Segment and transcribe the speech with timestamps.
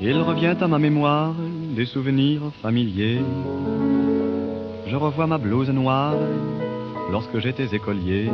[0.00, 1.34] Il revient à ma mémoire
[1.76, 3.20] des souvenirs familiers.
[4.88, 6.16] Je revois ma blouse noire
[7.12, 8.28] lorsque j'étais écolier.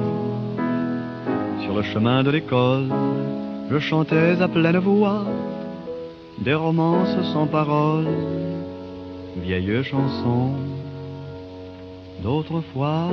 [1.62, 2.88] Sur le chemin de l'école,
[3.70, 5.26] je chantais à pleine voix
[6.38, 8.08] des romances sans paroles,
[9.36, 10.54] vieilles chansons
[12.22, 13.08] d'autrefois.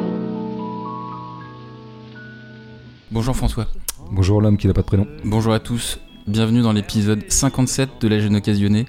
[3.11, 3.67] Bonjour François.
[4.09, 5.07] Bonjour l'homme qui n'a pas de prénom.
[5.25, 5.99] Bonjour à tous.
[6.27, 8.85] Bienvenue dans l'épisode 57 de La Jeune Occasionnée.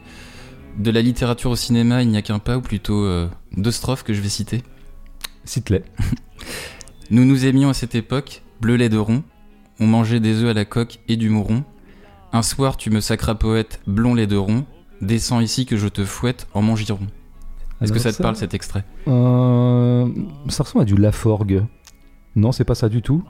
[0.78, 4.02] De la littérature au cinéma, il n'y a qu'un pas, ou plutôt euh, deux strophes
[4.02, 4.62] que je vais citer.
[5.44, 5.82] Cite-les.
[7.10, 9.22] Nous nous aimions à cette époque, bleu lait de rond.
[9.80, 11.64] On mangeait des œufs à la coque et du mouron.
[12.32, 14.64] Un soir, tu me sacras poète, blond lait de rond.
[15.00, 17.06] Descends ici que je te fouette en mon giron.
[17.80, 18.84] Est-ce que ça te parle cet extrait?
[19.06, 20.08] Euh,
[20.48, 21.64] Ça ressemble à du Laforgue.
[22.34, 23.22] Non, c'est pas ça du tout?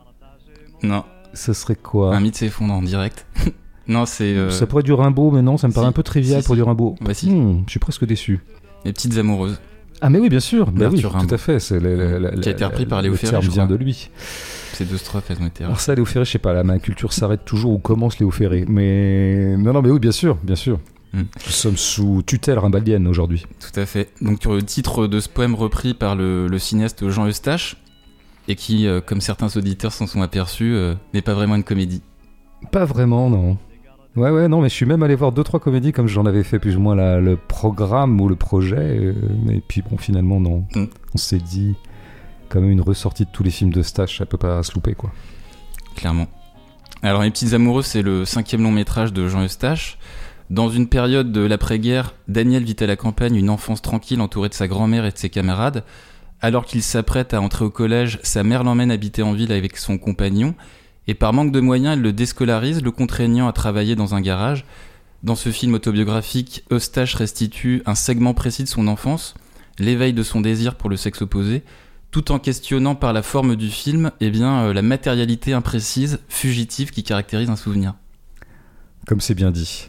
[0.82, 1.04] Non,
[1.34, 2.16] Ça serait quoi?
[2.16, 3.26] Un mythe s'effondre en direct.
[3.88, 5.88] non, c'est euh, Ça pourrait être du Rimbaud, mais non, ça me paraît si.
[5.88, 6.58] un peu trivial Si, pour si.
[6.60, 6.94] du Rimbaud.
[7.00, 7.30] Bah si.
[7.30, 8.40] Hmm, je suis presque déçu.
[8.84, 9.58] Les petites amoureuses.
[10.00, 10.70] Ah mais oui, bien sûr.
[10.70, 11.26] Bah oui, Arthur Rimbaud.
[11.28, 11.58] tout à fait.
[11.58, 13.76] C'est le- Qui a été repris par Léo le Ferré, terme je vient crois.
[13.76, 14.10] de lui.
[14.74, 16.78] Ces deux strophes, elles ont été Alors ça, Léo Ferré, je sais pas, là, ma
[16.78, 18.64] culture s'arrête toujours où commence Léo Ferré.
[18.68, 20.78] Mais non, non, mais oui, bien sûr, bien sûr.
[21.14, 21.20] Hmm.
[21.22, 23.44] Nous sommes sous tutelle rimbaldienne aujourd'hui.
[23.58, 24.10] Tout à fait.
[24.20, 27.78] Donc le titre de ce poème repris par le, le cinéaste Jean Eustache,
[28.46, 32.02] et qui, euh, comme certains auditeurs s'en sont aperçus, euh, n'est pas vraiment une comédie.
[32.70, 33.56] Pas vraiment, non.
[34.18, 36.42] Ouais, ouais, non, mais je suis même allé voir deux, trois comédies comme j'en avais
[36.42, 38.76] fait plus ou moins la- le programme ou le projet.
[38.98, 40.64] euh, mais puis bon, finalement, non.
[40.74, 40.84] Mm.
[41.14, 41.74] On s'est dit,
[42.48, 44.94] quand même, une ressortie de tous les films de Stache, ça peut pas se louper,
[44.94, 45.10] quoi.
[45.94, 46.26] clairement.
[47.02, 49.98] Alors Les Petites Amoureuses, c'est le cinquième long métrage de Jean Eustache.
[50.50, 54.54] Dans une période de l'après-guerre, Daniel vit à la campagne une enfance tranquille entourée de
[54.54, 55.84] sa grand-mère et de ses camarades.
[56.40, 59.98] Alors qu'il s'apprête à entrer au collège, sa mère l'emmène habiter en ville avec son
[59.98, 60.54] compagnon,
[61.08, 64.66] et par manque de moyens, elle le déscolarise, le contraignant à travailler dans un garage.
[65.22, 69.34] Dans ce film autobiographique, Eustache restitue un segment précis de son enfance,
[69.78, 71.64] l'éveil de son désir pour le sexe opposé,
[72.10, 76.90] tout en questionnant par la forme du film eh bien, euh, la matérialité imprécise, fugitive
[76.90, 77.94] qui caractérise un souvenir.
[79.06, 79.88] Comme c'est bien dit.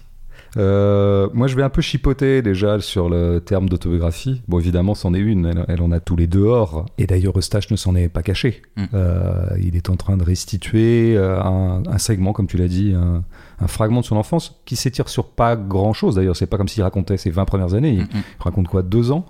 [0.58, 4.42] Euh, moi, je vais un peu chipoter déjà sur le terme d'autobiographie.
[4.48, 5.46] Bon, évidemment, c'en est une.
[5.46, 6.86] Elle, elle en a tous les dehors.
[6.98, 8.62] Et d'ailleurs, Eustache ne s'en est pas caché.
[8.76, 8.84] Mm.
[8.94, 12.94] Euh, il est en train de restituer euh, un, un segment, comme tu l'as dit,
[12.96, 13.24] un,
[13.60, 16.16] un fragment de son enfance qui s'étire sur pas grand-chose.
[16.16, 17.94] D'ailleurs, c'est pas comme s'il racontait ses 20 premières années.
[17.94, 18.24] Il Mm, mm.
[18.40, 19.26] raconte quoi Deux ans?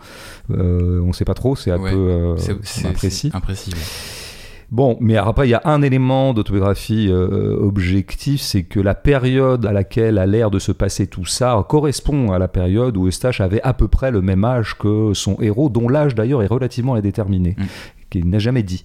[0.52, 1.56] Euh, On sait pas trop.
[1.56, 2.36] C'est un Ouais, peu euh,
[2.86, 3.32] imprécis.
[3.34, 3.72] imprécis.
[3.72, 3.78] ouais.
[4.72, 9.66] Bon, mais après, il y a un élément d'autobiographie euh, objectif, c'est que la période
[9.66, 13.42] à laquelle a l'air de se passer tout ça correspond à la période où Eustache
[13.42, 16.94] avait à peu près le même âge que son héros, dont l'âge d'ailleurs est relativement
[16.94, 17.56] indéterminé.
[17.58, 17.64] Mm.
[18.10, 18.84] qu'il n'a jamais dit.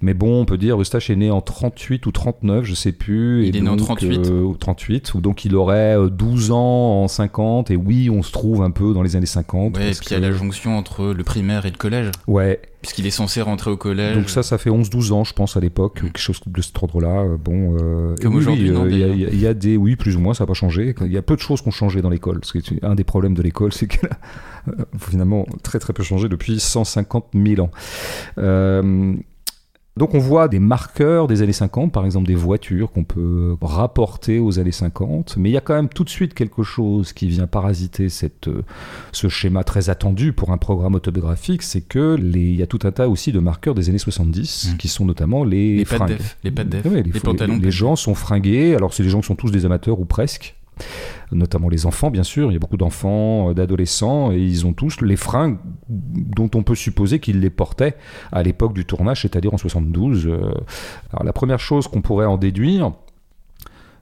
[0.00, 3.46] Mais bon, on peut dire Eustache est né en 38 ou 39, je sais plus.
[3.46, 4.26] Il et est né en donc, 38.
[4.26, 8.22] euh, ou 38, ou donc il aurait euh, 12 ans en 50, et oui, on
[8.22, 9.76] se trouve un peu dans les années 50.
[9.76, 12.60] Ouais, et puis il y a la jonction entre le primaire et le collège, Ouais,
[12.84, 14.14] puisqu'il est censé rentrer au collège.
[14.14, 16.04] donc ça, ça fait 11-12 ans, je pense, à l'époque, Mm.
[16.06, 17.24] quelque chose de cet ordre-là.
[17.42, 20.34] Bon, euh, Comme aujourd'hui, oui, euh, il y, a- y des, oui, plus ou moins,
[20.34, 20.94] ça n'a pas changé.
[21.00, 22.40] Il y a peu de choses qui ont changé dans l'école.
[22.40, 26.02] Parce que un des problèmes de l'école, c'est qu'elle a euh, finalement très très peu
[26.02, 27.70] changé depuis 150 000 ans.
[28.38, 29.14] Euh,
[29.96, 34.40] donc on voit des marqueurs des années 50, par exemple des voitures qu'on peut rapporter
[34.40, 37.28] aux années 50, mais il y a quand même tout de suite quelque chose qui
[37.28, 38.62] vient parasiter cette, euh,
[39.12, 42.80] ce schéma très attendu pour un programme autobiographique, c'est que les, il y a tout
[42.82, 44.76] un tas aussi de marqueurs des années 70, Mm.
[44.78, 46.08] qui sont notamment les, les fringues.
[46.08, 47.54] d'EF, les pattes d'EF, Ouais, les, les, pantalons.
[47.56, 50.04] les- les gens sont fringués, alors c'est des gens qui sont tous des amateurs ou
[50.04, 50.56] presque,
[51.32, 54.72] notamment les enfants bien sûr, il y a beaucoup d'enfants, euh, d'adolescents, et ils ont
[54.72, 55.58] tous les fringues
[55.88, 57.96] dont on peut supposer qu'ils les portaient
[58.32, 60.26] à l'époque du tournage, c'est-à-dire en 72.
[60.26, 60.52] euh.
[61.12, 62.92] Alors la première chose qu'on pourrait en déduire,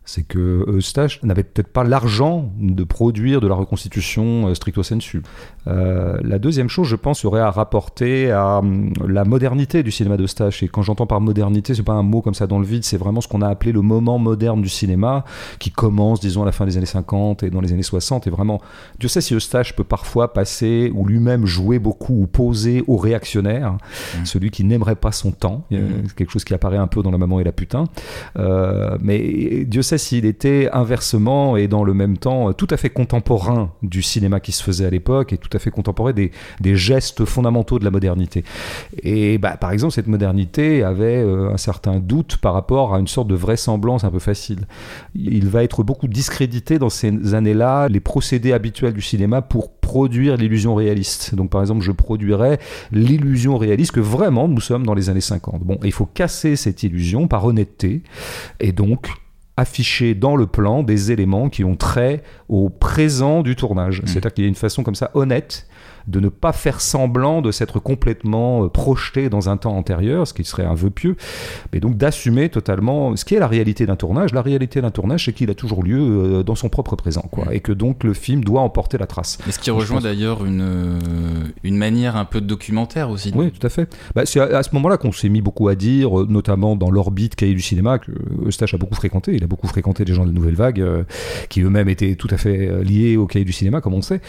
[0.04, 5.22] c'est que Eustache n'avait peut-être pas l'argent de produire de la reconstitution euh, stricto sensu.
[5.66, 10.16] Euh, la deuxième chose, je pense, serait à rapporter à hum, la modernité du cinéma
[10.16, 10.62] d'Eustache.
[10.62, 12.96] Et quand j'entends par modernité, c'est pas un mot comme ça dans le vide, c'est
[12.96, 15.24] vraiment ce qu'on a appelé le moment moderne du cinéma,
[15.58, 18.26] qui commence, disons, à la fin des années 50 et dans les années 60.
[18.26, 18.60] Et vraiment,
[18.98, 23.76] Dieu sait si Eustache peut parfois passer, ou lui-même jouer beaucoup, ou poser au réactionnaire,
[24.18, 24.24] Mm.
[24.24, 25.64] celui qui n'aimerait pas son temps.
[25.72, 25.88] Euh.
[26.06, 27.84] C'est quelque chose qui apparaît un peu dans La Maman et la Putain.
[28.38, 32.76] Euh, mais Dieu sait s'il était inversement et dans le même temps euh, tout à
[32.76, 36.30] fait contemporain du cinéma qui se faisait à l'époque et tout à fait contemporain des,
[36.60, 38.44] des gestes fondamentaux de la modernité.
[39.02, 43.08] Et bah, par exemple, cette modernité avait euh, un certain doute par rapport à une
[43.08, 44.66] sorte de vraisemblance un peu facile.
[45.14, 50.36] Il va être beaucoup discrédité dans ces années-là les procédés habituels du cinéma pour produire
[50.36, 51.34] l'illusion réaliste.
[51.34, 52.58] Donc par exemple, je produirais
[52.92, 55.62] l'illusion réaliste que vraiment nous sommes dans les années 50.
[55.62, 58.02] Bon, il faut casser cette illusion par honnêteté
[58.60, 59.10] et donc
[59.56, 64.02] afficher dans le plan des éléments qui ont trait au présent du tournage.
[64.02, 64.06] Mmh.
[64.06, 65.66] C'est-à-dire qu'il y a une façon comme ça honnête
[66.06, 70.34] de ne pas faire semblant de s'être complètement euh, projeté dans un temps antérieur, ce
[70.34, 71.16] qui serait un vœu pieux,
[71.72, 74.32] mais donc d'assumer totalement ce qui est la réalité d'un tournage.
[74.32, 77.54] La réalité d'un tournage, c'est qu'il a toujours lieu euh, dans son propre présent, quoi,
[77.54, 79.38] et que donc le film doit emporter la trace.
[79.48, 80.98] Et ce qui rejoint pense- d'ailleurs une, euh,
[81.62, 83.32] une manière un peu de documentaire aussi.
[83.34, 83.94] Oui, tout à fait.
[84.14, 87.34] Bah, c'est à, à ce moment-là qu'on s'est mis beaucoup à dire, notamment dans l'orbite
[87.36, 88.10] cahier du cinéma, que
[88.46, 89.34] Eustache a beaucoup fréquenté.
[89.34, 91.04] Il a beaucoup fréquenté les gens de Nouvelle Vague, euh,
[91.48, 94.20] qui eux-mêmes étaient tout à fait liés au cahier du cinéma, comme on sait.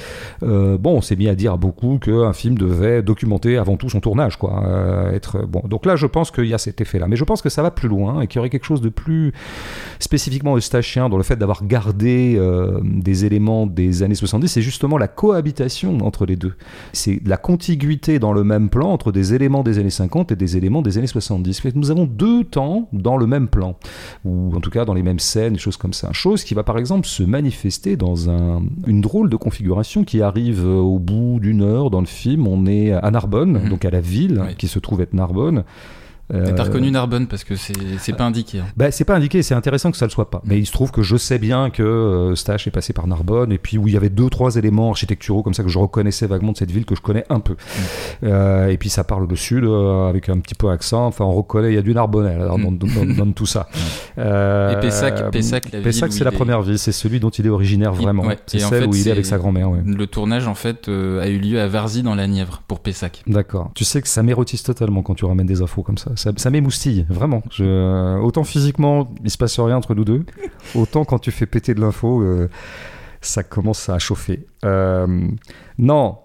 [0.44, 4.01] Euh, bon, on s'est mis à dire beaucoup qu'un film devait documenter avant tout son
[4.01, 4.63] tournage, quoi.
[4.65, 5.62] Euh, être bon.
[5.65, 7.71] Donc là, je pense qu'il y a cet effet-là, mais je pense que ça va
[7.71, 9.31] plus loin et qu'il y aurait quelque chose de plus
[10.00, 14.50] spécifiquement eustachien dans le fait d'avoir gardé euh, des éléments des années 70.
[14.50, 16.54] C'est justement la cohabitation entre les deux.
[16.92, 20.57] C'est la contiguïté dans le même plan entre des éléments des années 50 et des
[20.57, 21.59] éléments des années 70.
[21.62, 23.77] Fait que Nous avons deux temps dans le même plan,
[24.25, 26.12] ou en tout cas dans les mêmes scènes, des choses comme ça.
[26.12, 30.66] Chose qui va par exemple se manifester dans un- une drôle de configuration qui arrive
[30.66, 32.48] au bout d'une heure dans le film.
[32.48, 33.70] On est à Narbonne, Mhm.
[33.70, 34.56] donc à la ville Oui.
[34.56, 35.64] qui se trouve être Narbonne.
[36.33, 38.59] Euh, T'as reconnu Narbonne parce que c'est pas indiqué.
[38.59, 38.65] hein.
[38.75, 40.41] bah, c'est pas indiqué, c'est intéressant que ça le soit pas.
[40.45, 43.51] Mais il se trouve que je sais bien que euh, Stache est passé par Narbonne,
[43.51, 46.25] et puis où il y avait deux, trois éléments architecturaux comme ça que je reconnaissais
[46.27, 47.56] vaguement de cette ville que je connais un peu.
[48.24, 51.33] Euh, et puis ça parle le sud euh, avec un petit peu accent, enfin on
[51.33, 53.68] reconnaît, il y a du Narbonnais là, dans, dans- dans- dans tout ça.
[54.19, 57.50] Euh, Et Pessac- Pessac, la c'est la est- première ville, c'est celui dont il est
[57.50, 58.24] originaire vraiment.
[58.25, 59.71] ouais, C'est celle fait, où il est avec sa grand-mère.
[59.71, 59.80] ouais.
[59.83, 63.24] Le tournage en fait a eu lieu à Varzy dans la Nièvre pour Pessac.
[63.25, 63.71] D'accord.
[63.74, 66.12] Tu sais que ça m'érotise totalement quand tu ramènes des infos comme ça.
[66.24, 67.44] Ça, ça m'émoustille, vraiment.
[67.52, 68.18] Je...
[68.20, 70.24] Autant physiquement, il se passe rien entre nous deux,
[70.75, 72.48] autant quand tu fais péter de l'info, euh,
[73.20, 74.46] ça commence à chauffer.
[74.64, 75.28] Euh,
[75.78, 76.18] non.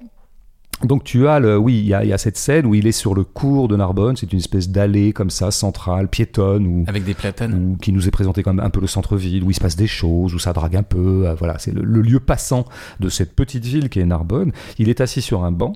[0.85, 2.87] Donc tu as le, oui, il y, a- il y a cette scène où il
[2.87, 4.15] est sur le cours de Narbonne.
[4.17, 7.55] C'est une espèce d'allée comme ça, centrale, piétonne, où Avec des platanes.
[7.73, 9.89] ou qui nous est présenté comme un peu le centre-ville, où il se passe des
[9.89, 11.27] choses, où ça drague un peu.
[11.27, 12.65] euh, voilà, c'est le, le lieu passant
[13.01, 14.53] de cette petite ville qui est Narbonne.
[14.79, 15.73] Il est assis sur un banc,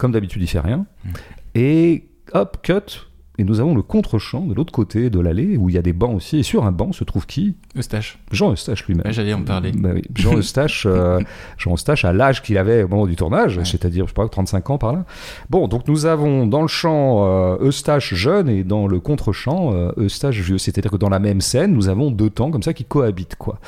[0.00, 0.86] comme d'habitude, il fait rien.
[1.04, 1.08] Mm.
[1.54, 3.06] Et hop, cut.
[3.38, 5.92] Et nous avons le contre-champ de l'autre côté de l'allée, où il y a des
[5.92, 6.38] bancs aussi.
[6.38, 7.54] Et sur un banc se trouve qui?
[7.76, 8.18] Eustache.
[8.32, 9.06] Jean Eustache lui-même.
[9.06, 9.72] Ouais, J'allais en parler.
[9.72, 11.20] Bah oui, Jean Eustache, euh,
[11.58, 13.64] Jean Eustache à l'âge qu'il avait au moment du tournage, Ouais.
[13.64, 15.04] c'est-à-dire, je pas, 35 ans par là.
[15.50, 19.92] Bon, donc nous avons dans le champ euh, Eustache jeune et dans le contre-champ euh,
[19.98, 20.58] Eustache vieux.
[20.58, 23.58] C'est-à-dire que dans la même scène, nous avons deux temps comme ça qui cohabitent, quoi.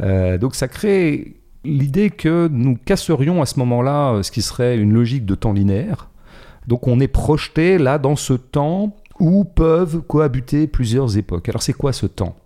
[0.00, 5.24] Donc ça crée l'idée que nous casserions à ce moment-là ce qui serait une logique
[5.24, 6.08] de temps linéaire.
[6.68, 11.48] Donc on est projeté là dans ce temps où peuvent cohabiter plusieurs époques.
[11.48, 12.36] Alors c'est quoi ce temps?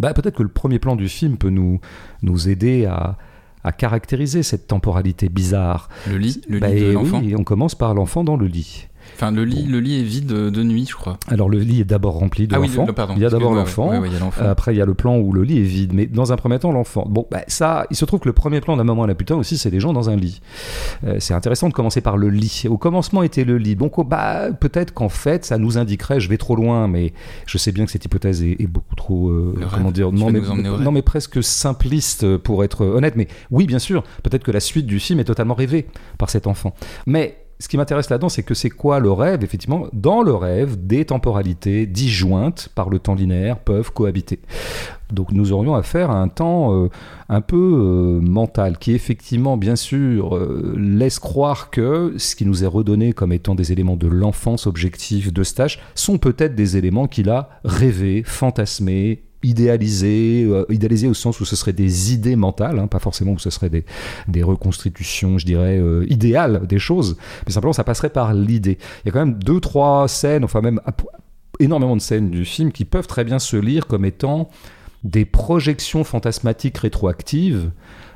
[0.00, 1.80] Bah, Peut-être que le premier plan du film peut nous,
[2.22, 3.16] nous aider à,
[3.64, 5.88] à caractériser cette temporalité bizarre.
[6.08, 7.20] Le lit, le Bah, lit de et l'enfant.
[7.20, 8.88] oui, on commence par l'enfant dans le lit.
[9.14, 11.18] Enfin, le lit, le lit est vide de, nuit, je crois.
[11.28, 12.86] Alors le lit est d'abord rempli de ah oui, l'enfant.
[12.86, 13.14] le- pardon.
[13.16, 13.90] il y a d'abord l'enfant.
[13.90, 13.98] ouais.
[13.98, 14.44] Ouais, ouais, l'enfant.
[14.44, 16.58] Après, il y a le plan où le lit est vide, mais dans un premier
[16.58, 17.06] temps, l'enfant.
[17.08, 19.36] Bon, bah, ça, il se trouve que le premier plan d'un moment à la putain
[19.36, 20.40] aussi, c'est des gens dans un lit.
[21.06, 22.64] Euh, c'est intéressant de commencer par le lit.
[22.68, 23.76] Au commencement était le lit.
[23.76, 27.12] Donc, oh, bah, peut-être qu'en fait, ça nous indiquerait, je vais trop loin, mais
[27.46, 29.68] je sais bien que cette hypothèse est, est beaucoup trop, euh, rêve.
[29.72, 33.14] comment dire, Tu non mais, non, mais presque simpliste pour être honnête.
[33.16, 35.86] Mais oui, bien sûr, peut-être que la suite du film est totalement rêvée
[36.18, 36.74] par cet enfant.
[37.06, 40.86] Mais ce qui m'intéresse là-dedans, c'est que c'est quoi le rêve Effectivement, dans le rêve,
[40.86, 44.40] des temporalités disjointes par le temps linéaire peuvent cohabiter.
[45.12, 46.90] Donc nous aurions affaire à un temps euh,
[47.28, 52.64] un peu euh, mental, qui effectivement, bien sûr, euh, laisse croire que ce qui nous
[52.64, 57.06] est redonné comme étant des éléments de l'enfance objective de Stache sont peut-être des éléments
[57.06, 62.78] qu'il a rêvés, fantasmés, idéalisés, euh, idéalisés au sens où ce seraient des idées mentales,
[62.78, 63.84] hein, pas forcément où ce serait des,
[64.26, 68.78] des reconstitutions, je dirais, euh, idéales des choses, mais simplement ça passerait par l'idée.
[69.04, 70.80] Il y a quand même deux, trois scènes, enfin même
[71.60, 74.50] énormément de scènes du film qui peuvent très bien se lire comme étant
[75.04, 77.70] des projections fantasmatiques rétroactives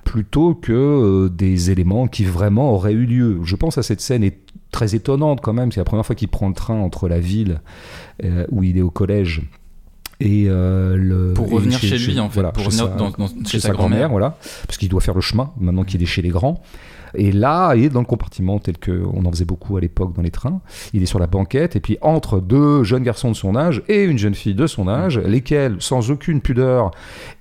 [0.04, 3.40] plutôt que euh, des éléments qui vraiment auraient eu lieu.
[3.44, 4.40] Je pense à cette scène est
[4.72, 7.60] très étonnante quand même, c'est la première fois qu'il prend le train entre la ville
[8.50, 9.42] où il est au collège
[10.20, 13.10] et euh, le Pour revenir chez lui, en fait, voilà, pour chez revenir sa- dans-
[13.10, 14.10] dans- chez, sa sa grand-mère, grand-mère.
[14.10, 14.36] voilà,
[14.66, 16.62] parce qu'il doit faire le chemin maintenant qu'il est chez les grands.
[17.16, 20.22] Et là, il est dans le compartiment tel qu'on en faisait beaucoup à l'époque dans
[20.22, 20.60] les trains.
[20.94, 24.04] Il est sur la banquette et puis entre deux jeunes garçons de son âge et
[24.04, 26.92] une jeune fille de son âge, lesquels, sans aucune pudeur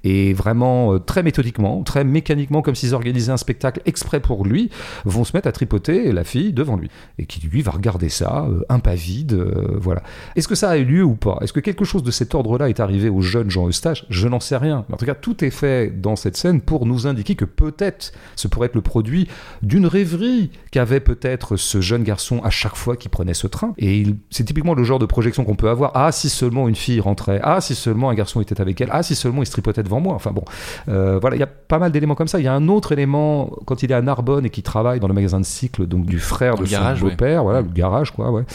[0.03, 4.69] et vraiment euh, très méthodiquement, très mécaniquement, comme s'ils organisaient un spectacle exprès pour lui,
[5.05, 8.47] vont se mettre à tripoter la fille devant lui et qui lui va regarder ça,
[8.49, 10.01] euh, impavide, euh, voilà.
[10.35, 11.37] Est-ce que ça a eu lieu ou pas?
[11.41, 14.05] Est-ce que quelque chose de cet ordre-là est arrivé au jeune Jean Eustache?
[14.09, 14.85] Je n'en sais rien.
[14.87, 18.11] Mais en tout cas, tout est fait dans cette scène pour nous indiquer que peut-être
[18.35, 19.27] ce pourrait être le produit
[19.61, 23.73] d'une rêverie qu'avait peut-être ce jeune garçon à chaque fois qu'il prenait ce train.
[23.77, 25.91] Et c'est typiquement le genre de projection qu'on peut avoir.
[25.95, 27.39] Ah, si seulement une fille rentrait.
[27.43, 28.89] Ah, si seulement un garçon était avec elle.
[28.91, 30.13] Ah, si seulement il se tripotait devant moi.
[30.13, 30.43] Enfin bon,
[30.87, 32.39] euh, voilà, il y a pas mal d'éléments comme ça.
[32.39, 35.07] Il y a un autre élément quand il est à Narbonne et qu'il travaille dans
[35.07, 38.45] le magasin de cycle, donc du frère de son beau-père, voilà, le garage, quoi, ouais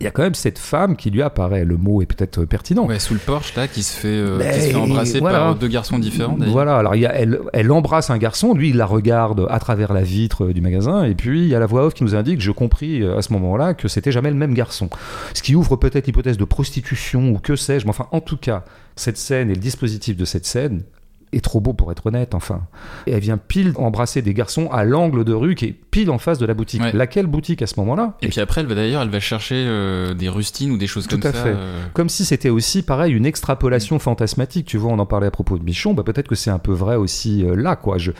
[0.00, 2.86] il y a quand même cette femme qui lui apparaît, le mot est peut-être pertinent.
[2.86, 5.66] Ouais, sous le porche, là, qui se fait, euh, qui se fait embrasser par deux
[5.66, 6.36] garçons différents.
[6.38, 9.58] Voilà, alors il y a, elle, elle, embrasse un garçon, lui il la regarde à
[9.58, 12.14] travers la vitre du magasin, et puis il y a la voix off qui nous
[12.14, 14.88] indique, je compris euh, à ce moment-là, que c'était jamais le même garçon.
[15.34, 18.64] Ce qui ouvre peut-être l'hypothèse de prostitution ou que sais-je, mais enfin en tout cas,
[18.94, 20.82] cette scène et le dispositif de cette scène
[21.32, 22.62] est trop beau pour être honnête, enfin.
[23.06, 26.18] Et elle vient pile embrasser des garçons à l'angle de rue qui est pile en
[26.18, 26.82] face de la boutique.
[26.92, 30.14] Laquelle boutique à ce moment-là Et, puis après, elle va d'ailleurs, elle va chercher euh,
[30.14, 31.32] des rustines ou des choses comme ça.
[31.32, 31.54] Tout à fait.
[31.54, 31.82] Euh.
[31.92, 34.66] Comme si c'était aussi, pareil, une extrapolation fantasmatique.
[34.66, 36.72] Tu vois, on en parlait à propos de Michon, bah, peut-être que c'est un peu
[36.72, 37.98] vrai aussi euh, là, quoi.
[37.98, 38.12] Je...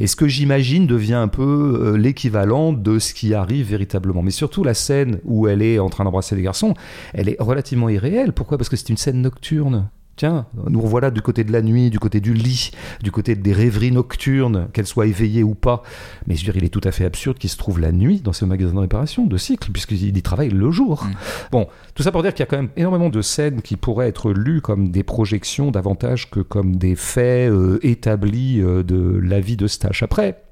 [0.00, 4.22] Et ce que j'imagine devient un peu l'équivalent de ce qui arrive véritablement.
[4.22, 6.74] Mais surtout, la scène où elle est en train d'embrasser des garçons,
[7.12, 8.32] elle est relativement irréelle.
[8.32, 8.58] Pourquoi?
[8.58, 9.88] Parce que c'est une scène nocturne.
[10.16, 12.70] Tiens, nous revoilà du côté de la nuit, du côté du lit,
[13.02, 15.82] du côté des rêveries nocturnes, qu'elles soient éveillées ou pas.
[16.28, 18.20] Mais je veux dire, il est tout à fait absurde qu'il se trouve la nuit
[18.20, 21.04] dans ce magasin de réparation de cycle, puisqu'il y travaille le jour.
[21.04, 21.14] Mm.
[21.50, 24.08] Bon, tout ça pour dire qu'il y a quand même énormément de scènes qui pourraient
[24.08, 29.40] être lues comme des projections davantage que comme des faits euh, établis euh, de la
[29.40, 30.04] vie de Stache.
[30.04, 30.42] Après,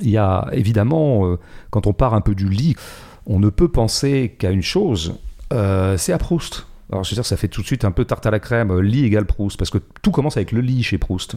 [0.00, 1.38] il y a évidemment, euh,
[1.70, 2.76] quand on part un peu du lit,
[3.26, 5.14] on ne peut penser qu'à une chose,
[5.50, 6.66] c'est à Proust.
[6.92, 8.70] Alors, je veux dire, ça fait tout de suite un peu tarte à la crème,
[8.70, 11.36] euh, lit égale Proust, parce que tout commence avec le lit chez Proust.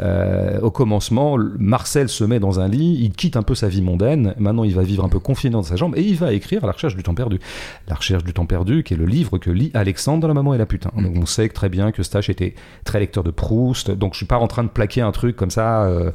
[0.00, 3.82] Euh, au commencement, Marcel se met dans un lit, il quitte un peu sa vie
[3.82, 6.64] mondaine, maintenant il va vivre un peu confiné dans sa jambe, et il va écrire
[6.64, 7.38] La recherche du temps perdu.
[7.86, 10.54] La recherche du temps perdu, qui est le livre que lit Alexandre dans La maman
[10.54, 10.90] et la putain.
[10.96, 12.54] Donc, on sait très bien que Stache était
[12.84, 15.50] très lecteur de Proust, donc je suis pas en train de plaquer un truc comme
[15.50, 16.12] ça, euh,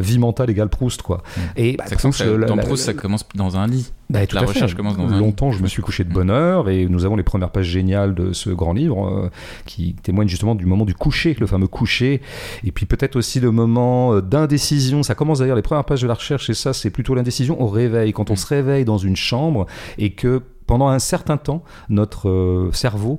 [0.00, 1.22] vie mentale égale Proust, quoi.
[1.56, 3.92] Et bah, Proust, dans Proust, ça commence dans un lit.
[4.14, 7.04] Bah, la recherche commence dans Longtemps, je me suis couché de bonne heure, et nous
[7.04, 9.30] avons les premières pages géniales de ce grand livre euh,
[9.66, 12.20] qui témoigne justement du moment du coucher, le fameux coucher,
[12.62, 15.02] et puis peut-être aussi le moment euh, d'indécision.
[15.02, 17.66] Ça commence d'ailleurs les premières pages de la recherche, et ça c'est plutôt l'indécision au
[17.66, 18.36] réveil, quand on mm.
[18.36, 19.66] se réveille dans une chambre
[19.98, 23.18] et que pendant un certain temps, notre euh, cerveau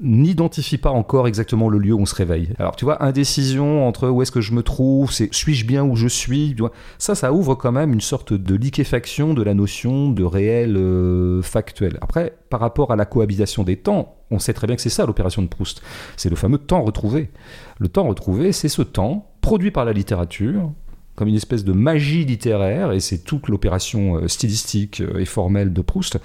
[0.00, 2.50] n'identifie pas encore exactement le lieu où on se réveille.
[2.58, 5.96] Alors tu vois, indécision entre où est-ce que je me trouve, c'est suis-je bien où
[5.96, 6.56] je suis,
[6.98, 11.42] ça, ça ouvre quand même une sorte de liquéfaction de la notion de réel euh,
[11.42, 11.98] factuel.
[12.00, 15.06] Après, par rapport à la cohabitation des temps, on sait très bien que c'est ça
[15.06, 15.82] l'opération de Proust.
[16.16, 17.30] C'est le fameux temps retrouvé.
[17.78, 20.72] Le temps retrouvé, c'est ce temps produit par la littérature,
[21.14, 25.72] comme une espèce de magie littéraire, et c'est toute l'opération euh, stylistique euh, et formelle
[25.72, 26.18] de Proust,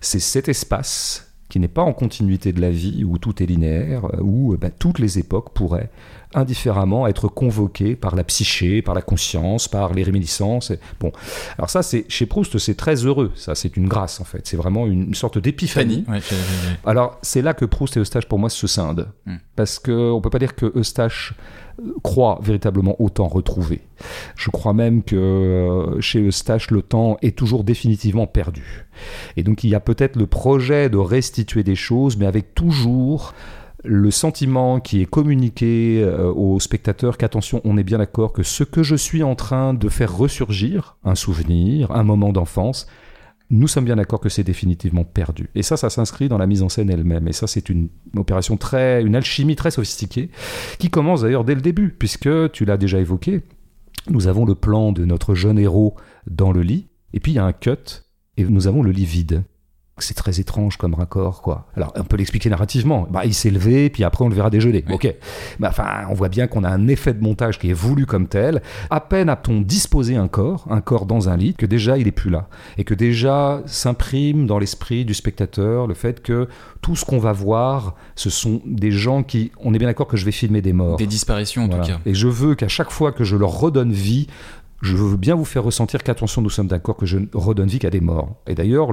[0.00, 4.06] c'est cet espace qui n'est pas en continuité de la vie, où tout est linéaire,
[4.06, 5.88] euh, où bah, toutes les époques pourraient
[6.34, 10.72] indifféremment être convoquées par la psyché, par la conscience, par les réminiscences.
[11.00, 11.12] Bon,
[11.58, 13.32] alors ça, c'est chez Proust, c'est très heureux.
[13.34, 14.46] Ça, c'est une grâce en fait.
[14.46, 16.04] C'est vraiment une, sorte d'épiphanie.
[16.84, 19.36] alors c'est là que Proust et Eustache pour moi se scindent, hmm.
[19.54, 21.34] parce que on peut pas dire que Eustache
[22.02, 23.80] croit véritablement au temps retrouvé.
[24.36, 28.86] Je crois même que euh, chez Eustache, le temps est toujours définitivement perdu.
[29.36, 33.34] Et donc il y a peut-être le projet de restituer des choses, mais avec toujours
[33.84, 38.64] le sentiment qui est communiqué euh, aux spectateurs qu'attention, on est bien d'accord que ce
[38.64, 42.86] que je suis en train de faire ressurgir, un souvenir, un moment d'enfance,
[43.50, 45.50] nous sommes bien d'accord que c'est définitivement perdu.
[45.54, 47.28] Et ça, ça s'inscrit dans la mise en scène elle-même.
[47.28, 50.30] Et ça, c'est une opération très, une alchimie très sophistiquée,
[50.78, 53.42] qui commence d'ailleurs dès le début, puisque tu l'as déjà évoqué.
[54.08, 55.94] Nous avons le plan de notre jeune héros
[56.26, 58.04] dans le lit, et puis il y a un cut,
[58.36, 59.44] et nous avons le lit vide
[59.98, 61.66] c'est très étrange comme raccord, quoi.
[61.76, 63.06] Alors, on peut l'expliquer narrativement.
[63.10, 64.84] Bah, il s'est levé, puis après, on le verra déjeuner.
[64.90, 65.12] Ok.
[65.60, 68.26] Mais enfin, on voit bien qu'on a un effet de montage qui est voulu comme
[68.26, 68.60] tel.
[68.90, 72.12] À peine a-t-on disposé un corps, un corps dans un lit, que déjà, il est
[72.12, 72.48] plus là.
[72.76, 76.48] Et que déjà, s'imprime dans l'esprit du spectateur le fait que
[76.82, 80.16] tout ce qu'on va voir, ce sont des gens qui, on est bien d'accord que
[80.16, 80.96] je vais filmer des morts.
[80.96, 82.00] Des disparitions, en tout cas.
[82.04, 84.26] Et je veux qu'à chaque fois que je leur redonne vie,
[84.82, 87.78] je veux bien vous faire ressentir qu'attention, nous sommes d'accord que je ne redonne vie
[87.78, 88.36] qu'à des morts.
[88.46, 88.90] Et d'ailleurs,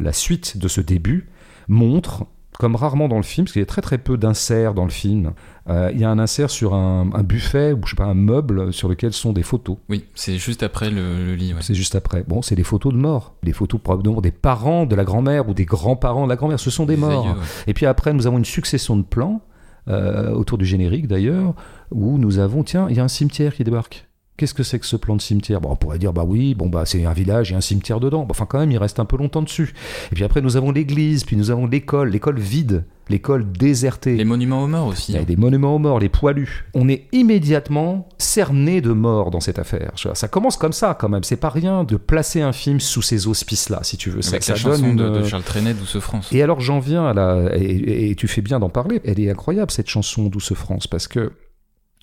[0.00, 1.28] la suite de ce début
[1.68, 2.24] montre,
[2.58, 4.90] comme rarement dans le film, parce qu'il y a très très peu d'inserts dans le
[4.90, 5.32] film,
[5.68, 8.72] euh, il y a un insert sur un, buffet, ou je sais pas, un meuble
[8.72, 9.76] sur lequel sont des photos.
[9.88, 11.54] Oui, c'est juste après le, lit.
[11.60, 12.24] C'est juste après.
[12.26, 13.34] Bon, c'est des photos de morts.
[13.42, 16.60] Des photos probablement des parents de la grand-mère ou des grands-parents de la grand-mère.
[16.60, 17.36] Ce sont des, morts.
[17.66, 19.42] Et puis après, nous avons une succession de plans,
[19.88, 21.54] euh, autour du générique d'ailleurs,
[21.90, 24.06] où nous avons, tiens, il y a un cimetière qui débarque
[24.42, 25.60] Qu'est-ce que c'est que ce plan de cimetière?
[25.60, 28.26] Bon, On pourrait dire, bah oui, bon, bah c'est un village et un cimetière dedans.
[28.28, 29.72] Enfin, quand même, il reste un peu longtemps dessus.
[30.10, 34.16] Et puis après, nous avons l'église, puis nous avons l'école, l'école vide, l'école désertée.
[34.16, 35.12] Les monuments aux morts aussi.
[35.12, 35.24] Il y a hein.
[35.24, 36.64] des monuments aux morts, les poilus.
[36.74, 39.92] On est immédiatement cerné de mort dans cette affaire.
[40.14, 41.22] Ça commence comme ça, quand même.
[41.22, 44.22] C'est pas rien de placer un film sous ces auspices-là, si tu veux.
[44.22, 46.28] Ça, Avec ça la donne chanson de, une- de Charles Trenet, Douce France.
[46.32, 47.56] et alors j'en viens à la...
[47.56, 50.88] Et, et- et tu fais bien d'en parler, elle est incroyable cette chanson Douce France,
[50.88, 51.30] parce que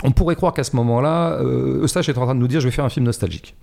[0.03, 2.65] on pourrait croire qu'à ce moment-là, euh, Eustache est en train de nous dire je
[2.67, 3.55] vais faire un film nostalgique.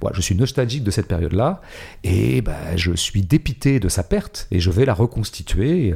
[0.00, 1.60] Voilà, je suis nostalgique de cette période-là,
[2.04, 5.94] et bah, je suis dépité de sa perte, et je vais la reconstituer.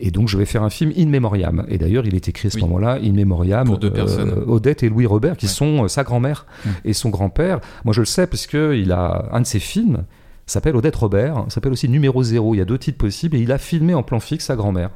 [0.00, 1.64] Et donc je vais faire un film in memoriam.
[1.68, 2.62] Et d'ailleurs, il est écrit à ce Oui.
[2.62, 4.44] moment-là, in memoriam, Pour deux personnes.
[4.46, 5.52] Odette et Louis Robert, qui Ouais.
[5.52, 6.68] sont euh, sa grand-mère Mm.
[6.84, 7.58] et son grand-père.
[7.84, 10.04] Moi, je le sais parce que il a un de ses films
[10.46, 12.54] s'appelle Odette Robert, s'appelle aussi Numéro Zéro.
[12.54, 14.90] Il y a deux titres possibles et il a filmé en plan fixe sa grand-mère.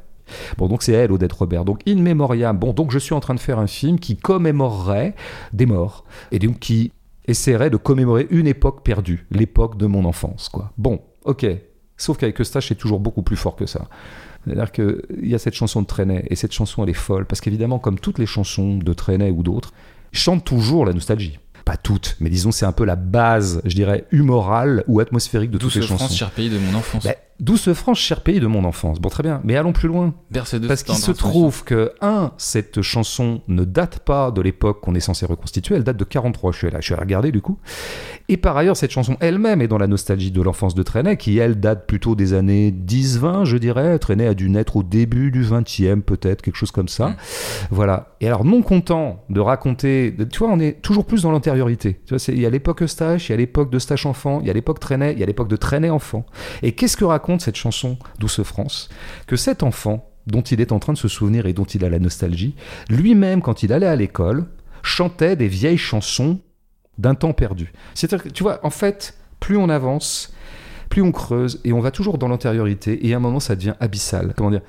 [0.59, 1.65] Bon, donc c'est elle, Odette Robert.
[1.65, 2.57] Donc, in memoriam.
[2.57, 5.15] Bon, donc je suis en train de faire un film qui commémorerait
[5.53, 6.93] des morts et donc qui
[7.27, 10.73] essaierait de commémorer une époque perdue, l'époque de mon enfance, quoi.
[10.77, 11.47] Bon, ok.
[11.97, 13.87] Sauf qu'avec Eustache, c'est toujours beaucoup plus fort que ça.
[14.45, 17.41] C'est-à-dire qu'il y a cette chanson de Trenet, et cette chanson, elle est folle, parce
[17.41, 19.73] qu'évidemment, comme toutes les chansons de Trenet ou d'autres,
[20.11, 21.39] chantent toujours la nostalgie.
[21.65, 25.59] Pas toutes, mais disons, c'est un peu la base, je dirais, humorale ou atmosphérique de
[25.59, 26.07] toutes les chansons.
[26.07, 27.05] France, cher pays de mon enfance.
[27.05, 29.01] Ben, Douce France, cher pays de mon enfance.
[29.01, 30.15] Bon, très bien, mais allons plus loin.
[30.31, 34.95] De Parce qu'il se trouve que, un, cette chanson ne date pas de l'époque qu'on
[34.95, 37.41] est censé reconstituer, elle date de 43, je suis allé, je suis allé regarder du
[37.41, 37.59] coup.
[38.29, 41.37] Et par ailleurs, cette chanson elle-même est dans la nostalgie de l'enfance de Trenet, qui
[41.39, 43.99] elle date plutôt des années 10-20, je dirais.
[43.99, 47.09] Trenet a dû naître au début du 20e, peut-être, quelque chose comme ça.
[47.09, 47.17] Mm.
[47.73, 48.15] Voilà.
[48.21, 52.01] Et alors, non content de raconter, de- tu vois, on est toujours plus dans l'antériorité.
[52.07, 54.51] Tu vois, il y a l'époque Eustache, il y a l'époque d'Eustache enfant, il y
[54.51, 56.25] a l'époque Trenet, il y a l'époque de Trenet enfant.
[56.63, 58.89] Et qu'est-ce que raconte cette chanson Douce France
[59.27, 61.89] Que cet enfant, dont il est en train de se souvenir et dont il a
[61.89, 62.55] la nostalgie,
[62.91, 64.47] lui-même, quand il allait à l'école,
[64.83, 66.41] chantait des vieilles chansons
[66.99, 67.73] d'un temps perdu.
[67.95, 70.35] C'est-à-dire que, tu vois, en fait, plus on avance,
[70.89, 73.75] plus on creuse, et on va toujours dans l'antériorité, et à un moment, ça devient
[73.81, 74.35] abyssal.
[74.37, 74.63] Comment dire?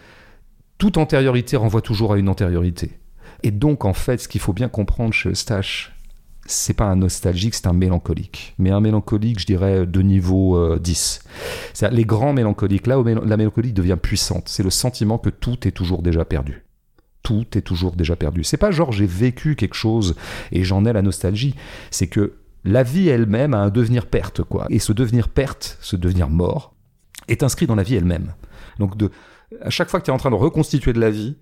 [0.77, 2.99] Toute antériorité renvoie toujours à une antériorité.
[3.43, 5.92] Et donc, en fait, ce qu'il faut bien comprendre chez Eustache,
[6.45, 8.53] c'est pas un nostalgique, c'est un mélancolique.
[8.57, 11.23] Mais un mélancolique, je dirais, de niveau euh, 10.
[11.73, 15.67] C'est les grands mélancoliques, là où la mélancolie devient puissante, c'est le sentiment que tout
[15.67, 16.65] est toujours déjà perdu.
[17.21, 18.43] Tout est toujours déjà perdu.
[18.43, 20.15] C'est pas genre j'ai vécu quelque chose
[20.51, 21.55] et j'en ai la nostalgie.
[21.89, 22.33] C'est que
[22.65, 24.65] la vie elle-même a un devenir perte, quoi.
[24.69, 26.75] Et ce devenir perte, ce devenir mort,
[27.29, 28.33] est inscrit dans la vie elle-même.
[28.79, 29.11] Donc de,
[29.61, 31.37] à chaque fois que tu es en train de reconstituer de la vie,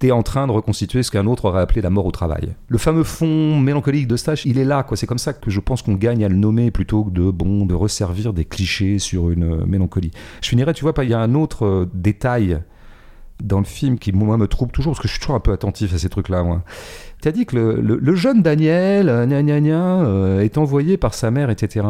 [0.00, 2.54] tu es en train de reconstituer ce qu'un autre aurait appelé la mort au travail.
[2.68, 4.96] Le fameux fond mélancolique de Stache, il est là, quoi.
[4.96, 7.64] C'est comme ça que je pense qu'on gagne à le nommer plutôt que de, bon,
[7.66, 10.10] de resservir des clichés sur une euh, mélancolie.
[10.42, 12.60] Je finirai, tu vois, il y a un autre euh, détail
[13.42, 15.52] dans le film qui, moi, me trouble toujours, parce que je suis toujours un peu
[15.52, 16.62] attentif à ces trucs-là, moi.
[17.22, 20.58] Tu as dit que le, le- le jeune Daniel, euh, gna gna gna, euh, est
[20.58, 21.86] envoyé par sa mère, etc.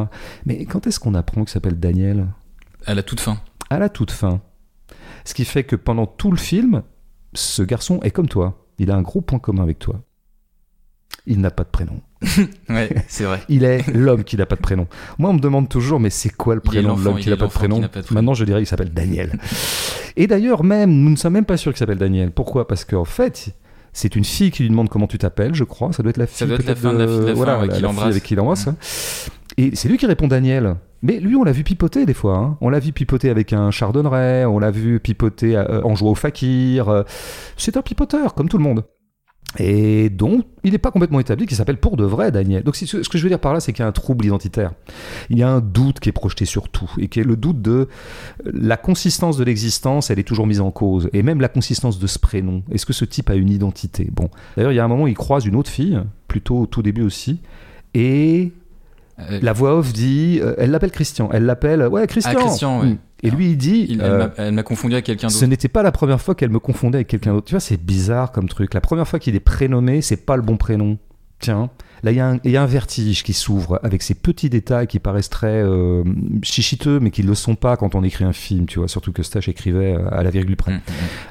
[0.46, 2.26] Mais quand est-ce qu'on apprend qu'il s'appelle Daniel?
[2.86, 3.38] À la toute fin.
[3.70, 4.40] À la toute fin.
[5.24, 6.82] Ce qui fait que pendant tout le film,
[7.34, 8.58] ce garçon est comme toi.
[8.78, 10.00] Il a un gros point commun avec toi.
[11.26, 12.00] Il n'a pas de prénom.
[12.68, 13.40] Ouais, c'est vrai.
[13.48, 14.86] Il est l'homme qui n'a pas de prénom.
[15.18, 17.46] Moi, on me demande toujours, mais c'est quoi le prénom de l'homme qui n'a pas,
[17.46, 18.18] de prénom qui n'a pas de prénom.
[18.20, 19.38] Maintenant, je dirais qu'il s'appelle Daniel.
[20.16, 22.30] Et d'ailleurs, même, nous ne sommes même pas sûrs qu'il s'appelle Daniel.
[22.30, 22.66] Pourquoi?
[22.66, 23.50] Parce qu'en fait,
[23.92, 25.92] c'est une fille qui lui demande comment tu t'appelles, je crois.
[25.92, 26.38] Ça doit être la fille.
[26.38, 27.74] Ça doit être la peut-être fin de la fille de la fin, voilà, ouais, la-
[27.76, 28.68] qui la fille avec qui il embrasse.
[29.56, 30.76] Et c'est lui qui répond Daniel.
[31.04, 32.38] Mais lui, on l'a vu pipoter des fois.
[32.38, 32.56] hein.
[32.62, 36.14] On l'a vu pipoter avec un chardonneret, on l'a vu pipoter euh, en jouant au
[36.14, 36.88] fakir.
[36.88, 37.02] euh,
[37.58, 38.84] C'est un pipoteur, comme tout le monde.
[39.58, 42.64] Et donc, il n'est pas complètement établi qu'il s'appelle pour de vrai Daniel.
[42.64, 44.72] Donc, ce que je veux dire par là, c'est qu'il y a un trouble identitaire.
[45.28, 47.60] Il y a un doute qui est projeté sur tout, et qui est le doute
[47.60, 47.86] de
[48.46, 51.10] la consistance de l'existence, elle est toujours mise en cause.
[51.12, 52.62] Et même la consistance de ce prénom.
[52.72, 54.08] Est-ce que ce type a une identité?
[54.10, 54.30] Bon.
[54.56, 57.02] D'ailleurs, il y a un moment, il croise une autre fille, plutôt au tout début
[57.02, 57.40] aussi,
[57.92, 58.63] et Euh,
[59.18, 62.32] la voix off dit, euh, elle l'appelle Christian, elle l'appelle, ouais, Christian.
[62.36, 62.96] Ah, Christian, ouais.
[63.22, 65.46] Et lui, il dit, il- euh, elle m'a- confondu avec quelqu'un ce d'autre.
[65.48, 67.46] n'était pas la première fois qu'elle me confondait avec quelqu'un d'autre.
[67.46, 68.74] Tu vois, c'est bizarre comme truc.
[68.74, 70.98] La première fois qu'il est prénommé, c'est pas le bon prénom.
[71.40, 71.70] Tiens,
[72.04, 74.48] là, il y, a un- il y a un vertige qui s'ouvre avec ces petits
[74.50, 76.04] détails qui paraissent très euh,
[76.42, 78.86] chichiteux, mais qui ne le sont pas quand on écrit un film, tu vois.
[78.88, 80.72] Surtout que Stache écrivait euh, à la virgule près.
[80.72, 80.80] Mm, mm,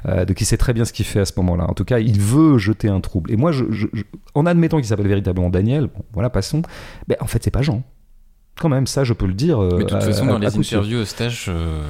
[0.10, 1.70] Euh, donc il sait très bien ce qu'il fait à ce moment-là.
[1.70, 3.32] En tout cas, il veut jeter un trouble.
[3.32, 6.64] Et moi, je, je- je- en admettant qu'il s'appelle véritablement Daniel, bon, voilà, passons.
[7.08, 7.84] Ben, en fait, c'est pas Jean.
[8.60, 9.60] Quand même, ça, je peux le dire.
[9.60, 11.82] Mais de toute à- façon, dans à- les interviews, Eustache, euh,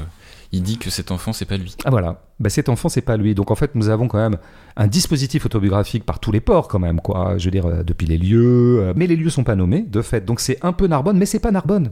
[0.53, 1.75] il dit que cet enfant, c'est pas lui.
[1.83, 3.33] Ah voilà, bah, cet enfant c'est pas lui.
[3.33, 4.37] Donc en fait nous avons quand même
[4.77, 7.39] un dispositif autobiographique par tous les ports quand même quoi.
[7.39, 10.01] Je veux dire euh, depuis les lieux, euh, mais les lieux sont pas nommés de
[10.03, 10.23] fait.
[10.23, 11.89] Donc c'est un peu Narbonne, mais c'est pas Narbonne.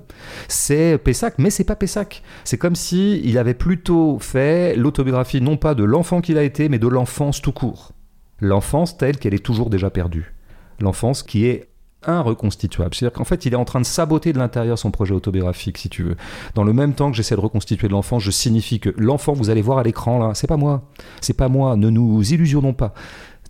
[0.47, 2.21] C'est Pessac, mais c'est pas Pessac.
[2.43, 6.69] C'est comme si il avait plutôt fait l'autobiographie non pas de l'enfant qu'il a été,
[6.69, 7.93] mais de l'enfance tout court.
[8.39, 10.35] L'enfance telle qu'elle est toujours déjà perdue.
[10.79, 11.70] L'enfance qui est
[12.05, 12.95] reconstituable.
[12.95, 15.89] C'est-à-dire qu'en fait, il est en train de saboter de l'intérieur son projet autobiographique, si
[15.89, 16.15] tu veux.
[16.55, 19.49] Dans le même temps que j'essaie de reconstituer de l'enfant, je signifie que l'enfant, vous
[19.49, 20.83] allez voir à l'écran, là, c'est pas moi.
[21.21, 21.75] C'est pas moi.
[21.75, 22.93] Ne nous illusionnons pas.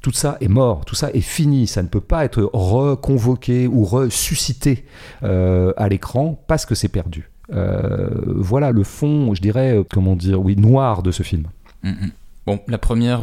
[0.01, 3.85] Tout ça est mort, tout ça est fini, ça ne peut pas être reconvoqué ou
[3.85, 4.85] ressuscité
[5.21, 7.29] euh, à l'écran parce que c'est perdu.
[7.53, 11.43] Euh, voilà le fond, je dirais, euh, comment dire, oui, noir de ce film.
[11.83, 12.11] Mm, mm.
[12.47, 13.21] Bon, la première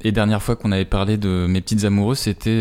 [0.00, 2.60] et dernière fois qu'on avait parlé de Mes petites amoureuses, c'était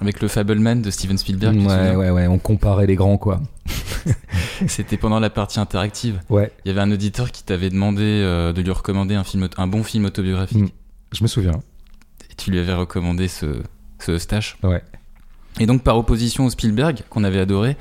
[0.00, 1.56] avec le Fableman de Steven Spielberg.
[1.56, 3.40] Ouais, ouais, ouais, on comparait les grands, quoi.
[4.66, 6.20] C'était pendant la partie interactive.
[6.28, 9.48] Ouais, Il y avait un auditeur qui t'avait demandé euh, de lui recommander un, film,
[9.56, 10.58] un bon film autobiographique.
[10.58, 10.68] Mm.
[11.12, 11.60] je me souviens.
[12.30, 13.62] Et tu lui avais recommandé ce,
[14.00, 14.58] ce Stache.
[14.62, 14.82] Ouais.
[15.60, 17.76] Et donc, par opposition au Spielberg, qu'on avait adoré,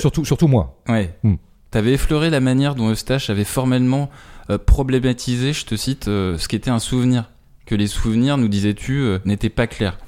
[0.00, 0.76] surtout, surtout moi.
[0.88, 1.34] ouais, Mm.
[1.70, 4.10] t'avais effleuré la manière dont Eustache avait formellement
[4.50, 7.30] euh, problématisé, je te cite, euh, ce qu'était un souvenir.
[7.66, 9.98] Que les souvenirs, nous disais-tu, euh, n'étaient pas clairs.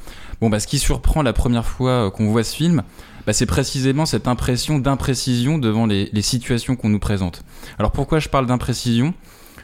[0.41, 2.83] Bon, bah, ce qui surprend la première fois euh, qu'on voit ce film,
[3.27, 7.43] bah, c'est précisément cette impression d'imprécision devant les, situations qu'on nous présente.
[7.79, 9.15] Alors pourquoi je parle d'imprécision?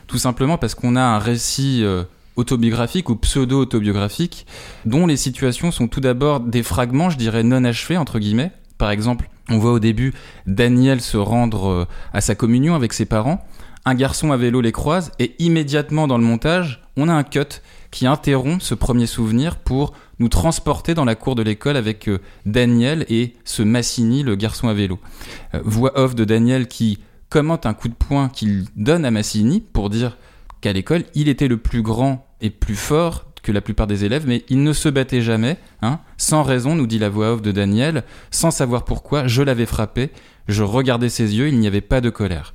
[0.06, 2.02] Tout simplement parce qu'on a un récit euh,
[2.36, 4.46] autobiographique ou pseudo-autobiographique
[4.84, 8.50] dont les situations sont tout d'abord des fragments, je dirais, non achevés, entre guillemets.
[8.76, 10.12] Par exemple, on voit au début
[10.46, 13.46] Daniel se rendre euh, à sa communion avec ses parents.
[13.84, 17.60] Un garçon à vélo les croise et immédiatement dans le montage, on a un cut
[17.90, 22.18] qui interrompt ce premier souvenir pour nous transporter dans la cour de l'école avec euh,
[22.46, 24.98] Daniel et ce Massini, le garçon à vélo.
[25.54, 26.98] Euh, voix off de Daniel qui
[27.28, 30.16] commente un coup de poing qu'il donne à Massini pour dire
[30.60, 34.24] qu'à l'école, il était le plus grand et plus fort que la plupart des élèves,
[34.26, 37.52] mais il ne se battait jamais, hein, sans raison, nous dit la voix off de
[37.52, 40.10] Daniel, sans savoir pourquoi, je l'avais frappé,
[40.48, 42.54] je regardais ses yeux, il n'y avait pas de colère.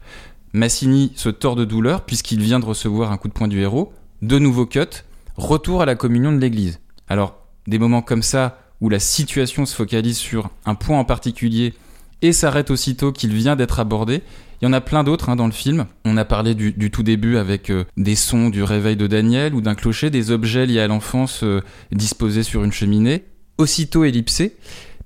[0.52, 3.94] Massini se tord de douleur puisqu'il vient de recevoir un coup de poing du héros,
[4.24, 5.04] de nouveau cut,
[5.38, 6.80] retour à la communion de l'église.
[7.08, 7.39] Alors,
[7.70, 11.74] des moments comme ça, où la situation se focalise sur un point en particulier
[12.22, 14.22] et s'arrête aussitôt qu'il vient d'être abordé,
[14.62, 15.86] il y en a plein d'autres hein, dans le film.
[16.04, 19.62] On a parlé du, tout début avec euh, des sons du réveil de Daniel ou
[19.62, 21.62] d'un clocher, des objets liés à l'enfance euh,
[21.94, 23.24] disposés sur une cheminée,
[23.58, 24.58] aussitôt ellipsés.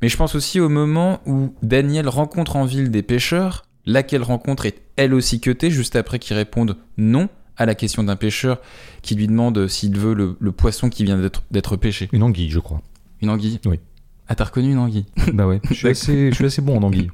[0.02, 4.66] Mais je pense aussi au moment où Daniel rencontre en ville des pêcheurs, laquelle rencontre
[4.66, 8.60] est elle aussi cutée, juste après qu'ils répondent non à la question d'un pêcheur
[9.02, 12.10] qui lui demande s'il veut le, le poisson qui vient d'être- d'être pêché.
[12.12, 12.82] Une anguille, je crois.
[13.22, 13.80] Une anguille Oui.
[14.28, 16.84] Ah, t'as reconnu une anguille bah ouais, je suis, assez, je suis assez bon en
[16.84, 17.10] anguille.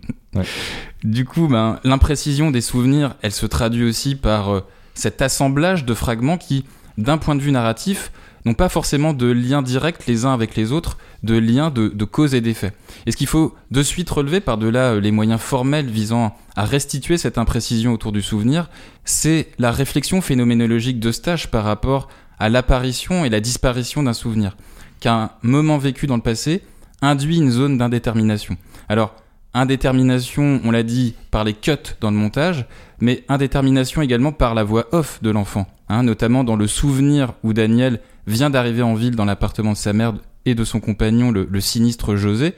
[1.03, 4.61] Du coup, ben, l'imprécision des souvenirs, elle se traduit aussi par euh,
[4.93, 6.65] cet assemblage de fragments qui,
[6.97, 8.11] d'un point de vue narratif,
[8.45, 12.05] n'ont pas forcément de lien direct les uns avec les autres, de lien de, de
[12.05, 12.73] cause et d'effet.
[13.05, 17.17] Et ce qu'il faut de suite relever par-delà euh, les moyens formels visant à restituer
[17.17, 18.69] cette imprécision autour du souvenir,
[19.05, 24.57] c'est la réflexion phénoménologique de Stache par rapport à l'apparition et la disparition d'un souvenir.
[24.99, 26.61] Qu'un moment vécu dans le passé
[27.01, 28.57] induit une zone d'indétermination.
[28.89, 29.15] Alors,
[29.53, 32.65] indétermination, on l'a dit, par les cuts dans le montage,
[32.99, 37.53] mais indétermination également par la voix off de l'enfant, hein, notamment dans le souvenir où
[37.53, 41.47] Daniel vient d'arriver en ville dans l'appartement de sa mère et de son compagnon, le,
[41.49, 42.53] le sinistre José.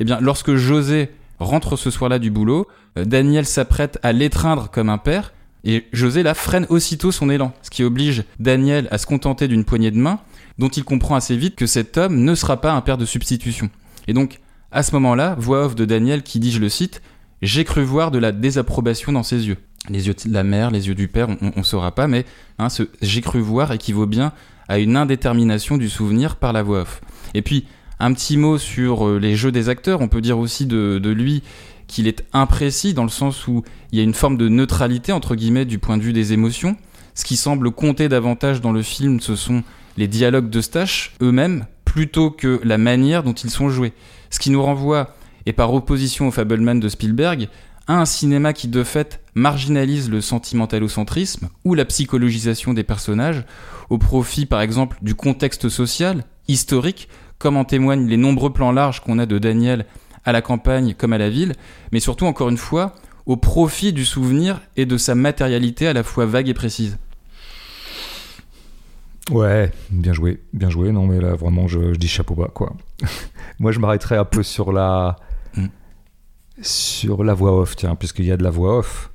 [0.00, 2.66] Eh bien, lorsque José rentre ce soir-là du boulot,
[2.98, 5.32] euh, Daniel s'apprête à l'étreindre comme un père,
[5.64, 9.64] et José là freine aussitôt son élan, ce qui oblige Daniel à se contenter d'une
[9.64, 10.20] poignée de main,
[10.58, 13.70] dont il comprend assez vite que cet homme ne sera pas un père de substitution.
[14.06, 17.02] Et donc, à ce moment-là, voix off de Daniel qui dit, je le cite,
[17.42, 19.58] J'ai cru voir de la désapprobation dans ses yeux.
[19.90, 22.24] Les yeux de la mère, les yeux du père, on, on saura pas, mais
[22.58, 24.32] hein, ce j'ai cru voir équivaut bien
[24.68, 27.00] à une indétermination du souvenir par la voix off.
[27.34, 27.66] Et puis,
[28.00, 31.42] un petit mot sur euh, les jeux des acteurs, on peut dire aussi de, lui
[31.86, 35.34] qu'il est imprécis dans le sens où il y a une forme de neutralité, entre
[35.34, 36.76] guillemets, du point de vue des émotions.
[37.14, 39.62] Ce qui semble compter davantage dans le film, ce sont
[39.96, 43.92] les dialogues de Stache eux-mêmes, plutôt que la manière dont ils sont joués.
[44.30, 45.14] Ce qui nous renvoie,
[45.46, 47.48] et par opposition au Fableman de Spielberg,
[47.86, 53.44] à un cinéma qui de fait marginalise le sentimentalocentrisme ou la psychologisation des personnages
[53.90, 59.00] au profit par exemple du contexte social, historique, comme en témoignent les nombreux plans larges
[59.00, 59.86] qu'on a de Daniel
[60.24, 61.54] à la campagne comme à la ville,
[61.92, 62.94] mais surtout encore une fois
[63.26, 66.98] au profit du souvenir et de sa matérialité à la fois vague et précise.
[69.30, 70.92] Ouais, bien joué, bien joué.
[70.92, 72.74] Non, mais là, vraiment, je, je dis chapeau bas, quoi.
[73.58, 75.16] Moi, je m'arrêterais un peu sur la.
[75.56, 75.66] Mm.
[76.60, 79.10] Sur la voix off, tiens, puisqu'il y a de la voix off.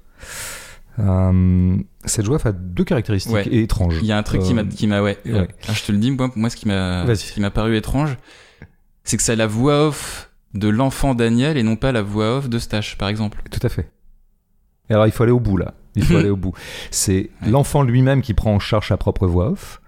[0.98, 3.48] Euh, cette voix off a deux caractéristiques Ouais.
[3.54, 3.98] étranges.
[4.02, 5.48] Il y a un truc qui m'a, Euh, qui m'a, ouais, ouais.
[5.68, 8.18] ah, je te le dis, moi, moi, ce qui m'a, ce qui m'a paru étrange,
[9.04, 12.50] c'est que c'est la voix off de l'enfant Daniel et non pas la voix off
[12.50, 13.42] de Stache, par exemple.
[13.52, 13.90] Tout à fait.
[14.90, 15.74] Et alors, il faut aller au bout, là.
[15.96, 16.54] Il faut aller au bout.
[16.92, 17.50] C'est Ouais.
[17.50, 19.82] l'enfant lui-même qui prend en charge sa propre voix off.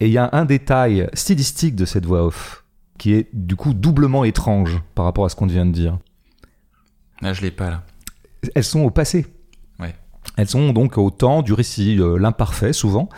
[0.00, 2.64] Et il y a un détail stylistique de cette voix off
[2.98, 5.98] qui est du coup doublement étrange par rapport à ce qu'on vient de dire.
[7.22, 7.82] Là, je l'ai pas là.
[8.54, 9.26] Elles sont au passé.
[10.36, 13.08] Elles sont donc au temps du récit, euh, l'imparfait souvent.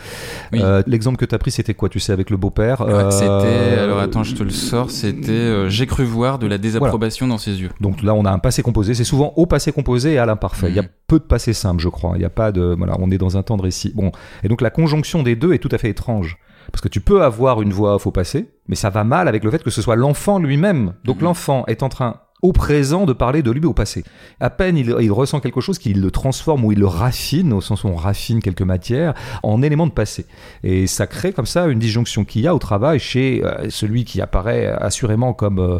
[0.53, 0.59] Oui.
[0.63, 3.11] Euh, L'exemple que tu as pris, c'était quoi, tu sais, avec le beau-père Ouais, Euh,
[3.11, 7.27] C'était, alors attends, je te le sors, c'était euh, J'ai cru voir de la désapprobation
[7.27, 7.69] dans ses yeux.
[7.81, 8.93] Donc là, on a un passé composé.
[8.93, 10.69] C'est souvent au passé composé et à l'imparfait.
[10.69, 12.13] Il y a peu de passé simple, je crois.
[12.15, 12.73] Il y a pas de.
[12.77, 13.91] Voilà, on est dans un temps de récit.
[13.95, 14.11] Bon,
[14.43, 16.37] et donc la conjonction des deux est tout à fait étrange.
[16.71, 19.43] Parce que tu peux avoir une voix off au passé, mais ça va mal avec
[19.43, 20.93] le fait que ce soit l'enfant lui-même.
[21.03, 21.23] Donc Mhm.
[21.23, 24.03] l'enfant est en train au présent de parler de lui au passé.
[24.39, 27.83] À peine il, ressent quelque chose qu'il le transforme ou il le raffine, au sens
[27.83, 30.25] où on raffine quelques matières, en élément de passé.
[30.63, 34.05] Et ça crée comme ça une disjonction qu'il y a au travail chez euh, celui
[34.05, 35.79] qui apparaît assurément comme euh,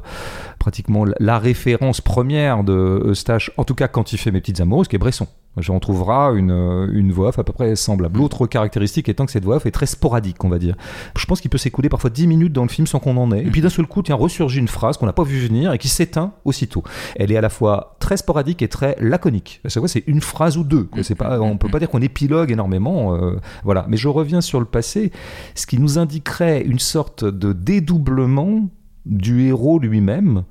[0.59, 4.87] pratiquement la référence première de Eustache, en tout cas quand il fait Mes Petites Amoureuses,
[4.87, 5.27] qui est Bresson.
[5.67, 6.51] On trouvera une,
[6.93, 8.17] une voix off à peu près semblable.
[8.19, 10.75] L'autre caractéristique étant que cette voix off est très sporadique, on va dire.
[11.17, 13.41] Je pense qu'il peut s'écouler parfois 10 minutes dans le film sans qu'on en ait.
[13.41, 15.77] Et puis d'un seul coup, tiens, ressurgit une phrase qu'on n'a pas vu venir et
[15.77, 16.83] qui s'éteint aussitôt.
[17.17, 19.59] Elle est à la fois très sporadique et très laconique.
[19.65, 20.87] À chaque fois, c'est une phrase ou deux.
[21.17, 23.15] pas, on peut pas dire qu'on épilogue énormément.
[23.15, 23.85] euh, voilà.
[23.89, 25.11] Mais je reviens sur le passé,
[25.55, 28.69] ce qui nous indiquerait une sorte de dédoublement
[29.09, 30.43] du héros lui-même.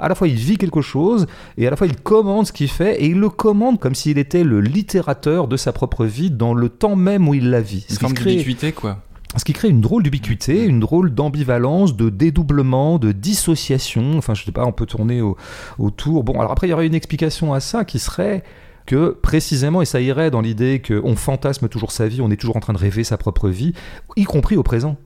[0.00, 2.68] À la fois, il vit quelque chose et à la fois, il commande ce qu'il
[2.68, 6.54] fait et il le commande comme s'il était le littérateur de sa propre vie dans
[6.54, 7.84] le temps même où il la vit.
[7.88, 8.98] Une Ce forme crée- quoi.
[9.36, 14.16] ce qui crée une drôle d'ubiquité, une drôle d'ambivalence, de dédoublement, de dissociation.
[14.18, 15.36] Enfin, je sais pas, on peut tourner au-
[15.80, 16.22] autour.
[16.22, 18.44] Bon, alors après, il y aurait une explication à ça qui serait
[18.86, 22.56] que précisément, et ça irait dans l'idée qu'on fantasme toujours sa vie, on est toujours
[22.56, 23.74] en train de rêver sa propre vie,
[24.16, 24.96] y compris au présent.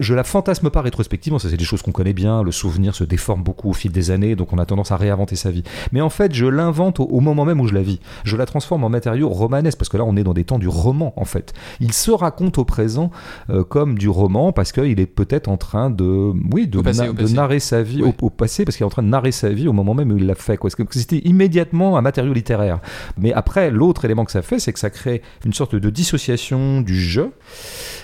[0.00, 3.04] Je la fantasme pas rétrospectivement, ça c'est des choses qu'on connaît bien, le souvenir se
[3.04, 5.62] déforme beaucoup au fil des années, donc on a tendance à réinventer sa vie.
[5.92, 8.00] Mais en fait, je l'invente au, au moment même où je la vis.
[8.24, 10.68] Je la transforme en matériau romanesque, parce que là on est dans des temps du
[10.68, 11.52] roman en fait.
[11.80, 13.10] Il se raconte au présent
[13.50, 17.28] euh, comme du roman, parce qu'il est peut-être en train de, oui, de, passé, na-
[17.32, 19.68] narrer sa vie au, au passé, parce qu'il est en train de narrer sa vie
[19.68, 20.56] au moment même où il l'a fait.
[20.56, 20.70] quoi.
[20.90, 22.80] C'était immédiatement un matériau littéraire.
[23.18, 26.80] Mais après, l'autre élément que ça fait, c'est que ça crée une sorte de dissociation
[26.80, 27.30] du jeu,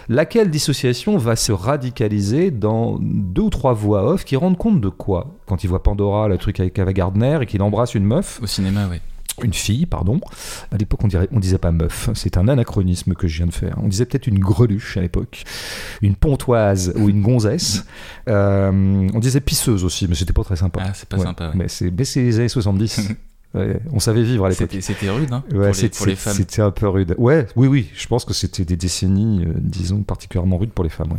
[0.09, 4.89] laquelle dissociation va se radicaliser dans deux ou trois voix off qui rendent compte de
[4.89, 8.41] quoi Quand il voit Pandora, le truc avec Ava Gardner, et qu'il embrasse une meuf,
[8.43, 9.01] Au cinéma, ouais.
[9.45, 10.21] une fille, pardon.
[10.73, 12.11] À l'époque, on dirait, on disait pas meuf.
[12.15, 13.77] C'est un anachronisme que je viens de faire.
[13.83, 15.45] On disait peut-être une greluche à l'époque,
[16.03, 17.85] une pontoise ou une gonzesse.
[18.29, 20.81] Euh, on disait pisseuse aussi, mais c'était pas très sympa.
[20.85, 21.23] Ah, c'est pas Ouais.
[21.25, 21.55] sympa, ouais.
[21.55, 23.09] Mais c'est, mais c'est les années 70.
[23.55, 24.77] Ouais, on savait vivre à l'époque.
[24.81, 26.35] C'était rude, hein, Ouais, pour, les, c'est- pour les c'est- femmes.
[26.35, 27.15] C'était un peu rude.
[27.19, 27.89] Ouais, oui, oui.
[27.95, 31.13] Je pense que c'était des décennies, euh, disons, particulièrement rudes pour les femmes.
[31.13, 31.19] ouais.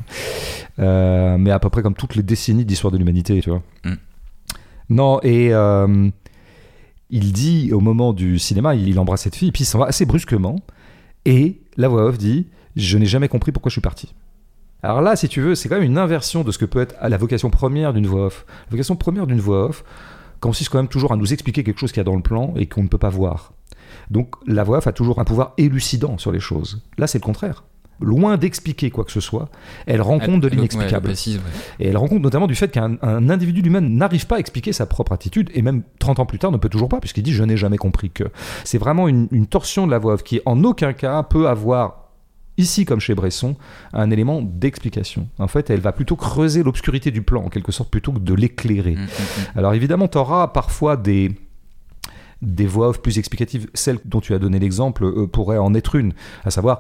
[0.80, 3.64] Euh, mais à peu près comme toutes les décennies d'histoire de l'humanité, tu vois.
[3.84, 3.94] Mm.
[4.92, 6.10] Non, et euh,
[7.10, 9.80] il dit au moment du cinéma, il, il embrasse cette fille, et puis il s'en
[9.80, 10.58] va assez brusquement.
[11.26, 14.14] Et la voix off dit Je n'ai jamais compris pourquoi je suis parti.
[14.84, 16.96] Alors là, si tu veux, c'est quand même une inversion de ce que peut être
[17.02, 18.46] la vocation première d'une voix off.
[18.68, 19.84] La vocation première d'une voix off
[20.40, 22.54] consiste quand même toujours à nous expliquer quelque chose qu'il y a dans le plan
[22.56, 23.54] et qu'on ne peut pas voir.
[24.10, 26.82] Donc la voix off a toujours un pouvoir élucidant sur les choses.
[26.98, 27.64] Là, c'est le contraire.
[28.02, 29.50] Loin d'expliquer quoi que ce soit,
[29.86, 31.08] elle rend compte de ouais, l'inexplicable.
[31.08, 31.42] précise, ouais.
[31.82, 34.72] Et elle rend compte notamment du fait qu'un un individu lui-même n'arrive pas à expliquer
[34.72, 37.34] sa propre attitude, et même 30 ans plus tard ne peut toujours pas, puisqu'il dit
[37.34, 38.24] Je n'ai jamais compris que.
[38.64, 41.99] C'est vraiment une, une torsion de la voix off qui, en aucun cas, peut avoir,
[42.60, 43.56] ici comme chez Bresson,
[43.94, 45.28] un élément d'explication.
[45.40, 48.34] En fait, elle va plutôt creuser l'obscurité du plan, en quelque sorte, plutôt que de
[48.36, 48.96] l'éclairer.
[48.96, 49.58] Mm, mm, mm.
[49.58, 51.32] Alors évidemment, tu auras parfois des
[52.42, 53.68] des voix off plus explicatives.
[53.74, 56.14] Celle dont tu as donné l'exemple euh, pourrait en être une,
[56.46, 56.80] à savoir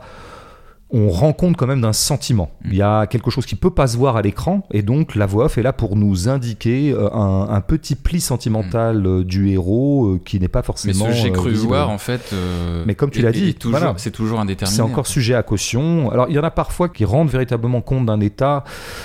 [0.92, 2.50] on rend compte quand même d'un sentiment.
[2.64, 2.68] Mm.
[2.72, 5.26] Il y a quelque chose qui peut pas se voir à l'écran, et donc la
[5.28, 9.50] voix off est là pour nous indiquer euh, un, un petit pli sentimental euh, du
[9.50, 11.06] héros euh, qui n'est pas Mais forcément.
[11.06, 11.68] ce j'ai cru visible.
[11.68, 12.32] voir, en fait.
[12.34, 13.94] euh, Mais comme tu l'as dit, voilà.
[13.98, 14.76] c'est toujours indéterminé.
[14.76, 16.10] C'est encore sujet à caution.
[16.12, 18.64] Alors, il y en a parfois qui rendent véritablement compte d'un état.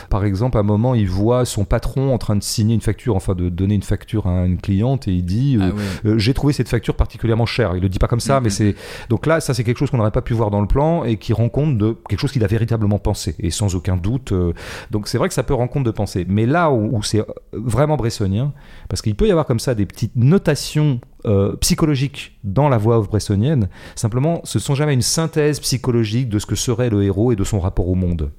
[0.08, 3.14] Par exemple, à un moment, il voit son patron en train de signer une facture,
[3.16, 5.70] enfin de donner une facture à une cliente, et il dit euh,
[6.04, 6.14] Ah ouais.
[6.18, 7.72] J'ai trouvé cette facture particulièrement chère.
[7.76, 8.44] Il le dit pas comme ça, Mhm.
[8.44, 8.74] mais c'est.
[9.10, 11.16] Donc là, ça, c'est quelque chose qu'on n'aurait pas pu voir dans le plan et
[11.16, 14.32] qui rend compte de quelque chose qu'il a véritablement pensé, et sans aucun doute.
[14.32, 14.52] euh,
[14.90, 16.24] Donc, c'est vrai que ça peut rendre compte de penser.
[16.28, 18.52] Mais là où, c'est euh, vraiment bressonien,
[18.88, 23.00] parce qu'il peut y avoir comme ça des petites notations euh, psychologiques dans la voix
[23.00, 27.36] bressonienne, simplement, ce sont jamais une synthèse psychologique de ce que serait le héros et
[27.36, 28.30] de son rapport au monde.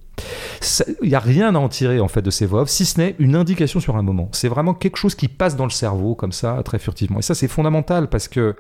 [1.01, 2.99] Il n'y a rien à en tirer en fait de ces voix off, si ce
[2.99, 4.29] n'est une indication sur un moment.
[4.31, 7.19] C'est vraiment quelque chose qui passe dans le cerveau comme ça, très furtivement.
[7.19, 8.55] Et ça, c'est fondamental parce que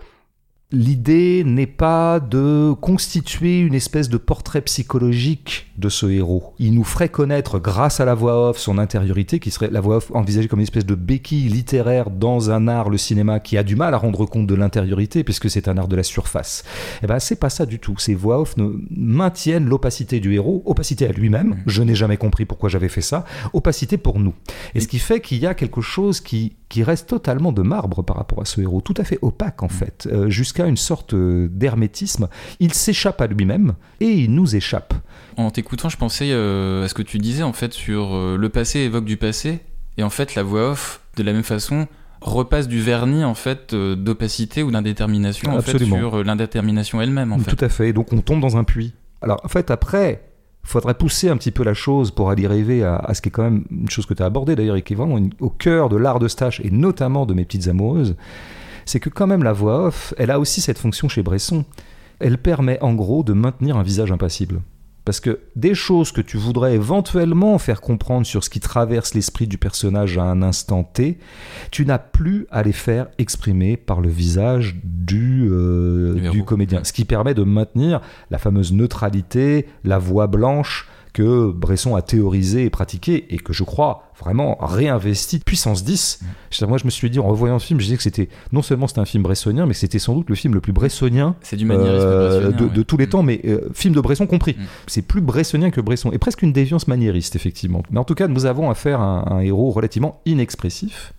[0.71, 6.55] L'idée n'est pas de constituer une espèce de portrait psychologique de ce héros.
[6.57, 9.97] Il nous ferait connaître, grâce à la voix off, son intériorité, qui serait la voix
[9.97, 13.63] off envisagée comme une espèce de béquille littéraire dans un art, le cinéma, qui a
[13.63, 16.63] du mal à rendre compte de l'intériorité, puisque c'est un art de la surface.
[17.03, 17.99] Eh ben, c'est pas ça du tout.
[17.99, 18.55] Ces voix off
[18.89, 21.49] maintiennent l'opacité du héros, opacité à lui-même.
[21.49, 21.63] Mmh.
[21.67, 23.23] Je n'ai jamais compris pourquoi j'avais fait ça.
[23.53, 24.33] Opacité pour nous.
[24.73, 28.03] Et ce qui fait qu'il y a quelque chose qui, qui reste totalement de marbre
[28.03, 29.69] par rapport à ce héros, tout à fait opaque en mmh.
[29.69, 32.27] fait, euh, jusqu'à une sorte euh, d'hermétisme.
[32.59, 34.93] Il s'échappe à lui-même et il nous échappe.
[35.37, 38.49] En t'écoutant, je pensais euh, à ce que tu disais en fait sur euh, le
[38.49, 39.61] passé évoque du passé
[39.97, 41.87] et en fait la voix off de la même façon
[42.19, 47.55] repasse du vernis en fait d'opacité ou d'indétermination en fait, sur l'indétermination elle-même en Tout
[47.61, 47.93] à fait.
[47.93, 48.91] Donc on tombe dans un puits.
[49.21, 50.23] Alors en fait après
[50.65, 53.43] faudrait pousser un petit peu la chose pour aller rêver à, ce qui est quand
[53.43, 55.95] même une chose que tu as abordée d'ailleurs et qui est vraiment au cœur de
[55.95, 58.15] l'art de Stache et notamment de mes petites amoureuses,
[58.85, 61.65] c'est que quand même la voix off, elle a aussi cette fonction chez Bresson.
[62.19, 64.61] Elle permet en gros de maintenir un visage impassible.
[65.05, 69.45] Parce que des choses que tu voudrais éventuellement faire comprendre sur ce qui traverse l'esprit
[69.45, 71.19] du personnage à un instant T,
[71.69, 76.83] tu n'as plus à les faire exprimer par le visage du, euh, du comédien.
[76.83, 82.65] Ce qui permet de maintenir la fameuse neutralité, la voix blanche, que Bresson a théorisé
[82.65, 86.19] et pratiqué et que je crois vraiment réinvesti puissance 10.
[86.21, 86.65] Mm.
[86.67, 88.85] Moi, je me suis dit en revoyant le film, je disais que c'était non seulement
[88.85, 92.51] c'était un film bressonien, mais c'était sans doute le film le plus bressonien, du euh,
[92.51, 93.09] de, tous les mm.
[93.09, 94.57] temps, mais euh, film de Bresson compris.
[94.59, 94.63] Mm.
[94.87, 97.81] C'est plus bressonien que Bresson et presque une déviance maniériste effectivement.
[97.91, 101.13] Mais en tout cas, nous avons affaire à un, héros relativement inexpressif,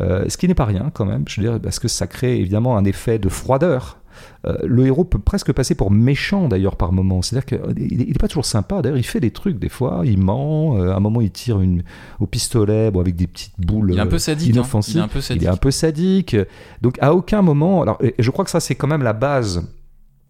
[0.00, 1.24] euh, ce qui n'est pas rien quand même.
[1.26, 3.99] Je veux dire parce que ça crée évidemment un effet de froideur
[4.46, 7.22] euh, le héros peut presque passer pour méchant d'ailleurs par moments.
[7.22, 8.80] C'est-à-dire qu'il n'est pas toujours sympa.
[8.80, 10.02] D'ailleurs, il fait des trucs des fois.
[10.04, 10.78] Il ment.
[10.78, 11.82] Euh, à un moment, il tire une,
[12.20, 13.92] au pistolet bon, avec des petites boules.
[13.92, 14.56] Il est un peu sadique.
[14.56, 14.62] Hein.
[14.88, 15.42] Il, est un peu sadique.
[15.42, 16.36] il est un peu sadique.
[16.80, 17.82] Donc, à aucun moment.
[17.82, 19.68] Alors, et je crois que ça, c'est quand même la base.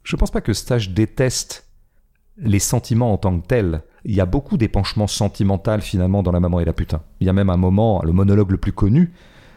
[0.03, 1.67] Je ne pense pas que Stage déteste
[2.39, 3.83] les sentiments en tant que tels.
[4.05, 7.03] Il y a beaucoup d'épanchements sentimentaux finalement dans La Maman et la Putain.
[7.21, 9.13] Il y a même un moment, le monologue le plus connu,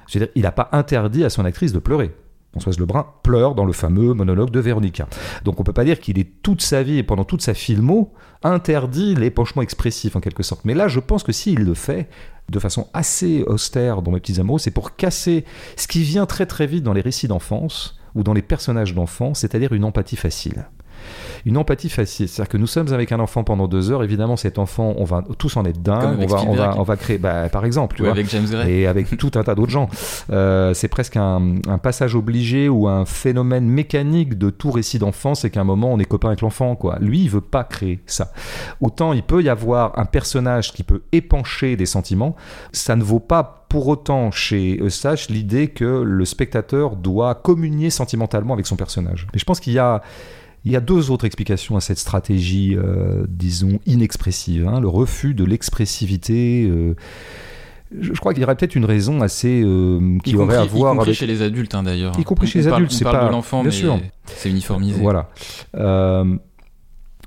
[0.08, 2.14] c'est-à-dire il n'a pas interdit à son actrice de pleurer.
[2.54, 5.08] Françoise Lebrun pleure dans le fameux monologue de Véronica.
[5.44, 8.14] Donc on peut pas dire qu'il est toute sa vie et pendant toute sa filmo
[8.44, 10.64] interdit l'épanchement expressif en quelque sorte.
[10.64, 12.10] Mais là, je pense que s'il le fait
[12.50, 15.46] de façon assez austère dans Mes petits amoureux, c'est pour casser
[15.78, 19.40] ce qui vient très très vite dans les récits d'enfance ou dans les personnages d'enfance,
[19.40, 20.68] c'est-à-dire une empathie facile
[21.46, 22.28] une empathie facile.
[22.28, 24.04] C'est-à-dire que nous sommes avec un enfant pendant deux heures.
[24.04, 26.20] Évidemment, cet enfant, on va tous en être dingue.
[26.20, 28.72] On va, on va, on va créer, bah, par exemple, tu vois, avec James Gray.
[28.72, 29.90] et avec tout un tas d'autres gens.
[30.32, 35.50] Euh, c'est presque un, passage obligé ou un phénomène mécanique de tout récit d'enfance, c'est
[35.50, 36.98] qu'à un moment, on est copain avec l'enfant, quoi.
[37.00, 38.32] Lui, il veut pas créer ça.
[38.80, 42.36] Autant il peut y avoir un personnage qui peut épancher des sentiments,
[42.72, 48.54] ça ne vaut pas pour autant chez Eustache l'idée que le spectateur doit communier sentimentalement
[48.54, 49.28] avec son personnage.
[49.34, 50.04] Mais je pense qu'il y a
[50.66, 54.68] il y a deux autres explications à cette stratégie, euh, disons, inexpressive.
[54.68, 54.80] Hein.
[54.80, 56.66] le refus de l'expressivité.
[56.70, 56.96] Euh,
[58.00, 60.98] je crois qu'il y aurait peut-être une raison assez euh, qui aurait à voir y
[60.98, 62.18] compris chez les adultes hein, d'ailleurs.
[62.20, 63.72] Y compris chez les adultes, c'est pas l'enfant, mais
[64.26, 65.00] c'est uniformisé.
[65.00, 65.30] Voilà.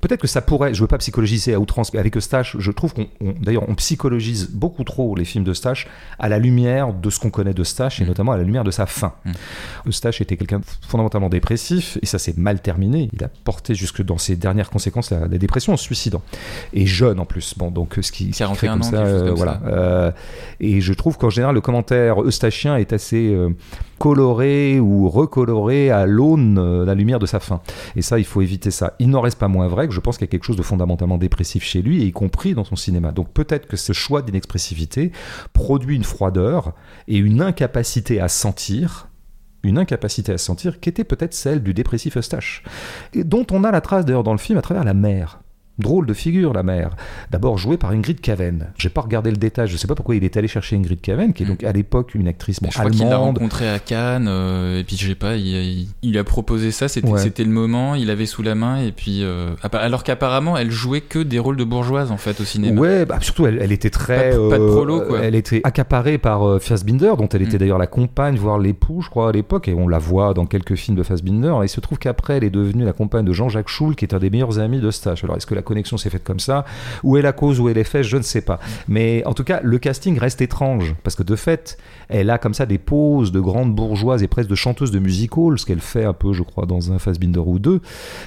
[0.01, 2.93] Peut-être que ça pourrait, je veux pas psychologiser à outrance, mais avec Eustache, je trouve
[2.93, 3.07] qu'on,
[3.41, 5.87] d'ailleurs, on psychologise beaucoup trop les films de Eustache
[6.19, 8.07] à la lumière de ce qu'on connaît de Eustache et mm.
[8.07, 9.13] notamment à la lumière de sa fin.
[9.25, 9.31] Mm.
[9.87, 13.09] Eustache était quelqu'un fondamentalement dépressif et ça s'est mal terminé.
[13.13, 16.21] Il a porté jusque dans ses dernières conséquences la, dépression en se suicidant
[16.73, 17.55] et jeune en plus.
[17.57, 19.61] Bon, donc ce qui, crée comme ça, euh, voilà.
[19.65, 20.11] Euh,
[20.59, 23.49] et je trouve qu'en général, le commentaire eustachien est assez euh,
[23.99, 27.61] coloré ou recoloré à l'aune, euh, la lumière de sa fin.
[27.95, 28.93] Et ça, il faut éviter ça.
[28.99, 30.63] Il n'en reste pas moins vrai que je pense qu'il y a quelque chose de
[30.63, 33.11] fondamentalement dépressif chez lui, y compris dans son cinéma.
[33.11, 35.11] Donc peut-être que ce choix d'inexpressivité
[35.53, 36.73] produit une froideur
[37.07, 39.09] et une incapacité à sentir
[39.63, 42.63] une incapacité à sentir qui était peut-être celle du dépressif Eustache,
[43.13, 45.41] et dont on a la trace d'ailleurs dans le film à travers la mère.
[45.79, 46.95] Drôle de figure, la mère.
[47.29, 48.67] D'abord jouée par Ingrid Caven.
[48.77, 51.33] J'ai pas regardé le détail, je sais pas pourquoi il est allé chercher Ingrid Caven,
[51.33, 52.97] qui est donc à l'époque une actrice bon, je allemande.
[52.97, 56.87] qu'il l'a rencontrée à Cannes, euh, et puis je sais pas, il, a proposé ça,
[56.87, 59.23] c'était le moment, il avait sous la main, et puis.
[59.23, 62.79] Euh, alors qu'apparemment, elle jouait que des rôles de bourgeoise, en fait, au cinéma.
[62.79, 64.31] Ouais, bah, surtout, elle, était très.
[64.31, 65.19] Pas, de euh, prolo, quoi.
[65.19, 67.59] Elle était accaparée par Fassbinder, dont elle était mm.
[67.59, 70.75] d'ailleurs la compagne, voire l'époux, je crois, à l'époque, et on la voit dans quelques
[70.75, 71.53] films de Fassbinder.
[71.61, 74.13] Et il se trouve qu'après, elle est devenue la compagne de Jean-Jacques Schul, qui est
[74.15, 75.23] un des meilleurs amis de Stache.
[75.23, 76.65] Alors, est-ce que la connexion s'est faite comme ça.
[77.03, 78.59] Où est la cause, où est l'effet, je ne sais pas.
[78.87, 81.77] Mais en tout cas, le casting reste étrange parce que de fait,
[82.09, 85.37] elle a comme ça des poses de grande bourgeoise et presque de chanteuse de music
[85.37, 87.81] hall, ce qu'elle fait un peu, je crois, dans un Fassbinder ou deux,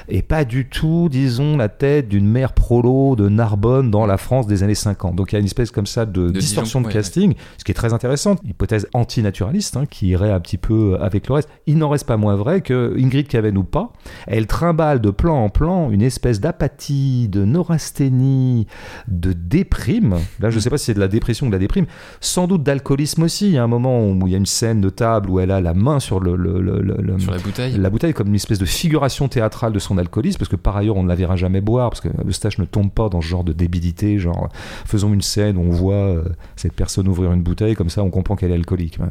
[0.09, 4.47] et pas du tout, disons, la tête d'une mère prolo de Narbonne dans la France
[4.47, 5.17] des années 50.
[5.17, 7.75] Donc il y a une espèce comme ça de, distorsion de casting, ce qui est
[7.75, 11.49] très intéressant, hypothèse antinaturaliste hein, qui irait un petit peu avec le reste.
[11.67, 13.93] Il n'en reste pas moins vrai que Ingrid Caven ou pas,
[14.27, 18.67] elle trimballe de plan en plan une espèce d'apathie, de neurasthénie,
[19.09, 20.19] de déprime.
[20.41, 21.87] Là, je ne sais pas si c'est de la dépression ou de la déprime,
[22.21, 23.47] sans doute d'alcoolisme aussi.
[23.47, 25.61] Il y a un moment où il y a une scène notable où elle a
[25.61, 26.33] la main sur le,
[27.19, 30.49] sur la bouteille, la bouteille comme une espèce de figuration théâtrale de son alcoolisme, parce
[30.49, 33.09] que par ailleurs on ne la verra jamais boire, parce que Eustache ne tombe pas
[33.09, 34.49] dans ce genre de débilité, genre
[34.85, 36.25] faisons une scène où on voit euh,
[36.57, 38.99] cette personne ouvrir une bouteille, comme ça on comprend qu'elle est alcoolique.
[39.01, 39.09] On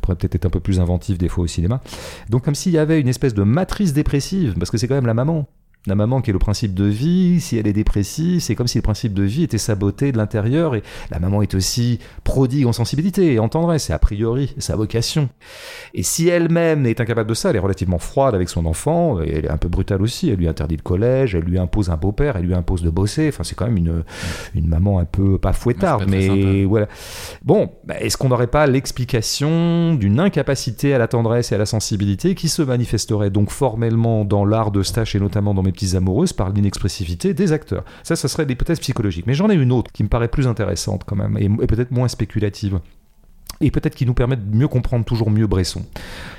[0.00, 1.80] pourrait peut-être être un peu plus inventif des fois au cinéma.
[2.28, 5.06] Donc comme s'il y avait une espèce de matrice dépressive, parce que c'est quand même
[5.06, 5.48] la maman.
[5.88, 8.78] La maman qui est le principe de vie, si elle est dépressive, c'est comme si
[8.78, 10.76] le principe de vie était saboté de l'intérieur.
[10.76, 14.76] Et la maman est aussi prodigue en sensibilité et en tendresse, c'est a priori sa
[14.76, 15.28] vocation.
[15.92, 19.30] Et si elle-même est incapable de ça, elle est relativement froide avec son enfant, et
[19.30, 20.30] elle est un peu brutale aussi.
[20.30, 23.28] Elle lui interdit le collège, elle lui impose un beau-père, elle lui impose de bosser.
[23.28, 24.04] Enfin, c'est quand même une,
[24.54, 26.86] une maman un peu, pas fouettarde, mais voilà.
[27.44, 31.66] Bon, bah, est-ce qu'on n'aurait pas l'explication d'une incapacité à la tendresse et à la
[31.66, 35.94] sensibilité qui se manifesterait donc formellement dans l'art de Stache et notamment dans mes petites
[35.94, 37.84] amoureuses par l'inexpressivité des acteurs.
[38.02, 39.26] Ça, ça serait l'hypothèse psychologique.
[39.26, 42.08] Mais j'en ai une autre qui me paraît plus intéressante quand même, et, peut-être moins
[42.08, 42.80] spéculative.
[43.60, 45.84] Et peut-être qui nous permet de mieux comprendre toujours mieux Bresson.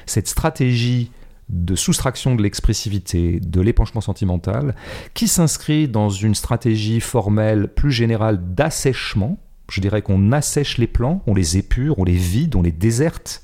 [0.05, 1.11] Cette stratégie
[1.49, 4.75] de soustraction de l'expressivité, de l'épanchement sentimental,
[5.13, 9.37] qui s'inscrit dans une stratégie formelle plus générale d'assèchement.
[9.69, 13.43] Je dirais qu'on assèche les plans, on les épure, on les vide, on les déserte,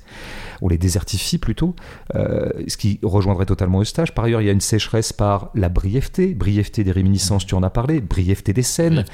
[0.62, 1.74] on les désertifie plutôt,
[2.14, 4.12] euh, ce qui rejoindrait totalement Eustache.
[4.12, 7.62] Par ailleurs, il y a une sécheresse par la brièveté, brièveté des réminiscences, tu en
[7.62, 9.04] as parlé, brièveté des scènes.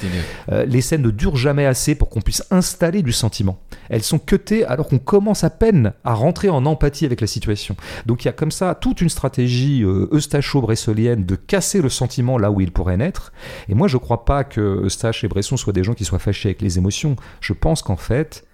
[0.51, 3.59] Euh, les scènes ne durent jamais assez pour qu'on puisse installer du sentiment.
[3.89, 7.77] Elles sont cutées alors qu'on commence à peine à rentrer en empathie avec la situation.
[8.07, 12.39] Donc il y a comme ça toute une stratégie euh, eustacho-bressolienne de casser le sentiment
[12.39, 13.33] là où il pourrait naître.
[13.69, 16.19] Et moi, je ne crois pas que Eustache et Bresson soient des gens qui soient
[16.19, 17.17] fâchés avec les émotions.
[17.41, 18.45] Je pense qu'en fait,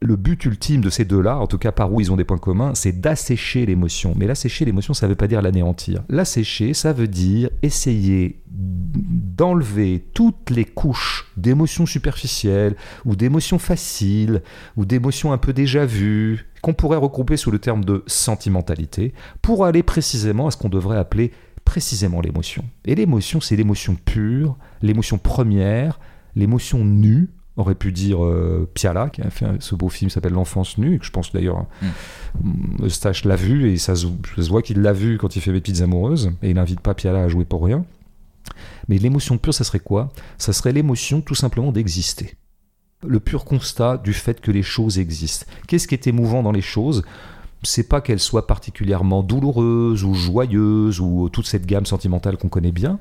[0.00, 2.38] le but ultime de ces deux-là, en tout cas par où ils ont des points
[2.38, 4.14] communs, c'est d'assécher l'émotion.
[4.16, 6.02] Mais l'assécher l'émotion, ça ne veut pas dire l'anéantir.
[6.08, 14.42] L'assécher, ça veut dire essayer d'enlever toutes les couches d'émotions superficielles, ou d'émotions faciles,
[14.76, 19.64] ou d'émotions un peu déjà vues, qu'on pourrait regrouper sous le terme de sentimentalité, pour
[19.64, 21.32] aller précisément à ce qu'on devrait appeler
[21.64, 22.64] précisément l'émotion.
[22.84, 26.00] Et l'émotion, c'est l'émotion pure, l'émotion première,
[26.34, 30.32] l'émotion nue, aurait pu dire euh, Piala, qui a fait ce beau film qui s'appelle
[30.32, 32.84] L'enfance nue, et que je pense d'ailleurs mm.
[32.84, 34.06] Eustache l'a vu, et ça se,
[34.48, 37.22] voit qu'il l'a vu quand il fait Mes petites amoureuses, et il n'invite pas Piala
[37.22, 37.84] à jouer pour rien.
[38.88, 40.12] Mais l'émotion pure, ça serait quoi?
[40.38, 42.36] Ça serait l'émotion tout simplement d'exister.
[43.06, 45.46] Le pur constat du fait que les choses existent.
[45.66, 47.04] Qu'est-ce qui est émouvant dans les choses?
[47.62, 52.72] C'est pas qu'elles soient particulièrement douloureuses ou joyeuses ou toute cette gamme sentimentale qu'on connaît
[52.72, 52.98] bien,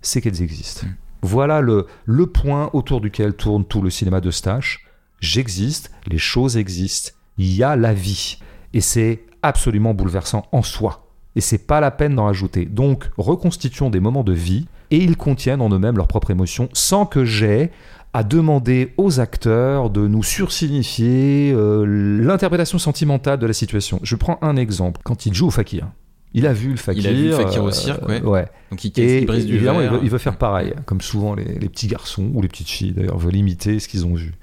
[0.00, 0.86] c'est qu'elles existent.
[0.86, 0.94] Mm.
[1.26, 4.86] Voilà le, le point autour duquel tourne tout le cinéma de Stache.
[5.18, 8.38] J'existe, les choses existent, il y a la vie.
[8.74, 11.08] Et c'est absolument bouleversant en soi.
[11.34, 12.64] Et c'est pas la peine d'en rajouter.
[12.64, 17.06] Donc, reconstituons des moments de vie et ils contiennent en eux-mêmes leurs propres émotions sans
[17.06, 17.72] que j'aie
[18.12, 21.84] à demander aux acteurs de nous sursignifier euh,
[22.22, 23.98] l'interprétation sentimentale de la situation.
[24.04, 25.00] Je prends un exemple.
[25.02, 25.88] Quand il joue au fakir,
[26.34, 27.02] il a vu le fakir.
[27.02, 28.46] Il a vu le fakir au cirque, euh, ouais.
[28.70, 32.30] Donc il, et, brise du évidemment, il veut, faire pareil, comme souvent les, petits garçons
[32.34, 34.34] ou les petites filles d'ailleurs veulent imiter ce qu'ils ont vu.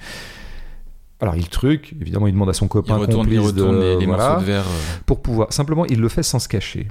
[1.20, 4.08] Alors il truc, évidemment, il demande à son copain il retourne, il retourne les, les
[4.08, 4.66] morceaux de verre.
[4.66, 5.00] Euh.
[5.06, 6.88] Pour pouvoir, simplement, il le fait sans se cacher.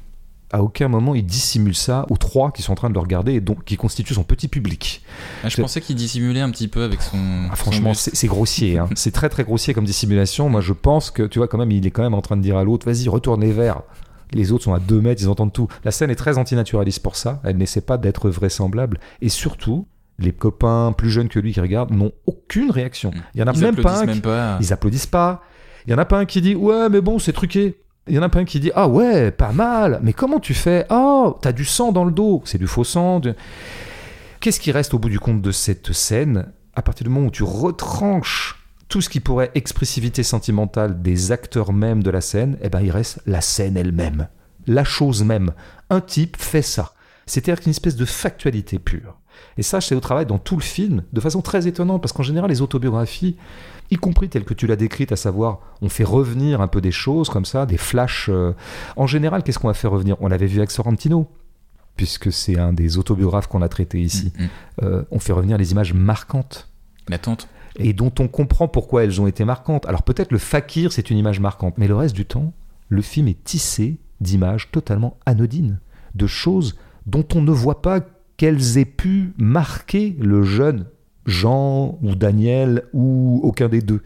[0.54, 3.32] À aucun moment il dissimule ça aux trois qui sont en train de le regarder
[3.32, 5.02] et donc qui constituent son petit public.
[5.42, 7.48] Ah, je pensais qu'il dissimulait un petit peu avec son.
[7.50, 8.78] Ah, franchement, c'est grossier.
[8.78, 8.88] Hein.
[8.94, 10.50] c'est très très grossier comme dissimulation.
[10.50, 12.42] Moi, je pense que tu vois quand même, il est quand même en train de
[12.42, 13.82] dire à l'autre, vas-y, retourne les verres.
[14.32, 15.68] Les autres sont à 2 mètres, ils entendent tout.
[15.84, 17.40] La scène est très antinaturaliste pour ça.
[17.44, 18.98] Elle n'essaie pas d'être vraisemblable.
[19.20, 19.86] Et surtout,
[20.18, 23.10] les copains plus jeunes que lui qui regardent n'ont aucune réaction.
[23.10, 23.22] Mm.
[23.34, 24.58] Il y en a même pas, même pas.
[24.60, 25.42] Ils applaudissent pas.
[25.86, 27.78] Il y en a pas un qui dit ouais mais bon c'est truqué.
[28.08, 30.00] Il y en a pas un qui dit ah ouais pas mal.
[30.02, 30.86] Mais comment tu fais?
[30.90, 32.42] Oh t'as du sang dans le dos.
[32.44, 33.20] C'est du faux sang.
[34.40, 36.52] Qu'est-ce qui reste au bout du compte de cette scène?
[36.74, 38.61] À partir du moment où tu retranches
[38.92, 42.90] tout ce qui pourrait expressivité sentimentale des acteurs même de la scène, eh ben il
[42.90, 44.28] reste la scène elle-même,
[44.66, 45.52] la chose même.
[45.88, 46.92] Un type fait ça.
[47.24, 49.16] C'est-à-dire qu'une espèce de factualité pure.
[49.56, 52.22] Et ça, c'est au travail dans tout le film, de façon très étonnante, parce qu'en
[52.22, 53.38] général, les autobiographies,
[53.90, 56.92] y compris telles que tu l'as décrite, à savoir, on fait revenir un peu des
[56.92, 58.28] choses comme ça, des flashs.
[58.28, 58.52] Euh,
[58.96, 60.16] en général, qu'est-ce qu'on a fait revenir?
[60.20, 61.30] On l'avait vu avec Sorrentino.
[61.96, 64.48] puisque c'est un des autobiographes qu'on a traité ici, Mm, mm.
[64.82, 66.68] euh, on fait revenir les images marquantes
[67.08, 67.48] La tante.
[67.78, 69.86] Et dont on comprend pourquoi elles ont été marquantes.
[69.86, 72.52] Alors peut-être le fakir, c'est une image marquante, mais le reste du temps,
[72.88, 75.80] le film est tissé d'images totalement anodines,
[76.14, 78.00] de choses dont on ne voit pas
[78.36, 80.86] qu'elles aient pu marquer le jeune
[81.26, 84.02] Jean ou Daniel ou aucun des deux.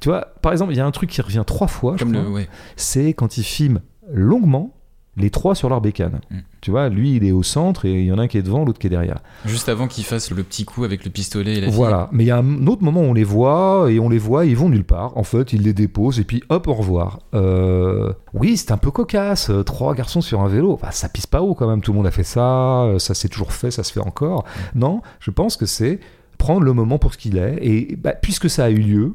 [0.00, 2.22] Tu vois, par exemple, il y a un truc qui revient trois fois, je crois
[2.22, 2.48] le, ouais.
[2.76, 3.80] c'est quand ils filment
[4.12, 4.77] longuement
[5.18, 6.20] les trois sur leur bécane.
[6.30, 6.36] Mm.
[6.60, 8.42] Tu vois, lui, il est au centre et il y en a un qui est
[8.42, 9.18] devant, l'autre qui est derrière.
[9.46, 11.76] Juste avant qu'il fasse le petit coup avec le pistolet et la fille.
[11.76, 12.08] Voilà.
[12.12, 14.44] Mais il y a un autre moment où on les voit et on les voit,
[14.46, 15.16] ils vont nulle part.
[15.16, 17.20] En fait, ils les déposent et puis hop, au revoir.
[17.34, 19.50] Euh, Oui, c'est un peu cocasse.
[19.50, 20.72] euh, Trois garçons sur un vélo.
[20.72, 21.80] Enfin, ça pisse pas haut quand même.
[21.80, 22.82] Tout le monde a fait ça.
[22.84, 24.44] euh, Ça s'est toujours fait, ça se fait encore.
[24.74, 26.00] Non, je pense que c'est
[26.38, 27.58] prendre le moment pour ce qu'il est.
[27.62, 29.14] Et bah, puisque ça a eu lieu,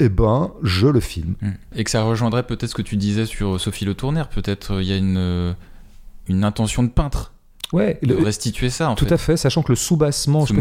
[0.00, 1.34] eh ben, je le filme.
[1.40, 1.50] Mm.
[1.76, 4.28] Et que ça rejoindrait peut-être ce que tu disais sur Sophie Le Tournaire.
[4.28, 5.52] Peut-être euh, il y a une, euh,
[6.28, 7.33] une intention de peintre
[7.72, 9.14] Ouais, de le- restituer ça en Tout fait.
[9.14, 10.54] à fait, sachant que le soubassement, Ce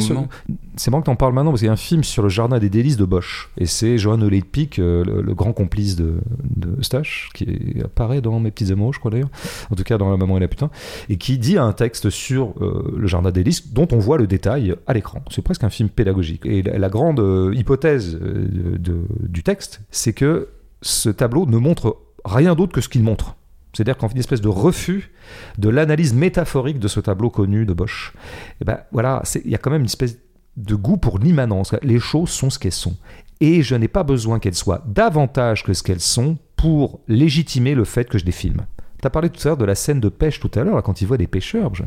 [0.77, 2.57] c'est marrant que t'en parles maintenant parce qu'il y a un film sur le jardin
[2.57, 6.15] des délices de Bosch et c'est Johan Oleipik, euh, le, le grand complice de,
[6.55, 9.29] de Stache, qui apparaît dans Mes petits amoureux, je crois d'ailleurs,
[9.69, 10.71] en tout cas dans La maman et la putain,
[11.09, 14.25] et qui dit un texte sur euh, le jardin des délices dont on voit le
[14.25, 15.21] détail à l'écran.
[15.29, 16.45] C'est presque un film pédagogique.
[16.45, 20.47] Et la, la grande euh, hypothèse de- de- du texte, c'est que
[20.81, 23.35] ce tableau ne montre rien d'autre que ce qu'il montre.
[23.73, 25.11] C'est-à-dire qu'en fait, une espèce de refus
[25.57, 28.13] de l'analyse métaphorique de ce tableau connu de Bosch.
[28.61, 30.17] Et ben voilà, il y a quand même une espèce
[30.57, 31.73] de goût pour l'immanence.
[31.81, 32.95] Les choses sont ce qu'elles sont.
[33.41, 37.83] Et je n'ai pas besoin qu'elles soient davantage que ce qu'elles sont pour légitimer le
[37.83, 38.61] fait que je les filme.
[39.01, 41.01] Tu as parlé tout à l'heure de la scène de pêche tout à l'heure, quand
[41.01, 41.73] il voit des pêcheurs.
[41.75, 41.83] Je...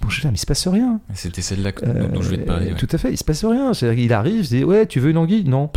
[0.00, 1.00] Bon, je dis, mais il se passe rien.
[1.12, 2.68] C'était celle-là Euh, dont je vais te parler.
[2.68, 2.74] ouais.
[2.78, 3.74] Tout à fait, il se passe rien.
[3.74, 5.44] C'est-à-dire qu'il arrive, il dit Ouais, tu veux une anguille?
[5.44, 5.70] Non.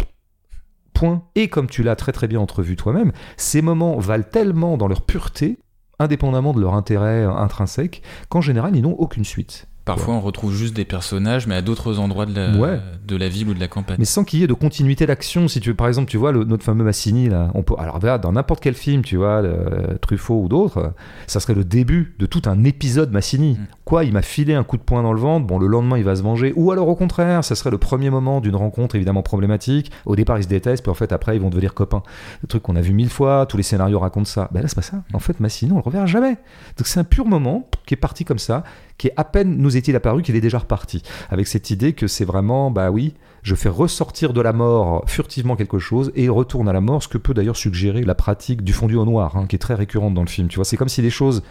[1.00, 1.24] Point.
[1.36, 5.02] Et comme tu l'as très très bien entrevu toi-même, ces moments valent tellement dans leur
[5.02, 5.58] pureté,
[6.00, 9.66] indépendamment de leur intérêt intrinsèque, qu'en général, ils n'ont aucune suite.
[9.86, 12.80] Parfois, on retrouve juste des personnages, mais à d'autres endroits de la, Ouais.
[13.08, 13.95] de la ville ou de la campagne.
[13.97, 16.32] Mais sans qu'il y ait de continuité d'action, si tu veux, par exemple, tu vois
[16.32, 19.97] le- notre fameux Massini là, on peut, alors dans n'importe quel film, tu vois, le-
[20.00, 20.93] Truffaut ou d'autres,
[21.26, 23.54] ça serait le début de tout un épisode Massini.
[23.54, 23.66] Mm.
[23.90, 26.04] Quoi, il m'a filé un coup de poing dans le ventre, bon, le lendemain il
[26.04, 29.24] va se venger, ou alors au contraire, ça serait le premier moment d'une rencontre évidemment
[29.24, 29.92] problématique.
[30.06, 32.04] Au départ ils se détestent, puis en fait après ils vont devenir copains.
[32.44, 34.48] Le truc qu'on a vu mille fois, tous les scénarios racontent ça.
[34.52, 35.02] Ben là c'est pas ça.
[35.12, 36.38] En fait Massini on le reverra jamais.
[36.78, 38.64] Donc c'est un pur moment qui est parti comme ça,
[39.00, 42.06] qui est à peine nous est-il apparu qu'il est déjà reparti, avec cette idée que
[42.06, 46.70] c'est vraiment, bah oui, je fais ressortir de la mort furtivement quelque chose et retourne
[46.70, 49.48] à la mort, ce que peut d'ailleurs suggérer la pratique du fondu au noir, hein,
[49.48, 50.48] qui est très récurrente dans le film.
[50.48, 51.42] Tu vois, c'est comme si les choses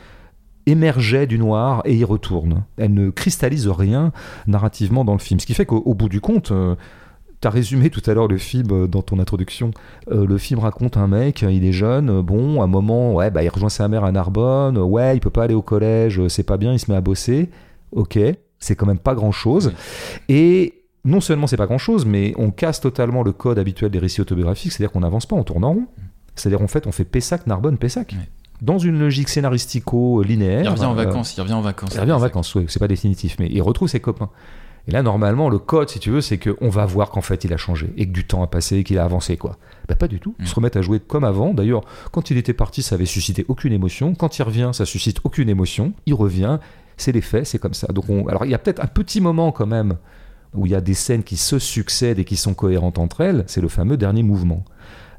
[0.69, 2.65] émergeaient du noir et y retournent.
[2.77, 4.13] Elles ne cristallisent rien
[4.47, 5.41] narrativement dans le film.
[5.41, 6.53] Ce qui fait qu'au au bout du compte,
[7.41, 9.71] tu as résumé tout à l'heure le film euh, dans ton introduction.
[10.11, 13.31] Euh, le film raconte un mec, il est jeune, euh, bon, à un moment, ouais,
[13.31, 16.29] bah, il rejoint sa mère à Narbonne, ouais, il peut pas aller au collège, euh,
[16.29, 17.51] c'est pas bien, il se met à bosser.
[17.93, 18.19] Ok,
[18.59, 19.73] c'est quand même pas grand chose.
[20.29, 23.99] Et non seulement c'est pas grand chose, mais on casse totalement le code habituel des
[23.99, 25.87] récits autobiographiques, c'est-à-dire qu'on n'avance pas, on tourne en rond.
[26.35, 28.15] C'est-à-dire en fait, on fait Pessac, Narbonne, Pessac.
[28.61, 30.63] Dans une logique scénaristico-linéaire.
[30.65, 31.95] Il revient en euh, vacances, il revient en vacances.
[31.95, 34.31] il revient en vacances, oui, c'est pas définitif, mais il retrouve ses copains.
[34.87, 37.53] Et là, normalement, le code, si tu veux, c'est qu'on va voir qu'en fait, il
[37.53, 39.59] a changé et que du temps a passé, qu'il a avancé, quoi.
[39.87, 40.35] Bah, pas du tout.
[40.39, 40.49] Ils Mm.
[40.49, 41.53] se remettent à jouer comme avant.
[41.53, 44.15] D'ailleurs, quand il était parti, ça avait suscité aucune émotion.
[44.15, 45.93] Quand il revient, ça suscite aucune émotion.
[46.07, 46.59] Il revient,
[46.97, 47.87] c'est les faits, c'est comme ça.
[47.89, 48.27] Donc, on...
[48.29, 49.97] alors, il y a peut-être un petit moment quand même
[50.55, 53.45] où il y a des scènes qui se succèdent et qui sont cohérentes entre elles.
[53.47, 54.65] C'est le fameux dernier mouvement.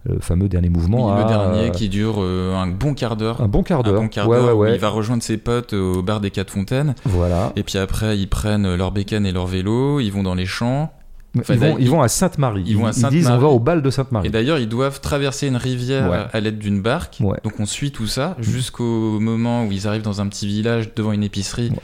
[0.05, 1.13] Le fameux dernier mouvement.
[1.15, 3.41] Oui, le dernier qui dure euh, un bon quart d'heure.
[3.41, 4.01] Un bon quart d'heure.
[4.01, 4.75] bon quart Ouais, d'heure ouais, où ouais.
[4.75, 6.95] il va rejoindre ses potes au bar des Quatre Fontaines.
[7.05, 7.51] Voilà.
[7.57, 10.93] Et puis après, ils prennent leur bécane et leur vélo, ils vont dans les champs.
[11.37, 12.63] Enfin, ils, vont, ils vont à Sainte-Marie.
[12.65, 14.29] ils disent on va au bal de Et Sainte-Marie.
[14.31, 16.25] d'ailleurs, ils doivent traverser une rivière Ouais.
[16.33, 17.17] à l'aide d'une barque.
[17.19, 17.37] Ouais.
[17.43, 21.11] Donc on suit tout ça jusqu'au moment où ils arrivent dans un petit village devant
[21.11, 21.75] une épicerie Ouais.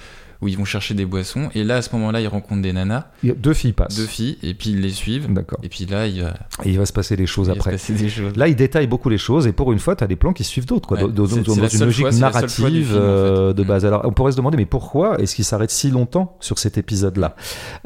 [0.42, 1.50] Où ils vont chercher des boissons.
[1.56, 3.96] Et là, à ce moment-là, ils rencontrent des nanas, Deux filles passent.
[3.96, 5.32] deux filles, et puis ils les suivent.
[5.32, 5.60] D'accord.
[5.64, 6.34] Et puis là, il va,
[6.64, 7.72] Et il va se passer des choses il va se après.
[7.72, 8.36] passer des choses.
[8.36, 10.44] Là, il détaille beaucoup les choses et pour une fois, tu as des plans qui
[10.44, 12.96] suivent d'autres, quoi, Ouais, dans, une logique fois- narrative film, en fait.
[12.96, 13.68] euh, de Mm.
[13.68, 13.86] base.
[13.86, 17.36] Alors, on pourrait se demander, mais pourquoi est-ce qu'il s'arrête si longtemps sur cet épisode-là?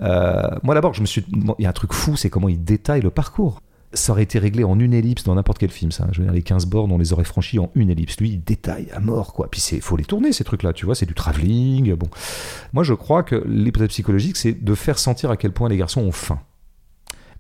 [0.02, 2.64] Euh, Moi, d'abord, je me suis, il y a un truc fou, c'est comment il
[2.64, 3.62] détaille le parcours.
[3.94, 6.08] Ça aurait été réglé en une ellipse dans n'importe quel film, ça.
[6.12, 8.18] Je veux dire, les 15 bornes, on les aurait franchis en une ellipse.
[8.18, 9.50] Lui, il détaille à mort, quoi.
[9.50, 11.94] Puis il faut les tourner, ces trucs-là, tu vois, c'est du travelling.
[11.96, 12.08] Bon.
[12.74, 16.02] Moi, je crois que l'hypothèse psychologique, c'est de faire sentir à quel point les garçons
[16.02, 16.40] ont faim.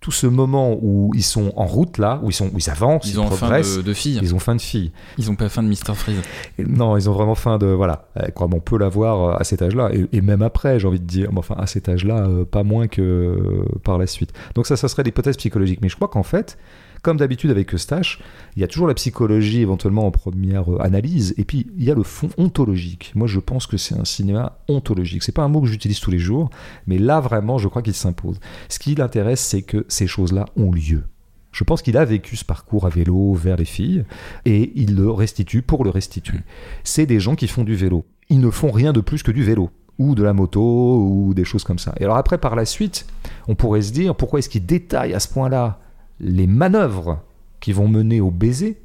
[0.02, 3.06] Tout ce moment où ils sont en route, là, où ils, sont, où ils avancent,
[3.06, 4.20] ils, Ils ont faim de, de filles.
[4.22, 4.92] ils ont faim de filles.
[5.18, 5.94] Ils ont pas faim de Mr.
[5.94, 6.22] Freeze.
[6.58, 7.66] Non, ils ont vraiment faim de.
[7.68, 8.06] Voilà.
[8.18, 11.06] Eh, on peut l'avoir euh, à cet âge-là, et, et même après, j'ai envie de
[11.06, 11.30] dire.
[11.36, 14.32] Enfin, à cet âge-là, euh, pas moins que euh, par la suite.
[14.56, 15.80] Donc, ça, ça serait l'hypothèse psychologique.
[15.82, 16.58] Mais je crois qu'en fait,
[17.02, 18.20] Comme d'habitude avec Eustache,
[18.56, 21.92] il y a toujours la psychologie éventuellement en première euh, analyse, et puis il y
[21.92, 23.12] a le fond ontologique.
[23.16, 25.24] Moi, je pense que c'est un cinéma ontologique.
[25.24, 26.50] C'est pas un mot que j'utilise tous les jours,
[26.88, 28.40] mais là vraiment, je crois qu'il s'impose.
[28.68, 31.04] Ce qui l'intéresse, c'est que ces choses-là ont lieu.
[31.52, 34.06] Je pense qu'il a vécu ce parcours à vélo vers les filles
[34.46, 36.40] et il le restitue pour le restituer.
[36.84, 38.06] C'est des gens qui font du vélo.
[38.30, 40.62] Ils ne font rien de plus que du vélo ou de la moto
[41.04, 41.94] ou des choses comme ça.
[42.00, 43.08] Et alors après, par la suite,
[43.48, 45.80] on pourrait se dire pourquoi est-ce qu'il détaille à ce point-là
[46.20, 47.24] les manœuvres
[47.60, 48.82] qui vont mener au baiser.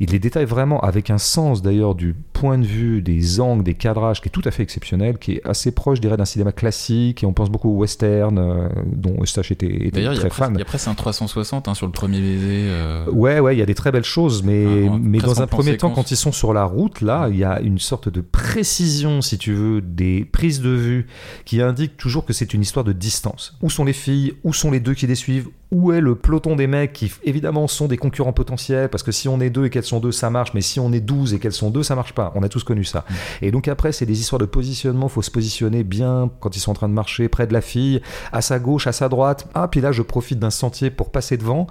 [0.00, 3.72] Il les détaille vraiment avec un sens d'ailleurs du point de vue, des angles, des
[3.72, 6.52] cadrages qui est tout à fait exceptionnel, qui est assez proche, je dirais, d'un cinéma
[6.52, 7.22] classique.
[7.22, 10.52] Et on pense beaucoup au western, euh, dont Eustache était, était très fan.
[10.54, 12.66] Il y a presque un 360 hein, sur le premier baiser.
[12.68, 13.06] Euh.
[13.10, 14.66] Ouais, ouais, il y a des très belles choses, mais,
[15.00, 17.58] mais dans un premier temps, quand ils sont sur la route, là, il y a
[17.60, 21.06] une sorte de précision, si tu veux, des prises de vue
[21.46, 23.56] qui indiquent toujours que c'est une histoire de distance.
[23.62, 26.54] Où sont les filles Où sont les deux qui les suivent Où est le peloton
[26.54, 29.70] des mecs qui, évidemment, sont des concurrents potentiels Parce que si on est deux et
[29.70, 31.94] qu'elles sont deux, ça marche, mais si on est douze et qu'elles sont deux, ça
[31.94, 32.25] marche pas.
[32.34, 33.04] On a tous connu ça.
[33.42, 35.08] Et donc après, c'est des histoires de positionnement.
[35.08, 38.00] Faut se positionner bien quand ils sont en train de marcher près de la fille,
[38.32, 39.48] à sa gauche, à sa droite.
[39.54, 41.66] Ah, puis là, je profite d'un sentier pour passer devant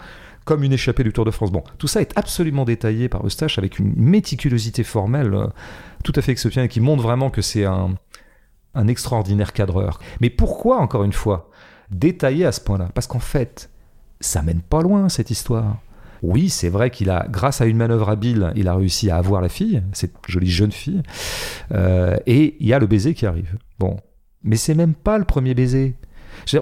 [0.45, 1.51] comme une échappée du Tour de France.
[1.51, 5.47] Bon, tout ça est absolument détaillé par Eustache avec une méticulosité formelle euh,
[6.03, 7.95] tout à fait exceptionnelle qui montre vraiment que c'est un,
[8.75, 9.99] un extraordinaire cadreur.
[10.21, 11.49] Mais pourquoi, encore une fois,
[11.89, 12.89] détailler à ce point-là?
[12.93, 13.71] Parce qu'en fait,
[14.19, 15.77] ça mène pas loin cette histoire.
[16.21, 19.41] Oui, c'est vrai qu'il a, grâce à une manœuvre habile, il a réussi à avoir
[19.41, 21.01] la fille, cette jolie jeune fille,
[21.73, 23.57] euh, et il y a le baiser qui arrive.
[23.79, 23.97] Bon,
[24.43, 25.95] mais c'est même pas le premier baiser.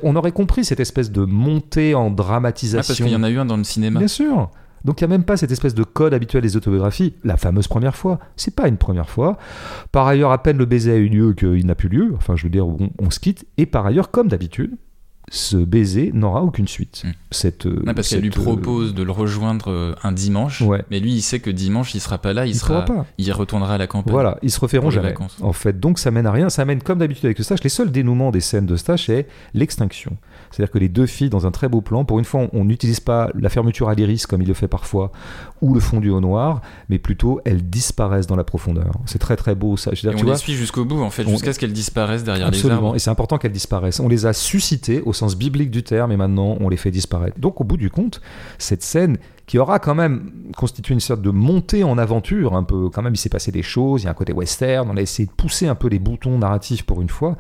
[0.04, 2.80] On aurait compris cette espèce de montée en dramatisation.
[2.80, 4.00] Ah, parce qu'il y en a eu un dans le cinéma.
[4.00, 4.50] Bien sûr.
[4.86, 7.68] Donc il n'y a même pas cette espèce de code habituel des autobiographies, la fameuse
[7.68, 8.20] première fois.
[8.36, 9.38] C'est pas une première fois.
[9.92, 12.14] Par ailleurs, à peine le baiser a eu lieu qu'il n'a plus lieu.
[12.18, 13.46] Enfin, je veux dire, on se quitte.
[13.58, 14.78] Et par ailleurs, comme d'habitude,
[15.30, 17.04] ce baiser n'aura aucune suite.
[17.06, 17.12] Hmm.
[17.32, 21.14] Cette, euh, parce qu'elle lui euh, propose de le rejoindre euh, un dimanche, mais lui
[21.14, 22.86] il sait que dimanche il sera pas là, il, sera,
[23.18, 24.12] il retournera à la campagne.
[24.12, 25.14] Voilà, ils se referont jamais.
[25.42, 26.50] En fait, donc ça mène à rien.
[26.50, 27.64] Ça mène comme d'habitude avec le stage.
[27.64, 30.18] Les seuls dénouements des scènes de stage, c'est l'extinction.
[30.54, 33.00] C'est-à-dire que les deux filles dans un très beau plan, pour une fois, on n'utilise
[33.00, 35.12] pas la fermeture à l'iris comme il le fait parfois,
[35.62, 38.92] ou le fondu au noir, mais plutôt elles disparaissent dans la profondeur.
[39.06, 39.92] C'est très très beau ça.
[39.94, 42.52] Je veux dire, on les suit jusqu'au bout en fait, jusqu'à ce qu'elles disparaissent derrière
[42.52, 42.96] les arbres.
[42.96, 44.00] Et c'est important qu'elles disparaissent.
[44.00, 47.40] On les a suscitées au sens biblique du terme et maintenant on les fait disparaître.
[47.40, 48.22] Donc au bout du compte,
[48.60, 52.90] cette scène qui aura quand même constitué une sorte de montée en aventure, un peu
[52.90, 55.02] quand même il s'est passé des choses, il y a un côté western, on a
[55.02, 57.36] essayé de pousser un peu les boutons narratifs pour une fois.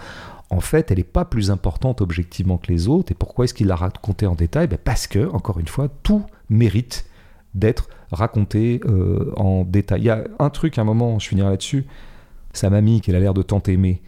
[0.54, 3.12] En fait, elle n'est pas plus importante objectivement que les autres.
[3.12, 4.68] Et pourquoi est-ce qu'il l'a raconté en détail?
[4.68, 7.06] Ben Parce que, encore une fois, tout mérite
[7.56, 10.02] d'être raconté euh, en détail.
[10.02, 11.86] Il y a un truc, à un moment, je finirai là-dessus,
[12.54, 14.02] sa mamie, qu'elle a l'air de tant aimer,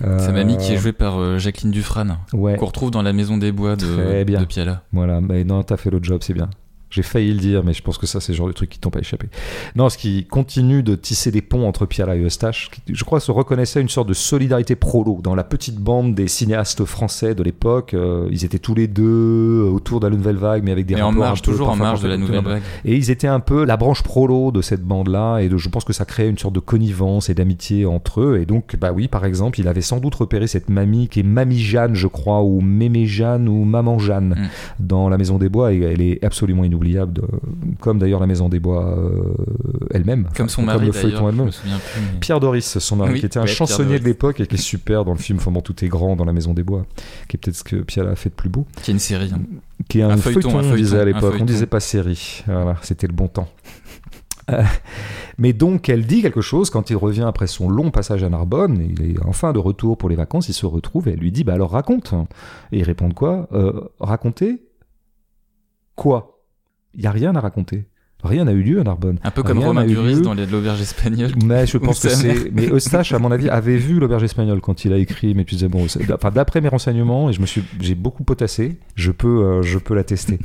[0.00, 3.52] sa mamie qui est jouée par euh, Jacqueline Dufresne, qu'on retrouve dans La Maison des
[3.52, 4.82] Bois de, de Piala.
[4.92, 6.50] Voilà, mais non, t'as fait le job, c'est bien.
[6.92, 8.78] J'ai failli le dire, mais je pense que ça, c'est le genre de truc qui
[8.78, 9.28] t'ont pas échappé.
[9.76, 13.18] Non, ce qui continue de tisser des ponts entre Pierre et Eustache, qui, je crois,
[13.18, 17.42] se reconnaissait une sorte de solidarité prolo dans la petite bande des cinéastes français de
[17.42, 17.94] l'époque.
[17.94, 20.94] Euh, ils étaient tous les deux euh, autour de la nouvelle vague, mais avec des
[20.94, 22.62] et en marge, toujours en marge de la nouvelle vague.
[22.84, 25.94] Et ils étaient un peu la branche prolo de cette bande-là, et je pense que
[25.94, 28.38] ça créait une sorte de connivence et d'amitié entre eux.
[28.38, 31.24] Et donc, bah oui, par exemple, il avait sans doute repéré cette mamie qui est
[31.24, 34.84] Mamie Jeanne, je crois, ou Mémé Jeanne, ou Maman Jeanne, mm.
[34.84, 37.22] dans La Maison des Bois, et elle est absolument inoubliable
[37.80, 39.34] comme d'ailleurs la Maison des Bois euh,
[39.90, 40.28] elle-même.
[40.36, 41.50] Comme son mari, le feuilleton elle-même.
[42.20, 45.12] Pierre Doris, son mari, qui était un chansonnier de l'époque et qui est super dans
[45.12, 46.86] le film Enfin tout est grand dans la Maison des Bois,
[47.28, 48.66] qui est peut-être ce que Pierre a fait de plus beau.
[48.82, 49.30] Qui est une série.
[49.34, 49.40] Hein.
[49.88, 51.36] Qui est un, feuilleton, on disait à l'époque.
[51.40, 52.42] On disait pas série.
[52.46, 53.48] Voilà, c'était le bon temps.
[54.50, 54.62] Euh,
[55.38, 58.84] mais donc, elle dit quelque chose quand il revient après son long passage à Narbonne.
[58.90, 60.48] Il est enfin de retour pour les vacances.
[60.48, 62.14] Il se retrouve et elle lui dit Bah alors raconte.
[62.72, 63.48] Et il répond quoi?
[63.52, 64.62] Euh, Raconter
[65.94, 66.31] Quoi?
[66.94, 67.86] Il n'y a rien à raconter.
[68.24, 69.18] Rien n'a eu lieu à Narbonne.
[69.24, 71.32] Un peu comme Romain Duris dans l'auberge espagnole.
[71.44, 72.52] Mais je pense que c'est.
[72.52, 75.34] Mais Eustache, à mon avis, avait vu l'auberge espagnole quand il a écrit.
[75.34, 78.78] Mais disais bon, enfin d'après mes renseignements, et je me suis, j'ai beaucoup potassé.
[78.94, 80.38] Je peux, euh, je peux l'attester.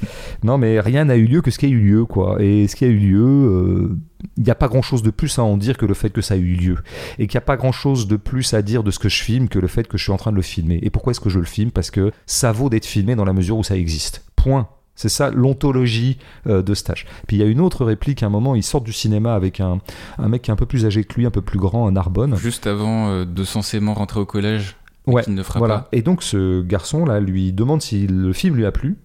[0.44, 2.42] non, mais rien n'a eu lieu que ce qui a eu lieu, quoi.
[2.42, 3.26] Et ce qui a eu lieu.
[3.26, 3.98] Euh,
[4.36, 6.22] il n'y a pas grand chose de plus à en dire que le fait que
[6.22, 6.78] ça a eu lieu.
[7.20, 9.22] Et qu'il n'y a pas grand chose de plus à dire de ce que je
[9.22, 10.80] filme que le fait que je suis en train de le filmer.
[10.82, 11.70] Et pourquoi est-ce que je le filme?
[11.70, 14.26] Parce que ça vaut d'être filmé dans la mesure où ça existe.
[14.36, 14.68] Point.
[14.98, 16.18] C'est ça l'ontologie
[16.48, 17.06] euh, de stage.
[17.28, 19.62] Puis il y a une autre réplique, à un moment, ils sortent du cinéma avec
[19.62, 19.78] un,
[20.18, 21.92] un mec qui est un peu plus âgé que lui, un peu plus grand, un
[21.92, 22.36] Narbonne.
[22.36, 24.76] Juste avant euh, de censément rentrer au collège.
[25.06, 25.78] Ouais, ne fera voilà.
[25.78, 25.90] Pas.
[25.94, 28.98] Et donc ce garçon-là lui demande si le film lui a plu.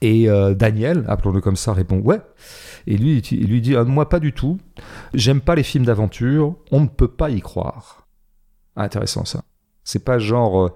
[0.00, 2.20] Et euh, Daniel, appelons-le comme ça, répond ouais.
[2.88, 4.58] Et lui, il lui dit moi pas du tout.
[5.14, 6.56] J'aime pas les films d'aventure.
[6.72, 8.08] On ne peut pas y croire.
[8.74, 9.42] intéressant ça.
[9.84, 10.72] C'est pas genre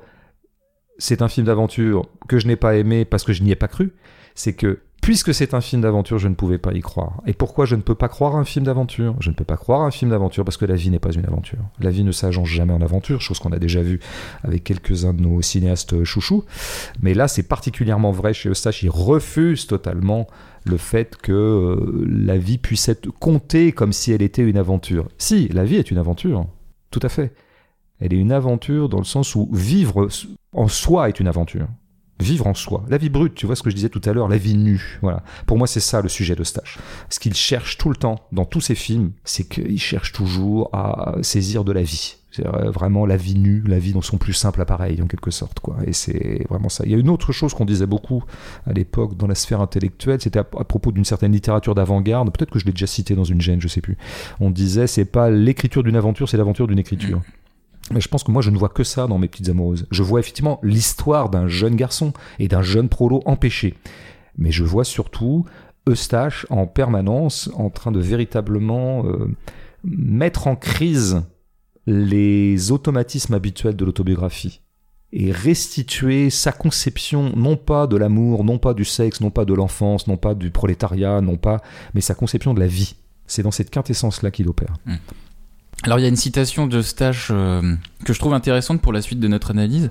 [0.98, 3.68] c'est un film d'aventure que je n'ai pas aimé parce que je n'y ai pas
[3.68, 3.92] cru.
[4.34, 7.22] C'est que puisque c'est un film d'aventure, je ne pouvais pas y croire.
[7.26, 9.14] Et pourquoi je ne peux pas croire un film d'aventure?
[9.20, 11.24] Je ne peux pas croire un film d'aventure parce que la vie n'est pas une
[11.24, 11.60] aventure.
[11.78, 14.00] La vie ne s'agence jamais en aventure, chose qu'on a déjà vu
[14.42, 16.44] avec quelques-uns de nos cinéastes chouchous.
[17.00, 18.82] Mais là, c'est particulièrement vrai chez Eustache.
[18.82, 20.26] Il refuse totalement
[20.64, 25.06] le fait que euh, la vie puisse être comptée comme si elle était une aventure.
[25.18, 26.46] Si, la vie est une aventure,
[26.90, 27.32] tout à fait.
[28.00, 30.08] Elle est une aventure dans le sens où vivre
[30.52, 31.68] en soi est une aventure.
[32.18, 32.82] Vivre en soi.
[32.88, 34.98] La vie brute, tu vois ce que je disais tout à l'heure, la vie nue.
[35.02, 35.22] Voilà.
[35.44, 36.78] Pour moi, c'est ça le sujet de Stache.
[37.10, 41.16] Ce qu'il cherche tout le temps dans tous ses films, c'est qu'il cherche toujours à
[41.20, 42.16] saisir de la vie.
[42.32, 45.60] C'est vraiment la vie nue, la vie dans son plus simple appareil, en quelque sorte.
[45.60, 45.76] Quoi.
[45.86, 46.84] Et c'est vraiment ça.
[46.84, 48.24] Il y a une autre chose qu'on disait beaucoup
[48.66, 52.30] à l'époque dans la sphère intellectuelle, c'était à, propos d'une certaine littérature d'avant-garde.
[52.30, 53.96] Peut-être que je l'ai déjà cité dans une gêne, je sais plus.
[54.40, 57.20] On disait, c'est pas l'écriture d'une aventure, c'est l'aventure d'une écriture.
[57.92, 59.86] Mais je pense que moi, je ne vois que ça dans mes petites amoureuses.
[59.90, 63.74] Je vois effectivement l'histoire d'un jeune garçon et d'un jeune prolo empêché.
[64.38, 65.44] Mais je vois surtout
[65.88, 69.30] Eustache en permanence en train de véritablement euh,
[69.84, 71.22] mettre en crise
[71.86, 74.62] les automatismes habituels de l'autobiographie
[75.12, 79.54] et restituer sa conception non pas de l'amour, non pas du sexe, non pas de
[79.54, 81.62] l'enfance, non pas du prolétariat, non pas,
[81.94, 82.96] mais sa conception de la vie.
[83.28, 84.74] C'est dans cette quintessence-là qu'il opère.
[84.84, 84.94] Mmh.
[85.82, 89.02] Alors il y a une citation de Stache euh, que je trouve intéressante pour la
[89.02, 89.90] suite de notre analyse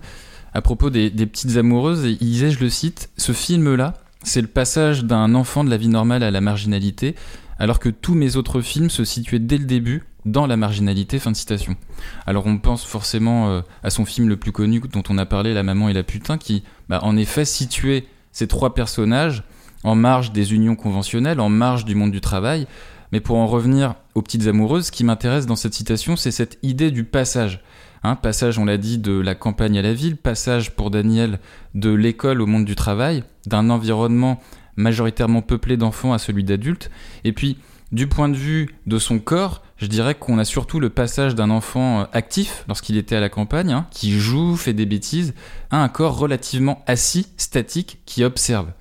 [0.55, 2.05] à propos des, petites amoureuses.
[2.05, 5.77] Et il disait, je le cite, ce film-là, c'est le passage d'un enfant de la
[5.77, 7.15] vie normale à la marginalité,
[7.59, 11.19] alors que tous mes autres films se situaient dès le début dans la marginalité.
[11.19, 11.75] Fin de citation.
[12.25, 15.53] Alors on pense forcément euh, à son film le plus connu dont on a parlé,
[15.53, 19.43] La maman et la putain, qui bah, en effet situait ces trois personnages
[19.83, 22.65] en marge des unions conventionnelles, en marge du monde du travail,
[23.11, 26.57] mais pour en revenir aux petites amoureuses, ce qui m'intéresse dans cette citation, c'est cette
[26.63, 27.61] idée du passage.
[28.03, 31.39] Hein, passage, on l'a dit, de la campagne à la ville, passage pour Daniel
[31.73, 34.39] de l'école au monde du travail, d'un environnement
[34.77, 36.89] majoritairement peuplé d'enfants à celui d'adultes,
[37.23, 37.57] et puis
[37.91, 41.49] du point de vue de son corps, je dirais qu'on a surtout le passage d'un
[41.49, 45.33] enfant euh, actif lorsqu'il était à la campagne, hein, qui joue, fait des bêtises,
[45.71, 48.71] à un corps relativement assis, statique, qui observe.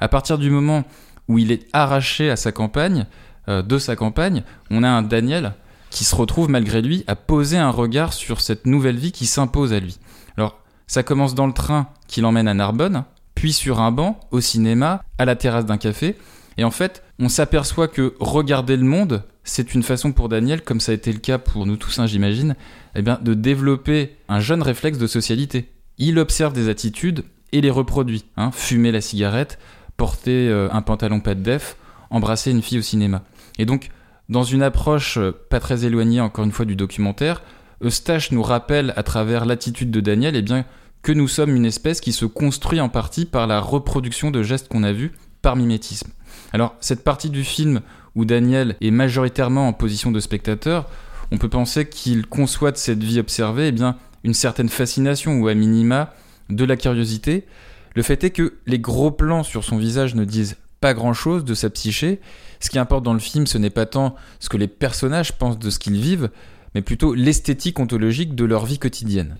[0.00, 0.84] À partir du moment
[1.28, 3.06] où il est arraché à sa campagne,
[3.48, 5.54] de sa campagne, on a un Daniel
[5.90, 9.72] qui se retrouve malgré lui à poser un regard sur cette nouvelle vie qui s'impose
[9.72, 9.98] à lui.
[10.36, 14.40] Alors, ça commence dans le train qui l'emmène à Narbonne, puis sur un banc, au
[14.40, 16.16] cinéma, à la terrasse d'un café,
[16.56, 20.80] et en fait, on s'aperçoit que regarder le monde, c'est une façon pour Daniel, comme
[20.80, 22.54] ça a été le cas pour nous tous, hein, j'imagine,
[22.94, 25.72] eh bien, de développer un jeune réflexe de socialité.
[25.98, 28.24] Il observe des attitudes et les reproduit.
[28.36, 28.50] Hein.
[28.52, 29.58] fumer la cigarette,
[29.96, 31.76] porter euh, un pantalon pas de def,
[32.10, 33.22] embrasser une fille au cinéma.
[33.58, 33.90] Et donc,
[34.28, 37.42] dans une approche euh, pas très éloignée, encore une fois, du documentaire,
[37.82, 40.64] Eustache nous rappelle à travers l'attitude de Daniel eh bien,
[41.02, 44.68] que nous sommes une espèce qui se construit en partie par la reproduction de gestes
[44.68, 46.10] qu'on a vus par mimétisme.
[46.52, 47.80] Alors, cette partie du film
[48.14, 50.86] où Daniel est majoritairement en position de spectateur,
[51.32, 55.48] on peut penser qu'il conçoit de cette vie observée eh bien, une certaine fascination ou
[55.48, 56.12] à minima
[56.50, 57.46] de la curiosité.
[57.94, 61.54] Le fait est que les gros plans sur son visage ne disent pas grand-chose de
[61.54, 62.20] sa psyché,
[62.60, 65.58] ce qui importe dans le film, ce n'est pas tant ce que les personnages pensent
[65.58, 66.30] de ce qu'ils vivent,
[66.74, 69.36] mais plutôt l'esthétique ontologique de leur vie quotidienne.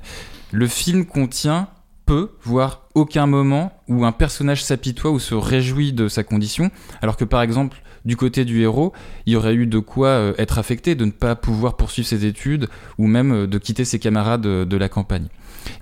[0.53, 1.69] Le film contient
[2.07, 6.71] peu, voire aucun moment où un personnage s'apitoie ou se réjouit de sa condition,
[7.03, 8.93] alors que par exemple, du côté du héros,
[9.27, 12.25] il y aurait eu de quoi euh, être affecté, de ne pas pouvoir poursuivre ses
[12.25, 12.69] études,
[12.99, 15.29] ou même euh, de quitter ses camarades euh, de la campagne.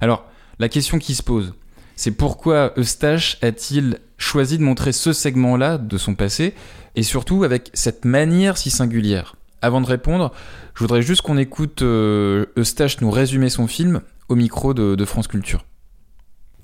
[0.01, 0.27] Alors,
[0.59, 1.55] la question qui se pose,
[1.99, 6.55] c'est pourquoi Eustache a-t-il choisi de montrer ce segment-là de son passé
[6.95, 9.35] et surtout avec cette manière si singulière.
[9.63, 10.33] Avant de répondre,
[10.77, 15.27] je voudrais juste qu'on écoute euh, Eustache nous résumer son film au micro de, France
[15.27, 15.65] Culture.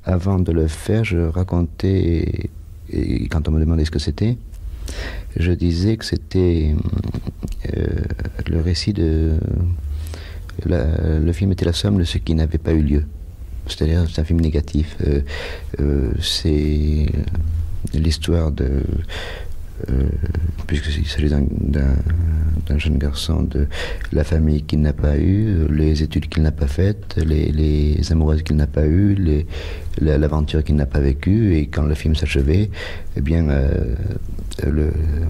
[0.04, 2.48] Avant de le faire, je racontais,
[2.92, 4.38] et quand on me demandait ce que c'était,
[5.34, 6.76] je disais que c'était
[7.76, 7.86] euh,
[8.46, 9.36] le récit de...
[10.64, 13.04] le film était la somme de ce qui n'avait pas eu lieu.
[13.66, 14.96] C'est-à-dire, c'est un film négatif.
[15.80, 17.06] Euh, c'est
[17.92, 18.82] l'histoire de
[19.90, 20.08] euh,
[20.68, 23.66] puisqu'il s'agit d'un jeune garçon de
[24.12, 28.56] la famille qu'il n'a pas eue, les études qu'il n'a pas faites, les, amoureuses qu'il
[28.56, 29.44] n'a pas eues,
[30.00, 32.70] l'aventure qu'il n'a pas vécue, et quand le film s'achevait,
[33.16, 33.94] eh bien, euh,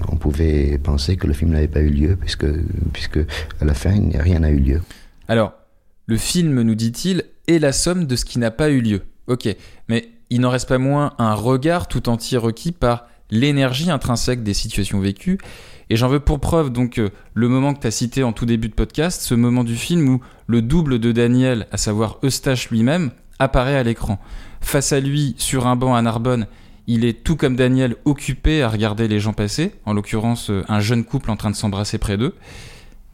[0.08, 2.46] on pouvait penser que le film n'avait pas eu lieu, puisque,
[2.92, 3.18] puisque
[3.60, 4.80] à la fin, rien n'a eu lieu.
[5.26, 5.54] Alors,
[6.06, 9.02] le film, nous dit-il, est la somme de ce qui n'a pas eu lieu.
[9.26, 9.48] Ok,
[9.88, 14.54] mais il n'en reste pas moins un regard tout entier requis par l'énergie intrinsèque des
[14.54, 15.38] situations vécues.
[15.90, 18.46] Et j'en veux pour preuve donc euh, le moment que tu as cité en tout
[18.46, 22.70] début de podcast, ce moment du film où le double de Daniel, à savoir Eustache
[22.70, 24.18] lui-même, apparaît à l'écran.
[24.60, 26.46] Face à lui, sur un banc à Narbonne,
[26.86, 30.80] il est tout comme Daniel occupé à regarder les gens passer, en l'occurrence euh, un
[30.80, 32.34] jeune couple en train de s'embrasser près d'eux.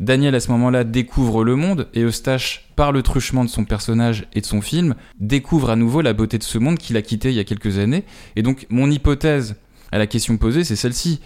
[0.00, 4.26] Daniel à ce moment-là découvre le monde et Eustache, par le truchement de son personnage
[4.32, 7.28] et de son film, découvre à nouveau la beauté de ce monde qu'il a quitté
[7.28, 8.04] il y a quelques années.
[8.34, 9.56] Et donc mon hypothèse
[9.92, 11.20] à la question posée, c'est celle-ci.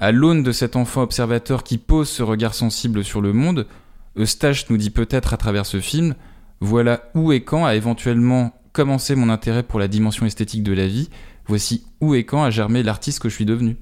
[0.00, 3.66] À l'aune de cet enfant observateur qui pose ce regard sensible sur le monde,
[4.18, 6.16] Eustache nous dit peut-être à travers ce film,
[6.60, 10.88] voilà où et quand a éventuellement commencé mon intérêt pour la dimension esthétique de la
[10.88, 11.10] vie,
[11.46, 13.76] voici où et quand a germé l'artiste que je suis devenu.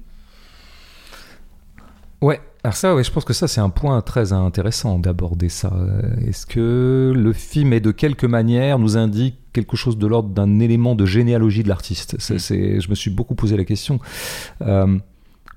[2.21, 5.71] Ouais, alors ça, ouais, je pense que ça, c'est un point très intéressant d'aborder ça.
[6.27, 10.59] Est-ce que le film est de quelque manière nous indique quelque chose de l'ordre d'un
[10.59, 12.15] élément de généalogie de l'artiste?
[12.15, 12.37] Mm.
[12.79, 13.99] Je me suis beaucoup posé la question.
[14.61, 14.97] Euh,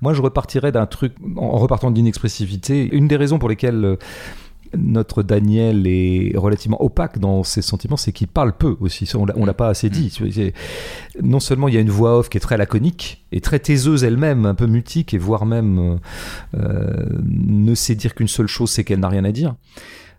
[0.01, 2.89] moi, je repartirais d'un truc, en repartant d'inexpressivité.
[2.95, 3.95] Une des raisons pour lesquelles euh,
[4.77, 9.09] notre Daniel est relativement opaque dans ses sentiments, c'est qu'il parle peu aussi.
[9.15, 10.15] On l'a pas assez dit.
[10.19, 11.27] Mm.
[11.27, 14.03] Non seulement il y a une voix off qui est très laconique et très taiseuse
[14.03, 15.99] elle-même, un peu mutique et voire même
[16.55, 19.55] euh, ne sait dire qu'une seule chose, c'est qu'elle n'a rien à dire.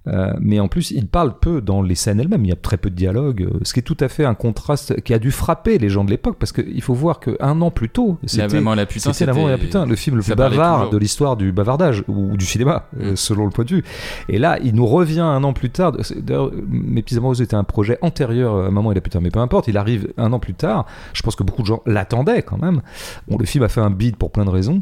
[0.06, 2.44] Euh, mais en plus, il parle peu dans les scènes elles-mêmes.
[2.44, 4.34] Il y a très peu de dialogue, euh, ce qui est tout à fait un
[4.34, 7.70] contraste qui a dû frapper les gens de l'époque, parce qu'il faut voir qu'un an
[7.70, 11.36] plus tôt, c'était la putain, c'était la putain, le film le plus bavard de l'histoire
[11.36, 13.16] du bavardage ou du cinéma, euh, mm.
[13.16, 13.84] selon le point de vue.
[14.28, 15.92] Et là, il nous revient un an plus tard.
[16.16, 19.40] D'ailleurs, Mes petits amoureux était un projet antérieur à Maman et la putain, mais peu
[19.40, 19.68] importe.
[19.68, 20.86] Il arrive un an plus tard.
[21.12, 22.80] Je pense que beaucoup de gens l'attendaient quand même.
[23.28, 24.80] Bon, le film a fait un bid pour plein de raisons,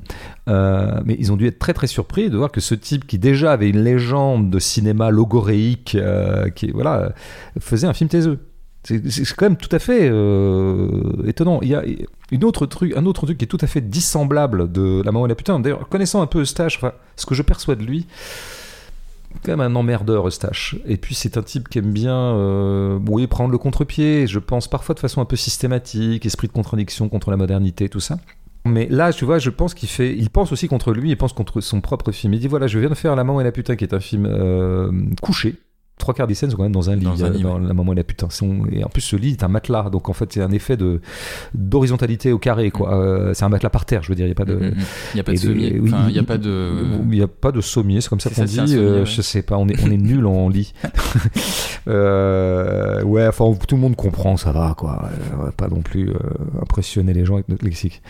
[0.49, 3.53] mais ils ont dû être très très surpris de voir que ce type qui déjà
[3.53, 7.13] avait une légende de cinéma logoréique euh, qui voilà
[7.61, 8.39] faisait un film taiseux.
[8.85, 11.61] C'est quand même tout à fait euh, étonnant.
[11.63, 11.83] Il y a
[12.31, 15.27] une autre truc, un autre truc qui est tout à fait dissemblable de La Maman
[15.27, 15.61] et la Putain.
[15.61, 16.81] D'ailleurs, connaissant un peu Eustache,
[17.17, 18.07] ce que je perçois de lui,
[19.45, 20.77] quand même un emmerdeur Eustache.
[20.87, 24.69] Et puis c'est un type qui aime bien euh, oui, prendre le contre-pied, je pense
[24.69, 28.19] parfois de façon un peu systématique, esprit de contradiction contre la modernité, tout ça.
[28.69, 31.33] Mais là, tu vois, je pense qu'il fait, il pense aussi contre lui, il pense
[31.33, 32.35] contre son propre film.
[32.35, 34.01] Il dit voilà, je viens de faire La Maman et la Putain, qui est un
[34.01, 34.91] film euh,
[35.23, 35.57] couché.
[35.99, 37.97] Trois quarts des scènes sont quand même dans un lit, dans, euh, La Maman et
[37.97, 38.29] la Putain.
[38.73, 41.01] Et en plus, ce lit est un matelas, donc en fait, c'est un effet de
[41.55, 42.91] d'horizontalité au carré, quoi.
[42.91, 43.01] Mm.
[43.01, 44.27] Euh, c'est un matelas par terre, je veux dire.
[44.27, 44.75] Il n'y a pas de, mm, mm,
[45.13, 45.75] il n'y a pas de sommier.
[45.77, 46.73] il n'y a pas de.
[47.05, 48.57] Il n'y a pas de sommier, c'est comme ça qu'on dit.
[48.67, 50.73] Je Je sais pas, on est on est nul en lit.
[51.87, 55.09] ouais, enfin, tout le monde comprend, ça va, quoi.
[55.39, 56.11] On va pas non plus
[56.61, 58.03] impressionner les gens avec notre lexique.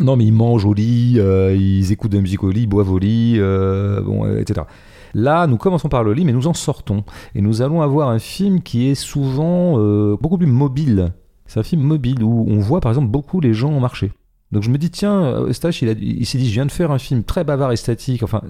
[0.00, 2.66] Non, mais ils mangent au lit, euh, ils écoutent de la musique au lit, ils
[2.66, 4.66] boivent au lit, euh, bon, euh, etc.
[5.14, 7.04] Là, nous commençons par le lit, mais nous en sortons.
[7.34, 9.76] Et nous allons avoir un film qui est souvent
[10.16, 11.12] beaucoup plus mobile.
[11.46, 14.12] C'est un film mobile où on voit par exemple beaucoup les gens marcher.
[14.52, 16.98] Donc je me dis, tiens, Eustache, il, il s'est dit, je viens de faire un
[16.98, 18.42] film très bavard et statique, enfin,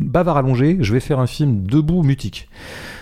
[0.00, 2.48] bavard allongé, je vais faire un film debout, mutique.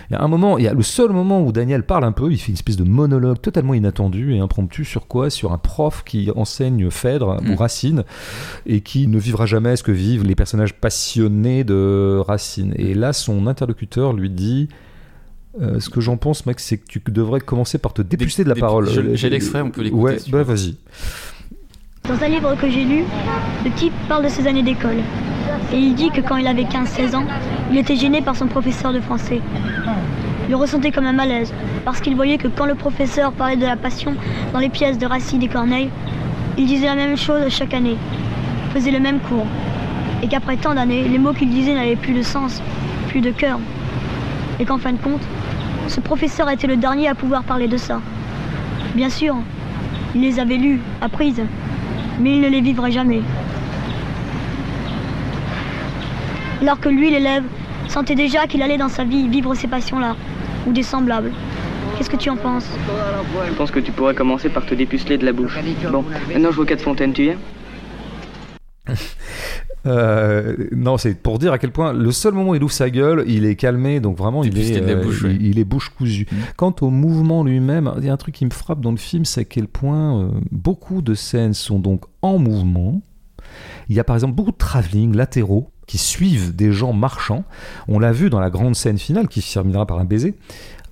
[0.09, 2.11] Il y a un moment, il y a le seul moment où Daniel parle un
[2.11, 5.31] peu, il fait une espèce de monologue totalement inattendu et impromptu sur quoi?
[5.31, 7.55] Sur un prof qui enseigne Phèdre ou mm.
[7.55, 8.03] Racine
[8.67, 12.73] et qui ne vivra jamais ce que vivent les personnages passionnés de Racine.
[12.75, 14.69] Et là, son interlocuteur lui dit.
[15.61, 18.49] Euh, ce que j'en pense, mec, c'est que tu devrais commencer par te dépuceler de
[18.49, 18.89] la parole.
[19.13, 20.03] J'ai l'extrait, on peut l'écouter.
[20.03, 20.75] Ouais, bah vas-y.
[22.07, 23.03] Dans un livre que j'ai lu,
[23.63, 24.97] le type parle de ses années d'école.
[25.73, 27.25] Et il dit que quand il avait 15-16 ans,
[27.71, 29.41] il était gêné par son professeur de français.
[30.47, 31.51] Il ressentait comme un malaise,
[31.83, 34.13] parce qu'il voyait que quand le professeur parlait de la passion
[34.53, 35.89] dans les pièces de Racine et Corneille,
[36.59, 37.97] il disait la même chose chaque année,
[38.71, 39.47] faisait le même cours,
[40.21, 42.61] et qu'après tant d'années, les mots qu'il disait n'avaient plus de sens,
[43.07, 43.57] plus de cœur,
[44.59, 45.23] et qu'en fin de compte,
[45.87, 47.99] ce professeur était le dernier à pouvoir parler de ça.
[48.93, 49.35] Bien sûr,
[50.13, 51.41] il les avait lus, apprises,
[52.19, 53.21] mais il ne les vivrait jamais.
[56.61, 57.43] Alors que lui, l'élève,
[57.87, 60.15] sentait déjà qu'il allait dans sa vie vivre ces passions-là,
[60.65, 61.31] ou des semblables.
[61.97, 62.69] Qu'est-ce que tu en penses?
[63.47, 65.57] Je pense que tu pourrais commencer par te dépuceler de la bouche.
[65.91, 67.37] Bon, maintenant je vois quatre fontaines, tu viens?
[69.85, 72.89] euh, non, c'est pour dire à quel point le seul moment où il ouvre sa
[72.89, 76.27] gueule, il est calmé, donc vraiment il est, euh, bouche, il, est bouche cousue.
[76.31, 76.35] Mm.
[76.55, 79.25] Quant au mouvement lui-même, il y a un truc qui me frappe dans le film,
[79.25, 83.01] c'est à quel point euh, beaucoup de scènes sont donc en mouvement.
[83.89, 87.43] Il y a par exemple beaucoup de travelling latéraux qui suivent des gens marchant.
[87.87, 90.33] On l'a vu dans la grande scène finale qui se terminera par un baiser.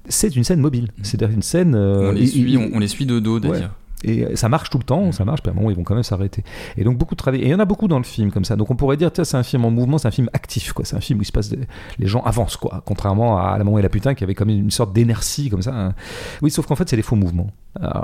[0.07, 0.89] C'est une scène mobile.
[0.97, 1.01] Mm.
[1.03, 1.75] C'est une scène.
[1.75, 3.75] on, les suit, on, les suit de dos d'ailleurs.
[4.03, 5.95] Et ça marche tout le temps, ça marche, puis à un moment, ils vont quand
[5.95, 6.43] même s'arrêter.
[6.77, 7.41] Et donc, beaucoup de travail.
[7.41, 8.55] Et il y en a beaucoup dans le film, comme ça.
[8.55, 10.85] Donc, on pourrait dire, c'est un film en mouvement, c'est un film actif, quoi.
[10.85, 11.53] C'est un film où il se passe.
[11.99, 12.81] Les gens avancent, quoi.
[12.85, 15.73] Contrairement à La et la Putain, qui avait comme une sorte d'inertie, comme ça.
[15.73, 15.93] Hein.
[16.41, 17.47] Oui, sauf qu'en fait, c'est des faux mouvements.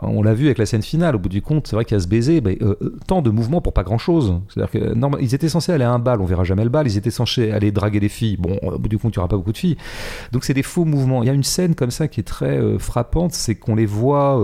[0.02, 1.16] on l'a vu avec la scène finale.
[1.16, 3.22] Au bout du compte, c'est vrai qu'il y a ce baiser, ben, euh, euh, tant
[3.22, 4.40] de mouvements pour pas grand chose.
[4.50, 6.88] C'est-à-dire que, normalement, ils étaient censés aller à un bal, on verra jamais le bal.
[6.88, 8.38] Ils étaient censés aller draguer des filles.
[8.38, 9.78] Bon, au bout du compte, il n'y aura pas beaucoup de filles.
[10.32, 11.24] Donc, c'est des faux mouvements.
[11.24, 13.86] Il y a une scène comme ça qui est très euh, frappante, c'est qu'on les
[13.86, 14.40] voit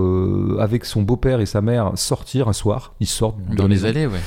[0.60, 2.94] avec son beau-père et sa mère sortir un soir.
[3.00, 4.20] Ils sortent Dans les maison allées, ouais.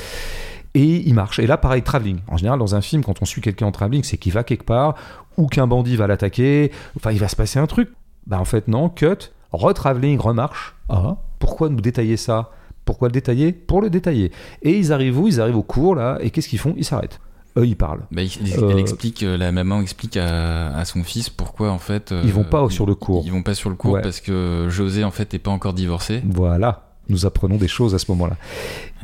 [0.73, 1.39] et il marche.
[1.39, 2.19] Et là, pareil, travelling.
[2.27, 4.63] En général, dans un film, quand on suit quelqu'un en travelling, c'est qu'il va quelque
[4.65, 4.95] part,
[5.37, 7.89] ou qu'un bandit va l'attaquer, enfin, il va se passer un truc.
[8.27, 10.75] Bah, en fait, non, cut, retravelling, remarche.
[10.89, 12.51] Ah, pourquoi nous détailler ça?
[12.85, 13.51] Pourquoi le détailler?
[13.51, 14.31] Pour le détailler.
[14.63, 15.27] Et ils arrivent où?
[15.27, 16.73] Ils arrivent au cours, là, et qu'est-ce qu'ils font?
[16.77, 17.19] Ils s'arrêtent.
[17.57, 18.01] Eux, ils parlent.
[18.11, 21.79] Bah, il- Euh, elle explique, euh, la maman explique à, à son fils pourquoi en
[21.79, 22.11] fait.
[22.11, 23.23] euh, Ils vont pas sur le cours.
[23.25, 24.01] Ils vont pas sur le cours Ouais.
[24.01, 26.21] parce que José en fait est pas encore divorcé.
[26.25, 26.88] Voilà.
[27.09, 28.37] Nous apprenons des choses à ce moment-là.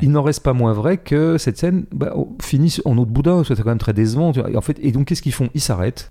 [0.00, 3.62] Il n'en reste pas moins vrai que cette scène bah, finit en autre boudin, c'était
[3.62, 4.32] quand même très décevant.
[4.54, 5.48] En fait, et donc, qu'est-ce qu'ils font?
[5.54, 6.10] Ils s'arrêtent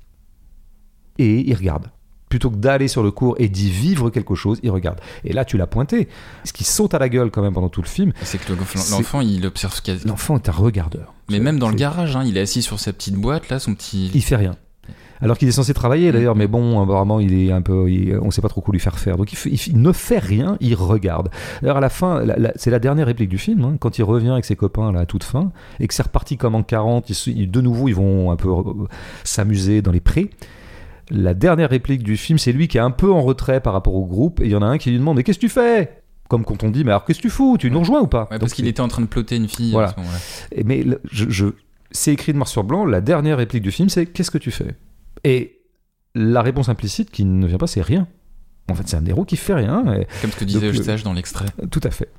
[1.17, 1.89] et ils regardent.
[2.27, 4.99] Plutôt que d'aller sur le cours et d'y vivre quelque chose, ils regardent.
[5.23, 6.09] Et là, tu l'as pointé.
[6.43, 8.57] Ce qui saute à la gueule quand même pendant tout le film, C'est que le-
[8.75, 11.13] C'est- l'enfant il observe l'enfant est un regardeur.
[11.29, 13.47] Mais C'est- même dans le c'est- garage, hein, il est assis sur sa petite boîte
[13.49, 14.11] là, son petit.
[14.13, 14.55] Il fait rien.
[15.21, 18.31] Alors qu'il est censé travailler d'ailleurs, mais bon, apparemment, il est un peu, il- on
[18.31, 19.15] sait pas trop quoi lui faire faire.
[19.17, 19.37] Donc il,
[19.67, 21.29] il ne fait rien, il regarde.
[21.61, 22.21] D'ailleurs, à la fin,
[22.55, 25.05] c'est la dernière réplique du film, hein, quand il revient avec ses copains là, à
[25.05, 27.95] toute fin, et que c'est reparti comme en 40, ils se- ils- de nouveau, ils
[27.95, 28.63] vont un peu euh,
[29.23, 30.29] s'amuser dans les prés.
[31.11, 33.93] La dernière réplique du film, c'est lui qui est un peu en retrait par rapport
[33.95, 35.49] au groupe, et il y en a un qui lui demande Mais qu'est-ce que tu
[35.49, 36.01] fais?
[36.27, 37.57] Comme quand on dit Mais alors qu'est-ce que tu fous?
[37.59, 38.27] Tu nous rejoins ou pas?
[38.31, 39.89] Ouais, parce qu'il était en train de ploter une fille Voilà.
[39.89, 41.45] à ce Mais je, je-
[41.91, 42.85] c'est écrit de noir sur blanc.
[42.85, 44.75] La dernière réplique du film, c'est Qu'est-ce que tu fais?
[45.25, 45.59] Et
[46.13, 48.07] la réponse implicite qui ne vient pas, c'est rien.
[48.71, 49.83] En fait, c'est un héros qui fait rien.
[49.93, 51.45] et- Comme ce que disait Donc, Eustache dans l'extrait.
[51.71, 52.09] tout à fait.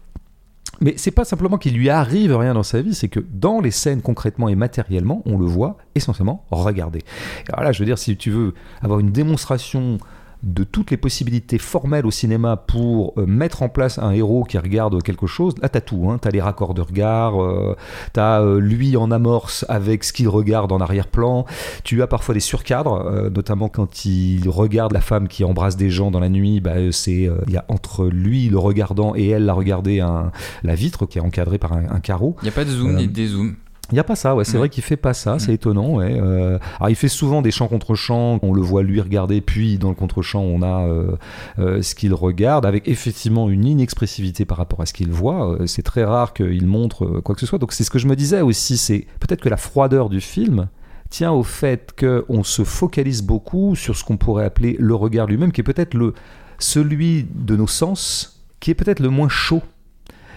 [0.80, 3.70] Mais c'est pas simplement qu'il lui arrive rien dans sa vie, c'est que dans les
[3.70, 7.00] scènes concrètement et matériellement, on le voit essentiellement regarder.
[7.48, 8.52] Alors là, je veux dire, si tu veux
[8.82, 9.96] avoir une démonstration
[10.46, 14.56] de toutes les possibilités formelles au cinéma pour euh, mettre en place un héros qui
[14.58, 16.18] regarde quelque chose, là t'as tout, hein.
[16.20, 17.76] t'as les raccords de regard, euh,
[18.12, 21.46] t'as euh, lui en amorce avec ce qu'il regarde en arrière-plan,
[21.82, 25.90] tu as parfois des surcadres, euh, notamment quand il regarde la femme qui embrasse des
[25.90, 29.46] gens dans la nuit, bah, c'est il y a entre lui le regardant et elle
[29.46, 30.30] la regarder un,
[30.62, 32.36] la vitre qui est encadrée par un, un carreau.
[32.42, 33.56] Il n'y a pas de zoom ni de dézoom.
[33.92, 34.58] Il n'y a pas ça, ouais, c'est Ouais.
[34.58, 35.54] vrai qu'il fait pas ça, c'est Mm.
[35.54, 35.94] étonnant.
[35.96, 36.18] Ouais.
[36.20, 39.78] Euh, alors il fait souvent des chants contre chants, on le voit lui regarder, puis
[39.78, 41.16] dans le contre chant on a euh,
[41.60, 45.56] euh, ce qu'il regarde, avec effectivement une inexpressivité par rapport à ce qu'il voit.
[45.66, 47.58] C'est très rare qu'il montre quoi que ce soit.
[47.60, 50.66] Donc c'est ce que je me disais aussi, c'est peut-être que la froideur du film
[51.08, 55.52] tient au fait qu'on se focalise beaucoup sur ce qu'on pourrait appeler le regard lui-même,
[55.52, 56.12] qui est peut-être le
[56.58, 59.62] celui de nos sens, qui est peut-être le moins chaud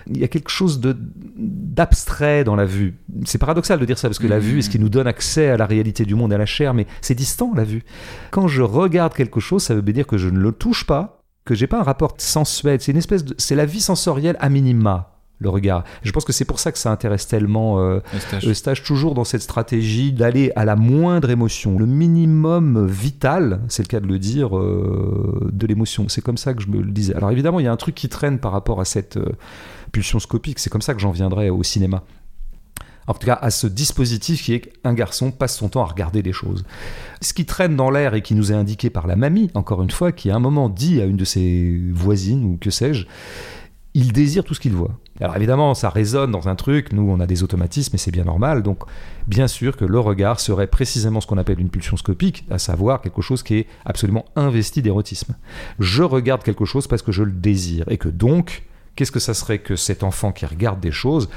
[0.07, 0.95] il y a quelque chose de
[1.37, 2.95] d'abstrait dans la vue.
[3.25, 4.41] C'est paradoxal de dire ça parce que la Mhm.
[4.41, 6.73] vue est ce qui nous donne accès à la réalité du monde à la chair,
[6.73, 7.83] mais c'est distant la vue.
[8.31, 11.55] Quand je regarde quelque chose, ça veut dire que je ne le touche pas, que
[11.55, 12.79] j'ai pas un rapport sensuel.
[12.81, 15.15] C'est une espèce de, c'est la vie sensorielle à minima.
[15.41, 15.85] Le regard.
[16.03, 18.45] Je pense que c'est pour ça que ça intéresse tellement euh, Eustache.
[18.45, 23.87] Eustache toujours dans cette stratégie d'aller à la moindre émotion, le minimum vital, c'est le
[23.87, 26.09] cas de le dire, euh, de l'émotion.
[26.09, 27.15] C'est comme ça que je me le disais.
[27.15, 29.29] Alors évidemment, il y a un truc qui traîne par rapport à cette euh,
[29.89, 30.59] pulsion scopique.
[30.59, 32.03] C'est comme ça que j'en viendrai au cinéma.
[33.07, 36.21] En tout cas, à ce dispositif qui est qu'un garçon passe son temps à regarder
[36.21, 36.63] des choses.
[37.21, 39.89] Ce qui traîne dans l'air et qui nous est indiqué par la mamie, encore une
[39.89, 43.07] fois, qui à un moment dit à une de ses voisines ou que sais-je,
[43.95, 44.99] il désire tout ce qu'il voit.
[45.19, 48.23] Alors évidemment, ça résonne dans un truc, nous on a des automatismes et c'est bien
[48.23, 48.83] normal, donc
[49.27, 53.01] bien sûr que le regard serait précisément ce qu'on appelle une pulsion scopique, à savoir
[53.01, 55.35] quelque chose qui est absolument investi d'érotisme.
[55.79, 58.63] Je regarde quelque chose parce que je le désire, et que donc,
[58.95, 61.29] qu'est-ce que ça serait que cet enfant qui regarde des choses?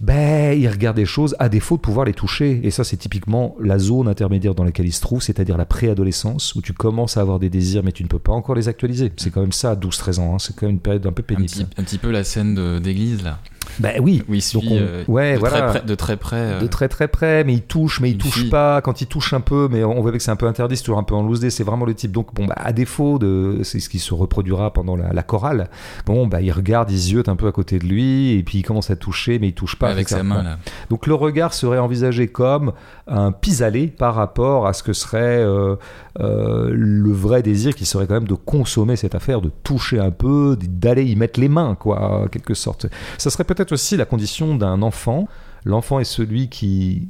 [0.00, 2.60] Ben, il regarde des choses à défaut de pouvoir les toucher.
[2.64, 6.54] Et ça, c'est typiquement la zone intermédiaire dans laquelle il se trouve, c'est-à-dire la préadolescence,
[6.54, 9.12] où tu commences à avoir des désirs, mais tu ne peux pas encore les actualiser.
[9.16, 10.34] C'est quand même ça, 12-13 ans.
[10.34, 10.38] hein.
[10.38, 11.50] C'est quand même une période un peu un, pénible.
[11.50, 13.38] petit, un petit peu la scène d'église là.
[13.82, 15.62] Ben oui, Où il suit Donc on- euh, ouais, de, voilà.
[15.62, 16.36] très près, de très près.
[16.36, 18.48] euh, de très très près, mais il touche, mais il touche fille.
[18.50, 18.80] pas.
[18.80, 20.98] Quand il touche un peu, mais on voit que c'est un peu interdit, c'est toujours
[20.98, 22.12] un peu en loose day, c'est vraiment le type.
[22.12, 23.60] Donc, bon, bah, à défaut de.
[23.64, 25.68] C'est ce qui se reproduira pendant la, la chorale.
[26.06, 28.62] Bon, bah, il regarde, il ziote un peu à côté de lui, et puis il
[28.62, 29.88] commence à toucher, mais il touche pas.
[29.88, 30.58] avec sa main là.
[30.90, 32.72] Donc, le regard serait envisagé comme
[33.08, 35.74] un pis-aller par rapport à ce que serait euh,
[36.20, 40.10] euh, le vrai désir qui serait quand même de consommer cette affaire, de toucher un
[40.10, 42.86] peu, d'aller y mettre les mains, quoi, en quelque sorte.
[43.18, 45.26] Ça serait peut-être aussi la condition d'un enfant.
[45.64, 47.08] L'enfant est celui qui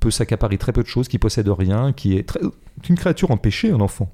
[0.00, 2.40] peut s'accaparer très peu de choses, qui possède rien, qui est très-
[2.88, 4.10] une créature empêchée, un enfant.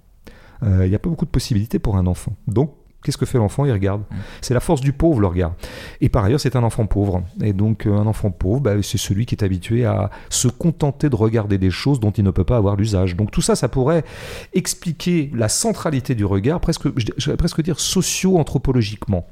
[0.62, 2.35] Euh, Il n'y a pas beaucoup de possibilités pour un enfant.
[2.47, 2.72] Donc,
[3.03, 3.64] qu'est-ce que fait l'enfant?
[3.64, 4.03] Il regarde.
[4.11, 4.14] Mm.
[4.41, 5.55] C'est la force du pauvre, le regard.
[6.01, 7.22] Et par ailleurs, c'est un enfant pauvre.
[7.43, 11.09] Et donc, euh, un enfant pauvre, bah, c'est celui qui est habitué à se contenter
[11.11, 13.14] de regarder des choses dont il ne peut pas avoir l'usage.
[13.16, 14.05] Donc, tout ça, ça pourrait
[14.53, 19.26] expliquer la centralité du regard, presque, je je vais presque dire socio-anthropologiquement.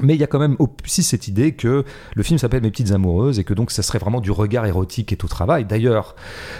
[0.00, 1.84] Mais il y a quand même aussi cette idée que
[2.14, 5.12] le film s'appelle Mes petites amoureuses et que donc ça serait vraiment du regard érotique
[5.12, 5.64] est au travail.
[5.64, 6.14] D'ailleurs,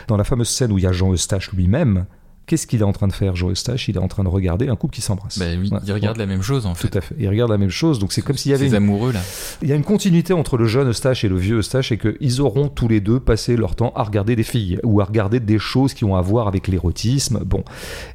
[0.09, 2.07] dans la fameuse scène où il y a Jean Eustache lui-même,
[2.47, 3.89] Qu'est-ce qu'il est en train de faire, Joe Eustache?
[3.89, 5.39] Il est en train de regarder un couple qui s'embrasse.
[5.39, 5.80] Bah oui, Ouais.
[5.86, 6.22] il regarde Ouais.
[6.22, 6.89] la même chose en fait.
[6.89, 7.14] Tout à fait.
[7.18, 9.20] Il regarde la même chose, donc c'est comme s'il y avait Ces une amoureux là.
[9.61, 12.41] il y a une continuité entre le jeune Eustache et le vieux Eustache et qu'ils
[12.41, 15.59] auront tous les deux passé leur temps à regarder des filles ou à regarder des
[15.59, 17.41] choses qui ont à voir avec l'érotisme.
[17.45, 17.64] Bon.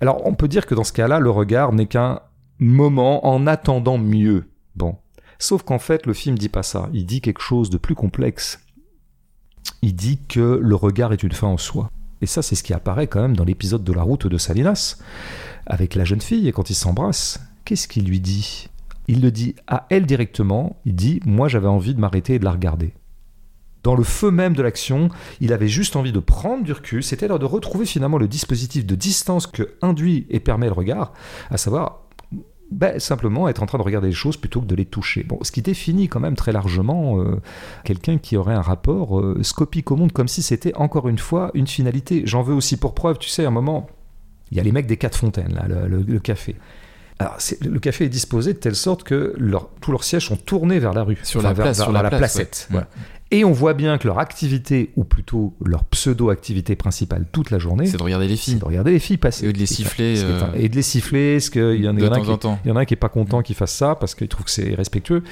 [0.02, 2.20] Alors on peut dire que dans ce cas-là, le regard n'est qu'un
[2.58, 4.46] moment en attendant mieux.
[4.76, 4.96] Bon.
[5.40, 6.90] Sauf qu'en fait, le film dit pas ça.
[6.94, 8.60] Il dit quelque chose de plus complexe.
[9.82, 11.90] Il dit que le regard est une fin en soi.
[12.22, 14.98] Et ça, c'est ce qui apparaît quand même dans l'épisode de la route de Salinas,
[15.66, 17.40] avec la jeune fille, et quand ils s'embrassent.
[17.66, 18.70] Qu'est-ce qu'il lui dit?
[19.08, 22.46] Il le dit à elle directement, il dit Moi j'avais envie de m'arrêter et de
[22.46, 22.94] la regarder.
[23.84, 25.10] Dans le feu même de l'action,
[25.42, 28.86] il avait juste envie de prendre du recul, c'était l'heure de retrouver finalement le dispositif
[28.86, 31.12] de distance que induit et permet le regard,
[31.50, 32.03] à savoir
[32.72, 35.26] ben, simplement être en train de regarder les choses plutôt que de les toucher.
[35.42, 37.42] Ce qui définit quand même très largement euh,
[37.84, 41.52] quelqu'un qui aurait un rapport euh, scopique au monde, comme si c'était encore une fois
[41.54, 42.24] une finalité.
[42.26, 43.88] J'en veux aussi pour preuve, tu sais, à un moment,
[44.52, 46.56] il y a les mecs des quatre fontaines, là, le café.
[47.20, 50.80] Alors, le café est disposé de telle sorte que leur- tous leurs sièges sont tournés
[50.80, 52.68] vers la rue, Sur la vers, place, vers- sur vers la place, placette.
[52.74, 52.82] ouais.
[53.32, 57.88] Et on voit bien que leur activité, ou plutôt leur pseudo-activité principale toute la journée,
[57.88, 58.56] C'est de regarder les filles.
[58.56, 59.48] de regarder les filles passer.
[59.48, 62.00] Et de les siffler, un- euh, Et de les siffler, ce qu'il y en, a
[62.00, 62.06] qui-
[62.70, 65.24] un qui est pas content qu'il fasse ça parce qu'il trouve que c'est respectueux.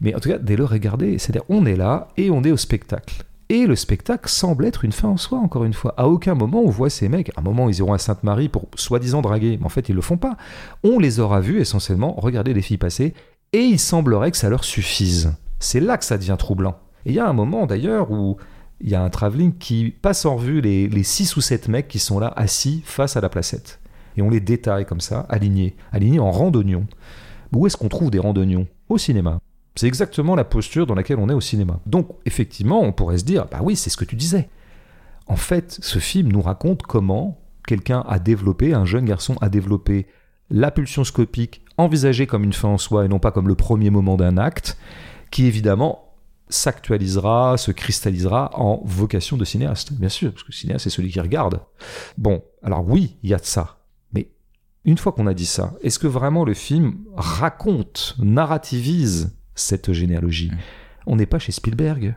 [0.00, 2.56] Mais en tout cas, dès le regarder, c'est-à-dire on est là et on est au
[2.56, 3.22] spectacle.
[3.50, 5.94] Et le spectacle semble être une fin en soi, encore une fois.
[5.96, 7.30] À aucun moment on voit ces mecs.
[7.30, 9.56] À un moment, ils iront à Sainte-Marie pour soi-disant draguer.
[9.58, 10.36] Mais en fait, ils le font pas.
[10.84, 13.14] On les aura vus essentiellement regarder les filles passer
[13.52, 15.32] et il semblerait que ça leur suffise.
[15.60, 16.78] C'est là que ça devient troublant.
[17.06, 18.36] Et il y a un moment d'ailleurs où
[18.80, 21.88] il y a un travelling qui passe en revue les, les six ou sept mecs
[21.88, 23.80] qui sont là assis face à la placette.
[24.16, 26.86] Et on les détaille comme ça, alignés, alignés en rang d'oignons.
[27.54, 29.40] Où est-ce qu'on trouve des rangs d'oignons Au cinéma.
[29.78, 31.78] C'est exactement la posture dans laquelle on est au cinéma.
[31.86, 34.48] Donc, effectivement, on pourrait se dire, bah oui, c'est ce que tu disais.
[35.28, 40.08] En fait, ce film nous raconte comment quelqu'un a développé, un jeune garçon a développé
[40.50, 43.90] la pulsion scopique envisagée comme une fin en soi et non pas comme le premier
[43.90, 44.76] moment d'un acte,
[45.30, 46.12] qui évidemment
[46.48, 51.12] s'actualisera, se cristallisera en vocation de cinéaste, bien sûr, parce que le cinéaste c'est celui
[51.12, 51.60] qui regarde.
[52.16, 53.78] Bon, alors oui, il y a de ça,
[54.12, 54.28] mais
[54.84, 60.50] une fois qu'on a dit ça, est-ce que vraiment le film raconte, narrativise cette généalogie
[61.06, 62.14] On n'est pas chez Spielberg.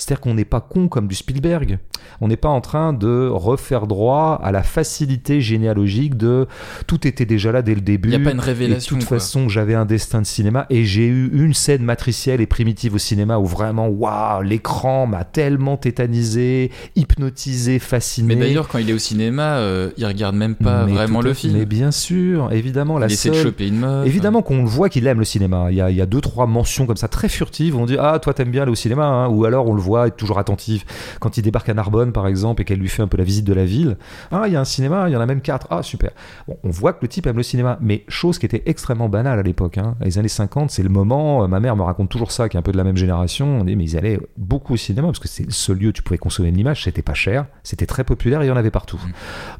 [0.00, 1.78] C'est-à-dire qu'on n'est pas con comme du Spielberg.
[2.22, 6.46] On n'est pas en train de refaire droit à la facilité généalogique de
[6.86, 8.08] tout était déjà là dès le début.
[8.08, 8.96] Il n'y a pas une Et de révélation.
[8.98, 9.18] toute quoi.
[9.18, 12.98] façon, j'avais un destin de cinéma et j'ai eu une scène matricielle et primitive au
[12.98, 18.34] cinéma où vraiment, waouh, l'écran m'a tellement tétanisé, hypnotisé, fasciné.
[18.34, 21.26] Mais d'ailleurs, quand il est au cinéma, euh, il regarde même pas Mais vraiment tout
[21.26, 21.54] le film.
[21.58, 24.06] Mais bien sûr, évidemment, la il essaie de seule- choper une meuf.
[24.06, 25.66] Évidemment qu'on le voit qu'il aime le cinéma.
[25.70, 27.76] Il y, a, il y a deux, trois mentions comme ça très furtives.
[27.76, 29.04] On dit Ah, toi, t'aimes bien aller au cinéma.
[29.06, 30.84] hein Ou alors on le voit être toujours attentif.
[31.20, 33.44] Quand il débarque à Narbonne, par exemple, et qu'elle lui fait un peu la visite
[33.44, 33.96] de la ville.
[34.30, 35.66] Ah, il y a un cinéma, il y en a même quatre.
[35.70, 36.10] Ah, super.
[36.48, 37.78] Bon, on voit que le type aime le cinéma.
[37.80, 39.78] Mais chose qui était extrêmement banale à l'époque.
[39.78, 39.96] Hein.
[40.00, 41.42] Les années 50, c'est le moment.
[41.44, 43.60] euh, Ma mère me raconte toujours ça, qui est un peu de la même génération.
[43.60, 45.92] On dit Mais ils allaient beaucoup au cinéma parce que c'est le seul lieu où
[45.92, 46.84] tu pouvais consommer de l'image.
[46.84, 47.46] C'était pas cher.
[47.62, 49.00] C'était très populaire et il y en avait partout.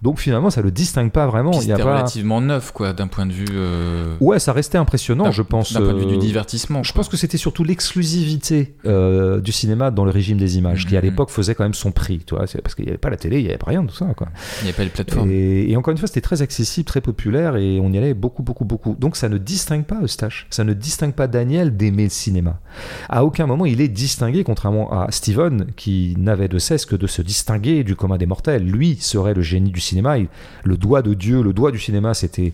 [0.02, 1.50] Donc finalement, ça le distingue pas vraiment.
[1.50, 1.96] Puis Il y a c'était pas.
[1.96, 3.46] relativement neuf, quoi, d'un point de vue.
[3.52, 5.72] euh, Ouais, ça restait impressionnant, je pense.
[5.72, 6.82] D'un point de vue du euh, divertissement.
[6.82, 7.00] je quoi.
[7.00, 11.00] pense que c'était surtout l'exclusivité euh, du cinéma dans le régime des images, qui à
[11.00, 11.06] Mhm.
[11.06, 13.16] l'époque faisait quand même son prix, tu vois, c'est parce qu'il n'y avait pas la
[13.16, 14.28] télé, il n'y avait pas rien de tout ça, quoi.
[14.60, 15.30] Il n'y a pas les plateformes.
[15.30, 18.42] Et, et encore une fois, c'était très accessible, très populaire, et on y allait beaucoup,
[18.42, 18.96] beaucoup, beaucoup.
[18.98, 22.60] Donc ça ne distingue pas Eustache, ça ne distingue pas Daniel d'aimer le cinéma.
[23.08, 27.06] À aucun moment il est distingué, contrairement à Steven, qui n'avait de cesse que de
[27.06, 28.64] se distinguer du commun des mortels.
[28.64, 30.28] Lui serait le génie du cinéma, il-
[30.64, 32.52] le doigt de Dieu, le doigt du cinéma, c'était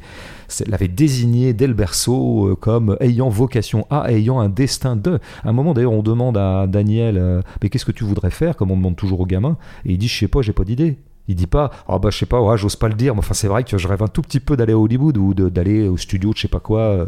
[0.66, 5.18] l'avait désigné dès le berceau euh, comme ayant vocation à, ayant un destin de.
[5.44, 8.56] À un moment d'ailleurs, on demande à Daniel, euh, mais qu'est-ce que tu voudrais faire,
[8.56, 10.96] comme on demande toujours aux gamins, et il dit, je sais pas, j'ai pas d'idée.
[11.28, 13.34] Il dit pas, ah bah je sais pas, ouais, j'ose pas le dire, mais enfin
[13.34, 15.96] c'est vrai que je rêve un tout petit peu d'aller à Hollywood ou d'aller au
[15.96, 17.06] studio de je sais pas quoi, euh,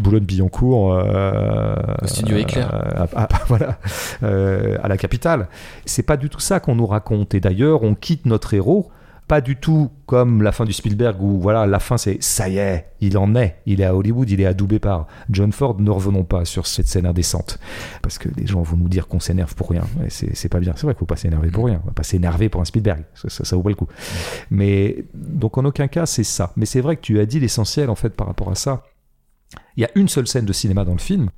[0.00, 0.92] Boulogne-Billancourt.
[0.94, 2.74] euh, Au studio Éclair.
[2.74, 3.78] euh, à- à- voilà,
[4.22, 5.48] à la capitale.
[5.86, 7.34] C'est pas du tout ça qu'on nous raconte.
[7.34, 8.90] Et d'ailleurs, on quitte notre héros
[9.30, 12.58] pas du tout comme la fin du Spielberg où voilà la fin c'est ça y
[12.58, 13.58] est il en est.
[13.64, 15.80] Il est à Hollywood il est adoubé par John Ford.
[15.80, 17.60] Ne revenons pas sur cette scène indécente.
[18.02, 19.84] Parce que les gens vont nous dire qu'on s'énerve pour rien.
[20.04, 20.72] Et c'est c'est pas bien.
[20.74, 21.80] C'est vrai qu'il faut pas s'énerver pour rien.
[21.84, 23.04] On va pas s'énerver pour un Spielberg.
[23.14, 23.86] Ça, ça, ça vaut pas le coup.
[24.50, 26.52] Mais donc en aucun cas c'est ça.
[26.56, 28.82] Mais c'est vrai que tu as dit l'essentiel en fait par rapport à ça.
[29.76, 31.30] Il y a une seule scène de cinéma dans le film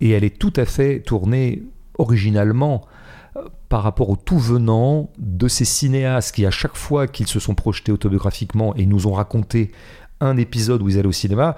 [0.00, 1.62] et elle est tout à fait tournée
[1.96, 2.84] originalement
[3.68, 7.54] par rapport au tout venant de ces cinéastes qui, à chaque fois qu'ils se sont
[7.54, 9.72] projetés autobiographiquement et nous ont raconté
[10.20, 11.54] un épisode où ils allaient au cinéma,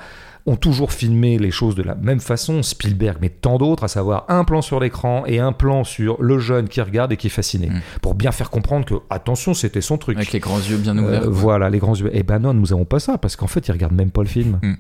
[0.47, 4.24] ont toujours filmé les choses de la même façon, Spielberg, mais tant d'autres, à savoir
[4.28, 7.31] un plan sur l'écran et un plan sur le jeune qui regarde et qui est
[7.31, 7.81] fasciné, Mm.
[8.03, 10.16] pour bien faire comprendre que, attention, c'était son truc.
[10.16, 11.20] Avec les grands yeux bien Euh, ouverts.
[11.22, 11.31] quoi.
[11.31, 12.11] voilà, les grands yeux.
[12.12, 14.29] Eh ben non, nous avons pas ça, parce qu'en fait, il regarde même pas le
[14.29, 14.59] film.
[14.63, 14.75] Mm.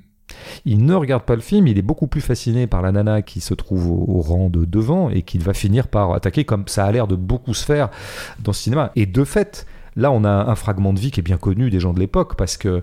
[0.64, 3.40] Il ne regarde pas le film, il est beaucoup plus fasciné par la nana qui
[3.40, 6.92] se trouve au, rang de devant et qu'il va finir par attaquer, comme ça a
[6.92, 7.90] l'air de beaucoup se faire
[8.40, 8.92] dans ce cinéma.
[8.96, 11.80] Et de fait, là, on a un fragment de vie qui est bien connu des
[11.80, 12.82] gens de l'époque, parce que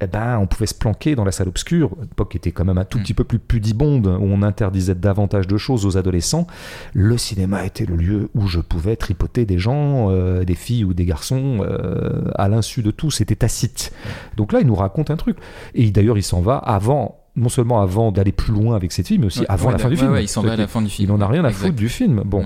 [0.00, 2.76] eh ben, on pouvait se planquer dans la salle obscure, l'époque qui était quand même
[2.78, 3.02] un tout Mm.
[3.02, 6.46] petit peu plus pudibonde, où on interdisait davantage de choses aux adolescents.
[6.92, 10.92] Le cinéma était le lieu où je pouvais tripoter des gens, euh, des filles ou
[10.94, 13.10] des garçons, euh, à l'insu de tous.
[13.12, 13.92] C'était tacite.
[14.36, 15.38] Donc là, il nous raconte un truc.
[15.74, 19.18] Et d'ailleurs, il s'en va avant, non seulement avant d'aller plus loin avec cette fille,
[19.18, 20.16] mais aussi Ouais, avant ouais, la fin du ouais, film.
[20.20, 21.08] il s'en va à la fin du film.
[21.08, 21.62] Il en a rien à Exact.
[21.68, 22.22] foutre du film.
[22.24, 22.44] Bon.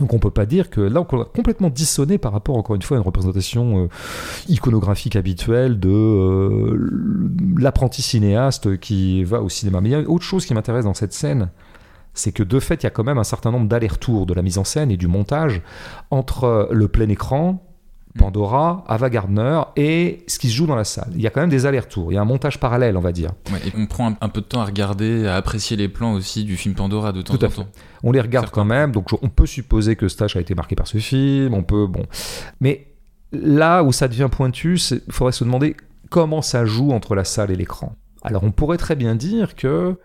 [0.00, 2.82] Donc on peut pas dire que là on a complètement dissonné par rapport encore une
[2.82, 3.88] fois à une représentation euh,
[4.48, 6.90] iconographique habituelle de euh,
[7.56, 9.80] l'apprenti cinéaste qui va au cinéma.
[9.80, 11.50] Mais il y a autre chose qui m'intéresse dans cette scène,
[12.12, 14.42] c'est que de fait il y a quand même un certain nombre d'allers-retours de la
[14.42, 15.62] mise en scène et du montage
[16.10, 17.64] entre le plein écran,
[18.18, 21.10] Pandora, Ava Gardner et ce qui se joue dans la salle.
[21.14, 23.12] Il y a quand même des allers-retours, il y a un montage parallèle on va
[23.12, 23.30] dire.
[23.52, 26.12] Ouais, et on prend un, un peu de temps à regarder, à apprécier les plans
[26.14, 27.62] aussi du film Pandora de temps Tout à en fait.
[27.62, 27.68] temps.
[28.02, 30.76] On les regarde Certains quand même, donc on peut supposer que Stash a été marqué
[30.76, 32.04] par ce film, on peut, bon.
[32.60, 32.86] Mais
[33.32, 35.76] là où ça devient pointu, il faudrait se demander
[36.10, 37.96] comment ça joue entre la salle et l'écran.
[38.22, 39.96] Alors on pourrait très bien dire que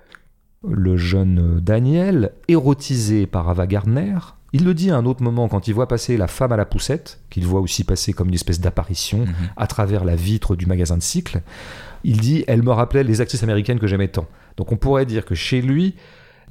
[0.67, 4.15] le jeune Daniel, érotisé par Ava Gardner,
[4.53, 6.65] il le dit à un autre moment quand il voit passer la femme à la
[6.65, 9.33] poussette, qu'il voit aussi passer comme une espèce d'apparition Mhm.
[9.57, 11.41] à travers la vitre du magasin de cycle.
[12.03, 14.27] Il dit Elle me rappelait les actrices américaines que j'aimais tant.
[14.57, 15.95] Donc on pourrait dire que chez lui,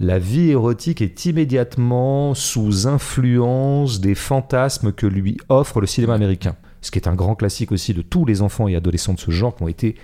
[0.00, 6.54] la vie érotique est immédiatement sous influence des fantasmes que lui offre le cinéma américain.
[6.82, 9.30] Ce qui est un grand classique aussi de tous les enfants et adolescents de ce
[9.32, 9.96] genre qui ont été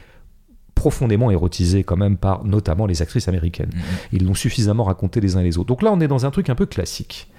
[0.84, 3.70] profondément érotisés quand même par notamment les actrices américaines.
[3.72, 3.82] Mhm.
[4.12, 5.68] Ils l'ont suffisamment raconté les uns et les autres.
[5.68, 7.30] Donc là, on est dans un truc un peu classique.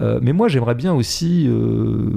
[0.00, 2.08] Euh, mais moi, j'aimerais bien aussi euh,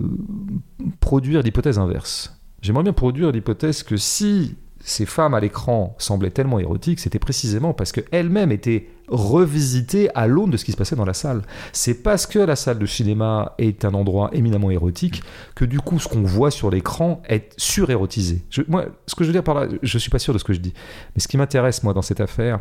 [1.00, 2.40] produire l'hypothèse inverse.
[2.62, 7.74] J'aimerais bien produire l'hypothèse que si ces femmes à l'écran semblaient tellement érotiques, c'était précisément
[7.74, 11.42] parce qu'elles-mêmes étaient revisitées à l'aune de ce qui se passait dans la salle.
[11.72, 15.24] C'est parce que la salle de cinéma est un endroit éminemment érotique
[15.56, 18.44] que du coup ce qu'on voit sur l'écran est surérotisé.
[18.50, 20.44] Je, moi, ce que je veux dire par là, je suis pas sûr de ce
[20.44, 20.74] que je dis,
[21.16, 22.60] mais ce qui m'intéresse moi dans cette affaire,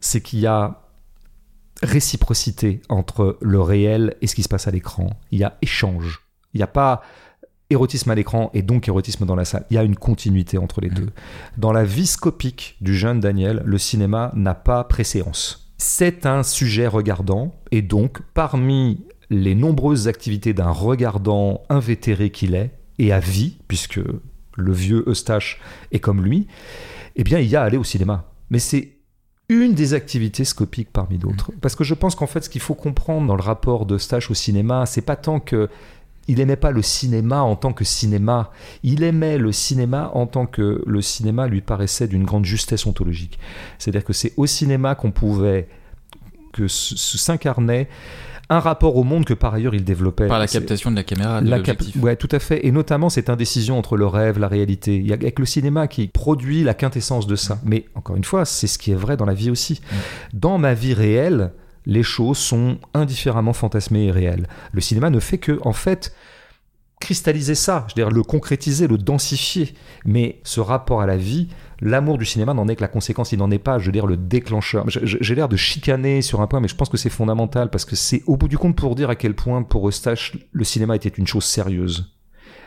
[0.00, 0.82] c'est qu'il y a
[1.82, 5.10] réciprocité entre le réel et ce qui se passe à l'écran.
[5.30, 6.22] Il y a échange.
[6.54, 7.02] Il n'y a pas
[7.70, 9.66] érotisme à l'écran et donc érotisme dans la salle.
[9.70, 11.08] Il y a une continuité entre les deux.
[11.56, 15.72] Dans la vie scopique du jeune Daniel, le cinéma n'a pas préséance.
[15.78, 22.70] C'est un sujet regardant et donc parmi les nombreuses activités d'un regardant invétéré qu'il est
[22.98, 24.00] et à vie, puisque
[24.56, 25.60] le vieux Eustache
[25.92, 26.46] est comme lui,
[27.16, 28.30] eh bien il y a aller au cinéma.
[28.50, 28.92] Mais c'est
[29.48, 31.52] une des activités scopiques parmi d'autres.
[31.60, 34.34] Parce que je pense qu'en fait, ce qu'il faut comprendre dans le rapport d'Eustache au
[34.34, 35.68] cinéma, c'est pas tant que
[36.28, 38.50] il aimait pas le cinéma en tant que cinéma,
[38.82, 43.38] il aimait le cinéma en tant que le cinéma lui paraissait d'une grande justesse ontologique.
[43.78, 45.68] C'est-à-dire que c'est au cinéma qu'on pouvait
[46.52, 47.88] que s'incarnait
[48.48, 50.28] un rapport au monde que par ailleurs il développait.
[50.28, 52.64] Par la captation de la caméra, de la cap- ouais, tout à fait.
[52.64, 54.96] Et notamment cette indécision entre le rêve, la réalité.
[54.96, 57.58] Il y a avec le cinéma qui produit la quintessence de ça.
[57.64, 59.80] Mais encore une fois, c'est ce qui est vrai dans la vie aussi.
[60.32, 61.50] Dans ma vie réelle,
[61.86, 64.48] les choses sont indifféremment fantasmées et réelles.
[64.72, 66.12] Le cinéma ne fait que, en fait,
[67.00, 69.74] cristalliser ça, je veux dire, le concrétiser, le densifier.
[70.04, 71.48] Mais ce rapport à la vie,
[71.80, 74.06] l'amour du cinéma n'en est que la conséquence, il n'en est pas, je veux dire,
[74.06, 74.84] le déclencheur.
[74.88, 77.96] J'ai l'air de chicaner sur un point, mais je pense que c'est fondamental parce que
[77.96, 81.08] c'est au bout du compte pour dire à quel point, pour Eustache, le cinéma était
[81.08, 82.12] une chose sérieuse.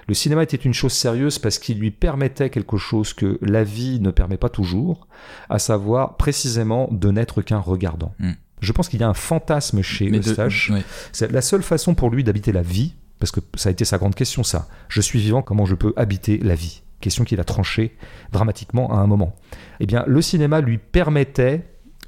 [0.08, 4.00] Le cinéma était une chose sérieuse parce qu'il lui permettait quelque chose que la vie
[4.00, 5.08] ne permet pas toujours,
[5.50, 8.14] à savoir précisément de n'être qu'un regardant.
[8.18, 8.32] Mm.
[8.62, 10.72] Je pense qu'il y a un fantasme chez Mais de- Eustache.
[11.12, 13.98] C'est la seule façon pour lui d'habiter la vie, parce que ça a été sa
[13.98, 14.68] grande question, ça.
[14.88, 16.82] Je suis vivant, comment je peux habiter la vie?
[17.02, 17.96] Question qu'il a tranchée
[18.32, 19.36] dramatiquement à un moment.
[19.80, 21.66] Eh bien, le cinéma lui permettait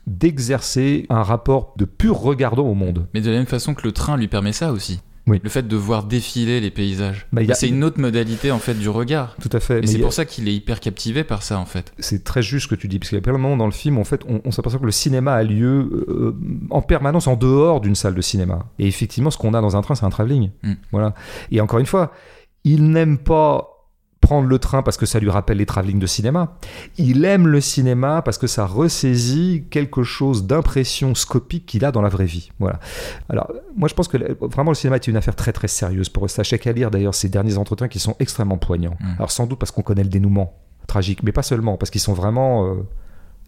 [0.07, 3.07] d'exercer un rapport de pur regardant au monde.
[3.13, 4.99] Mais de la même façon que le train lui permet ça aussi.
[5.27, 5.39] Oui.
[5.43, 7.27] Le fait de voir défiler les paysages.
[7.31, 9.35] Bah, a- C'est une autre modalité en fait du regard.
[9.41, 9.83] Tout à fait.
[9.83, 11.93] Et c'est a- pour ça qu'il est hyper captivé par ça en fait.
[11.99, 13.65] c'est très juste ce que tu dis, parce qu'il y a plein de moments dans
[13.67, 16.35] le film, en fait, on, on s'aperçoit que le cinéma a lieu euh,
[16.71, 18.65] en permanence en dehors d'une salle de cinéma.
[18.79, 20.49] Et effectivement, ce qu'on a dans un train, c'est un travelling.
[20.63, 20.73] Mm.
[20.91, 21.13] Voilà.
[21.51, 22.11] Et encore une fois,
[22.63, 23.70] il n'aime pas
[24.31, 26.53] prendre le train parce que ça lui rappelle les travelling de cinéma.
[26.97, 32.01] Il aime le cinéma parce que ça ressaisit quelque chose d'impression scopique qu'il a dans
[32.01, 32.49] la vraie vie.
[32.57, 32.79] Voilà.
[33.27, 36.23] Alors, moi, je pense que vraiment le cinéma est une affaire très très sérieuse pour
[36.23, 36.47] Eustache.
[36.47, 38.95] Chaque à lire d'ailleurs ses derniers entretiens qui sont extrêmement poignants.
[39.01, 39.15] Mm.
[39.17, 40.53] Alors, sans doute parce qu'on connaît le dénouement
[40.87, 42.67] tragiques, mais pas seulement, parce qu'ils sont vraiment.
[42.67, 42.87] euh,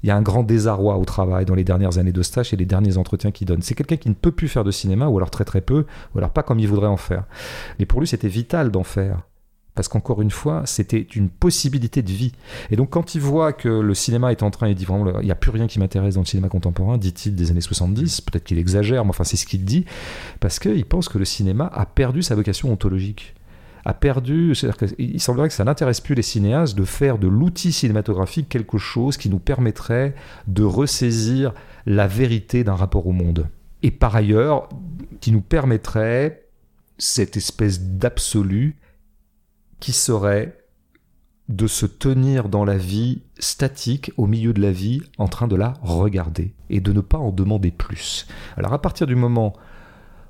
[0.03, 2.65] il y a un grand désarroi au travail dans les dernières années d'Eustache et les
[2.65, 3.61] derniers entretiens qu'il donne.
[3.61, 6.17] C'est quelqu'un qui ne peut plus faire de cinéma, ou alors très très peu, ou
[6.17, 7.23] alors pas comme il voudrait en faire.
[7.79, 9.21] Mais pour lui, c'était vital d'en faire.
[9.75, 12.31] Parce qu'encore une fois, c'était une possibilité de vie.
[12.69, 15.25] Et donc, quand il voit que le cinéma est en train, il dit vraiment, il
[15.25, 18.43] n'y a plus rien qui m'intéresse dans le cinéma contemporain, dit-il, des années 70, peut-être
[18.43, 19.85] qu'il exagère, mais enfin, c'est ce qu'il dit,
[20.39, 23.33] parce qu'il pense que le cinéma a perdu sa vocation ontologique.
[23.85, 27.73] A perdu, c'est-à-dire qu'il semblerait que ça n'intéresse plus les cinéastes de faire de l'outil
[27.73, 30.15] cinématographique quelque chose qui nous permettrait
[30.47, 31.53] de ressaisir
[31.85, 33.49] la vérité d'un rapport au monde.
[33.81, 34.69] Et par ailleurs,
[35.19, 36.45] qui nous permettrait
[36.97, 38.77] cette espèce d'absolu
[39.83, 40.57] qui serait
[41.49, 45.57] de se tenir dans la vie statique au milieu de la vie en train de
[45.57, 48.25] la regarder et de ne pas en demander plus.
[48.55, 49.51] Alors à partir du moment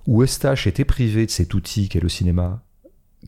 [0.07, 2.63] où Eustache était privé de cet outil qu'est le cinéma,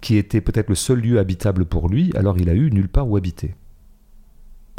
[0.02, 3.08] qui était peut-être le seul lieu habitable pour lui, alors il a eu nulle part
[3.08, 3.54] où habiter.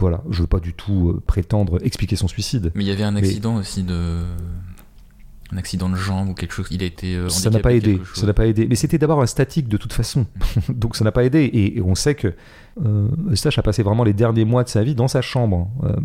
[0.01, 2.73] Voilà, je veux pas du tout euh, prétendre expliquer son suicide.
[2.74, 4.24] Mais il y avait un accident aussi de.
[5.52, 6.66] Un accident de jambe ou quelque chose.
[6.73, 7.14] Il a été.
[7.14, 8.01] euh, ça n'a pas aidé.
[8.14, 8.66] Ça n'a pas aidé.
[8.68, 10.27] Mais c'était d'abord un statique de toute façon.
[10.68, 11.40] Donc ça n'a pas aidé.
[11.44, 12.35] Et, et on sait que
[12.85, 15.70] euh, Eustache a passé vraiment les derniers mois de sa vie dans sa chambre.
[15.85, 16.01] Euh, pas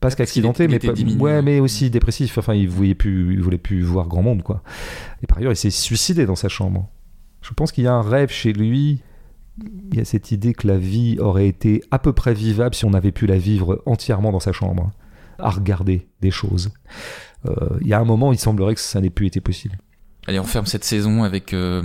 [0.00, 0.92] Parce qu'il qu'accidenté, mais pas-
[1.22, 2.38] ouais, mais aussi dépressif.
[2.38, 4.62] Enfin, il voyait plus, il voulait plus voir grand monde, quoi.
[5.22, 6.88] Et par ailleurs, il s'est suicidé dans sa chambre.
[7.42, 9.02] Je pense qu'il y a un rêve chez lui.
[9.92, 12.84] Il y a cette idée que la vie aurait été à peu près vivable si
[12.86, 14.90] on avait pu la vivre entièrement dans sa chambre,
[15.38, 16.70] à regarder des choses.
[17.46, 19.78] Euh, il y a un moment, il semblerait que ça n'ait plus été possible.
[20.26, 21.82] Allez, on ferme cette saison avec euh,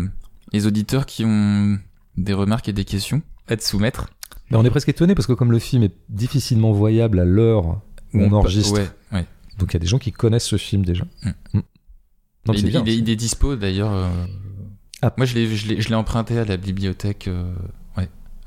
[0.54, 1.78] les auditeurs qui ont
[2.18, 4.08] des remarques et des questions à te soumettre.
[4.50, 7.82] Mais on est presque étonné parce que comme le film est difficilement voyable à l'heure
[8.14, 9.26] où on enregistre, Ouais, ouais.
[9.60, 11.06] donc il y a des gens qui connaissent ce film déjà.
[11.24, 11.30] Mm.
[11.54, 11.62] Mm.
[12.46, 12.84] Donc il, bien.
[12.84, 13.92] est, il est dispo d'ailleurs.
[13.94, 14.10] euh,
[15.04, 15.14] Ah.
[15.18, 17.28] Moi, je l'ai, emprunté à la bibliothèque.
[17.28, 17.54] euh.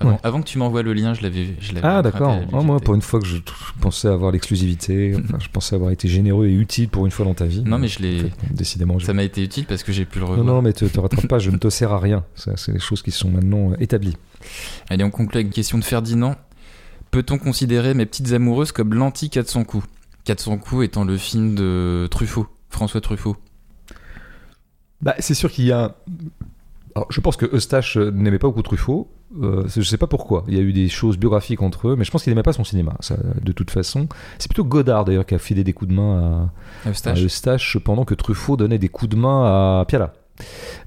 [0.04, 0.20] Avant, Ouais.
[0.22, 2.38] avant que tu m'envoies le lien, je l'avais, l'avais Ah d'accord.
[2.52, 5.90] Ah, moi pour une fois que je, je pensais avoir l'exclusivité, enfin, je pensais avoir
[5.90, 7.62] été généreux et utile pour une fois dans ta vie.
[7.64, 8.98] Non, mais je l'ai- En fait, bon, décidément.
[8.98, 10.46] je- Ça m'a été utile parce que j'ai pu le Non revoir.
[10.46, 12.24] non mais te, te rattrape pas, je ne te sers à rien.
[12.34, 14.16] C'est des choses qui sont maintenant euh, établies.
[14.90, 16.36] Allez, on conclut avec une question de Ferdinand.
[17.10, 19.86] Peut-on considérer Mes petites amoureuses comme l'anti 400 coups?
[20.24, 23.36] 400 coups étant le film de Truffaut, François Truffaut.
[25.00, 25.94] Bah, c'est sûr qu'il y a.
[26.94, 29.08] Alors, je pense que Eustache euh, n'aimait pas beaucoup Truffaut.
[29.42, 30.44] Euh, je sais pas pourquoi.
[30.48, 32.52] Il y a eu des choses biographiques entre eux, mais je pense qu'il n'aimait pas
[32.52, 32.94] son cinéma.
[33.00, 34.08] Ça, de toute façon,
[34.38, 36.50] c'est plutôt Godard d'ailleurs qui a filé des coups de main
[36.84, 37.22] à, à Eustache.
[37.22, 40.12] Eustache pendant que Truffaut donnait des coups de main à Piala.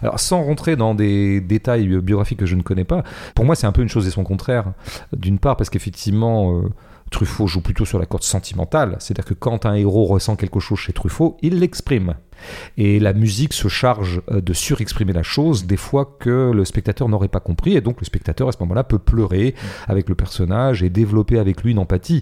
[0.02, 3.03] Alors, sans rentrer dans des détails biographiques que je ne connais pas,
[3.34, 4.74] pour moi, c'est un peu une chose et son contraire.
[5.15, 6.69] D'une part, parce qu'effectivement, euh,
[7.12, 8.98] Truffaut joue plutôt sur la corde sentimentale.
[9.00, 12.16] C'est-à-dire que quand un héros ressent quelque chose chez Truffaut, il l'exprime.
[12.78, 17.10] Et la musique se charge euh, de surexprimer la chose des fois que le spectateur
[17.10, 17.76] n'aurait pas compris.
[17.76, 19.56] Et donc le spectateur à ce moment-là peut pleurer
[19.88, 22.22] avec le personnage et développer avec lui une empathie.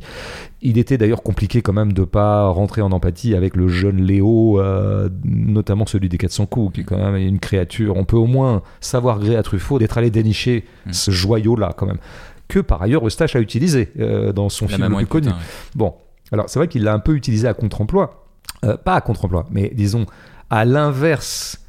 [0.61, 4.61] Il était d'ailleurs compliqué quand même de pas rentrer en empathie avec le jeune Léo,
[4.61, 7.97] euh, notamment celui des 400 coups, qui est quand même une créature.
[7.97, 10.93] On peut au moins savoir gré à Truffaut d'être allé dénicher Mm.
[10.93, 11.97] ce joyau-là quand même.
[12.47, 15.27] Que par ailleurs Eustache a utilisé euh, dans son La film le plus connu.
[15.27, 15.33] Ouais.
[15.75, 15.95] Bon,
[16.31, 18.25] alors c'est vrai qu'il l'a un peu utilisé à contre-emploi.
[18.63, 20.05] Euh, pas à contre-emploi, mais disons
[20.49, 21.59] à l'inverse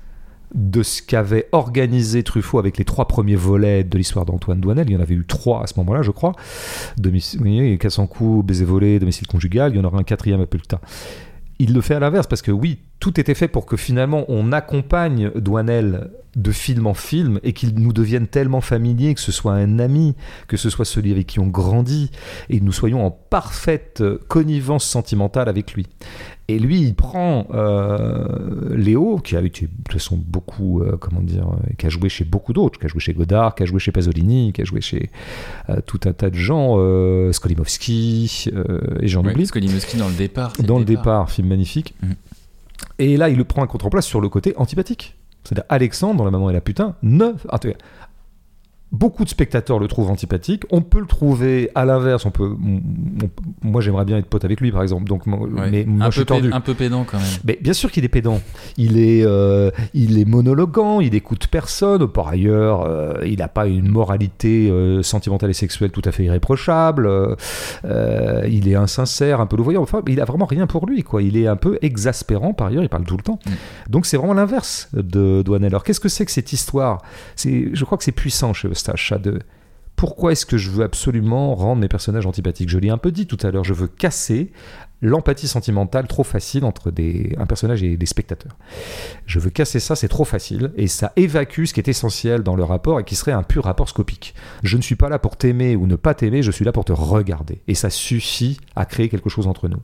[0.55, 4.89] de ce qu'avait organisé Truffaut avec les trois premiers volets de l'histoire d'Antoine Douanel.
[4.89, 6.33] Il y en avait eu trois à ce moment-là, je crois.
[6.97, 9.73] Domicile, oui, 400 coups, baiser volé, domicile conjugal.
[9.73, 10.81] Il y en aura un quatrième un peu plus tard.
[11.59, 14.53] Il le fait à l'inverse parce que oui, tout était fait pour que finalement on
[14.53, 19.55] accompagne Douanel de film en film et qu'il nous devienne tellement familier, que ce soit
[19.55, 20.15] un ami,
[20.49, 22.11] que ce soit celui avec qui on grandit,
[22.51, 25.87] et nous soyons en parfaite connivence sentimentale avec lui.
[26.49, 31.21] Et lui, il prend euh, Léo, qui a été de toute façon beaucoup, euh, comment
[31.21, 33.67] dire, euh, qui a joué chez beaucoup d'autres, qui a joué chez Godard, qui a
[33.67, 35.11] joué chez Pasolini, qui a joué chez
[35.71, 36.77] euh, tout un tas de gens,
[37.33, 38.49] Skolimowski,
[39.01, 39.47] et j'en Ouais, oublie.
[39.47, 40.53] Skolimowski dans le départ.
[40.61, 41.95] Dans le départ, film magnifique.
[42.03, 42.15] Mhm.
[42.99, 45.17] Et là, il le prend à contre-place sur le côté antipathique.
[45.43, 47.33] C'est-à-dire Alexandre, dans La Maman et la Putain, ne...
[48.99, 50.63] Beaucoup de spectateurs le trouvent antipathique.
[50.71, 52.25] On peut le trouver à l'inverse.
[52.27, 52.77] On peut, on-
[53.25, 53.31] on-
[53.69, 55.05] moi, j'aimerais bien être pote avec lui, par exemple.
[55.05, 55.71] Donc, Ouais.
[55.71, 56.51] mais moi, un, je suis tordu.
[56.53, 57.27] un peu pédant quand même.
[57.45, 58.41] Mais bien sûr qu'il est pédant.
[58.77, 62.07] Il est, euh, il est monologuant, il écoute personne.
[62.09, 66.25] Par ailleurs, euh, il n'a pas une moralité euh, sentimentale et sexuelle tout à fait
[66.25, 67.09] irréprochable.
[68.49, 69.83] Il est insincère, un peu louvoyant.
[69.83, 71.23] Enfin, il a vraiment rien pour lui, quoi.
[71.23, 72.53] Il est un peu exaspérant.
[72.55, 73.39] Par ailleurs, il parle tout le temps.
[73.47, 73.51] Mm.
[73.91, 75.69] Donc c'est vraiment l'inverse de Douanel.
[75.69, 77.03] Alors qu'est-ce que c'est que cette histoire?
[77.35, 78.86] C'est, je crois que c'est puissant chez Eustache,
[79.97, 82.69] pourquoi est-ce que je veux absolument rendre mes personnages antipathiques?
[82.69, 84.53] Je l'ai un peu dit tout à l'heure, je veux casser
[85.03, 86.93] l'empathie sentimentale trop facile entre
[87.39, 88.57] un personnage et des spectateurs.
[89.27, 92.57] Je veux casser ça, c'est trop facile, et ça évacue ce qui est essentiel dans
[92.57, 94.35] le rapport et qui serait un pur rapport scopique.
[94.63, 96.85] Je ne suis pas là pour t'aimer ou ne pas t'aimer, je suis là pour
[96.85, 97.63] te regarder.
[97.69, 99.81] Et ça suffit à créer quelque chose entre nous.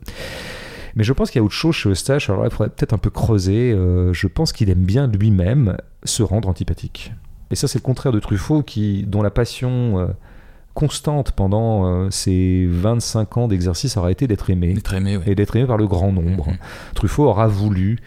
[0.95, 2.93] Mais je pense qu'il y a autre chose chez Eustache, alors là, il faudrait peut-être
[2.93, 3.73] un peu creuser.
[3.73, 7.13] euh, je pense qu'il aime bien lui-même se rendre antipathique.
[7.53, 10.07] Et ça, c'est le contraire de Truffaut, qui, dont la passion euh,
[10.73, 14.73] constante pendant euh, ses 25 ans d'exercice aura été d'être aimé.
[14.73, 15.25] D'être aimé, ouais.
[15.27, 16.49] Et d'être aimé par le grand nombre.
[16.49, 16.57] Mhm.
[16.95, 18.01] Truffaut aura voulu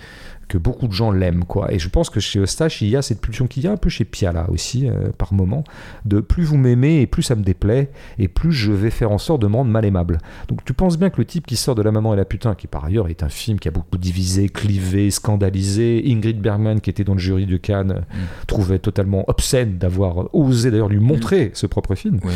[0.47, 1.73] que beaucoup de gens l'aiment, quoi.
[1.73, 3.77] Et je pense que chez Eustache, il y a cette pulsion qu'il y a un
[3.77, 5.63] peu chez Piala aussi, euh, par moment,
[6.05, 7.89] de plus vous m'aimez et plus ça me déplaît,
[8.19, 10.19] et plus je vais faire en sorte de me rendre mal aimable.
[10.47, 12.53] Donc tu penses bien que le type qui sort de La Maman et la Putain,
[12.55, 16.89] qui par ailleurs est un film qui a beaucoup divisé, clivé, scandalisé, Ingrid Bergman, qui
[16.89, 18.05] était dans le jury de Cannes,
[18.47, 22.19] trouvait totalement obscène d'avoir osé d'ailleurs lui montrer ce propre film.
[22.23, 22.31] Ouais.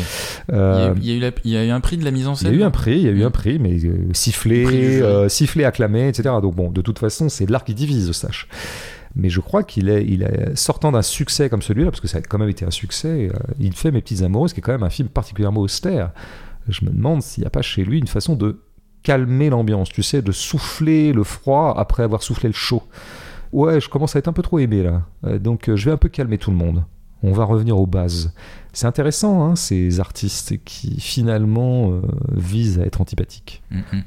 [0.52, 1.96] Euh, Il, y a, il y a eu la- il y a eu un prix
[1.96, 2.60] de la mise en il y a scène.
[2.60, 5.64] eu un prix, il y a eu un prix, mais euh, sifflé, prix euh, sifflé,
[5.64, 6.30] acclamé, etc.
[6.42, 8.48] Donc bon, de toute façon, c'est l'art qui divise, Eustache.
[9.16, 12.38] Mais je crois qu'il est, sortant d'un succès comme celui-là, parce que ça a quand
[12.38, 13.30] même été un succès.
[13.32, 16.12] euh, il fait Mes petites amoureuses, qui est quand même un film particulièrement austère.
[16.68, 18.60] Je me demande s'il n'y a pas chez lui une façon de
[19.02, 22.82] calmer l'ambiance, tu sais, de souffler le froid après avoir soufflé le chaud.
[23.52, 25.90] Ouais, je commence à être un peu trop aimé là, Euh, donc euh, je vais
[25.90, 26.84] un peu calmer tout le monde.
[27.22, 28.32] On va revenir aux bases.
[28.72, 32.00] C'est intéressant, hein, ces artistes qui finalement
[32.32, 33.62] visent à être antipathiques.
[33.70, 34.04] Mhm.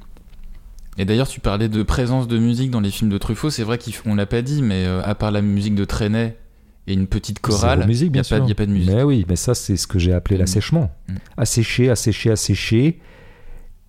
[0.98, 3.50] Et d'ailleurs, tu parlais de présence de musique dans les films de Truffaut.
[3.50, 6.38] C'est vrai qu'on l'a pas dit, mais euh, à part la musique de Trenet
[6.86, 8.92] et une petite chorale, il n'y a, a pas de musique.
[8.92, 10.40] Mais oui, mais ça, c'est ce que j'ai appelé Mm.
[10.40, 10.92] l'assèchement.
[11.08, 11.14] Mm.
[11.38, 13.00] Assécher, assécher, assécher,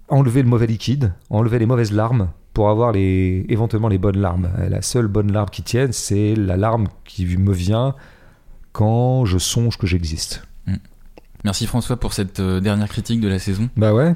[0.08, 4.48] enlever le mauvais liquide, enlever les mauvaises larmes pour avoir les, éventuellement les bonnes larmes.
[4.70, 7.94] La seule bonne larme qui tienne, c'est la larme qui me vient
[8.72, 10.46] quand je songe que j'existe.
[11.44, 13.68] Merci François pour cette euh, dernière critique de la saison.
[13.76, 14.14] Bah ouais.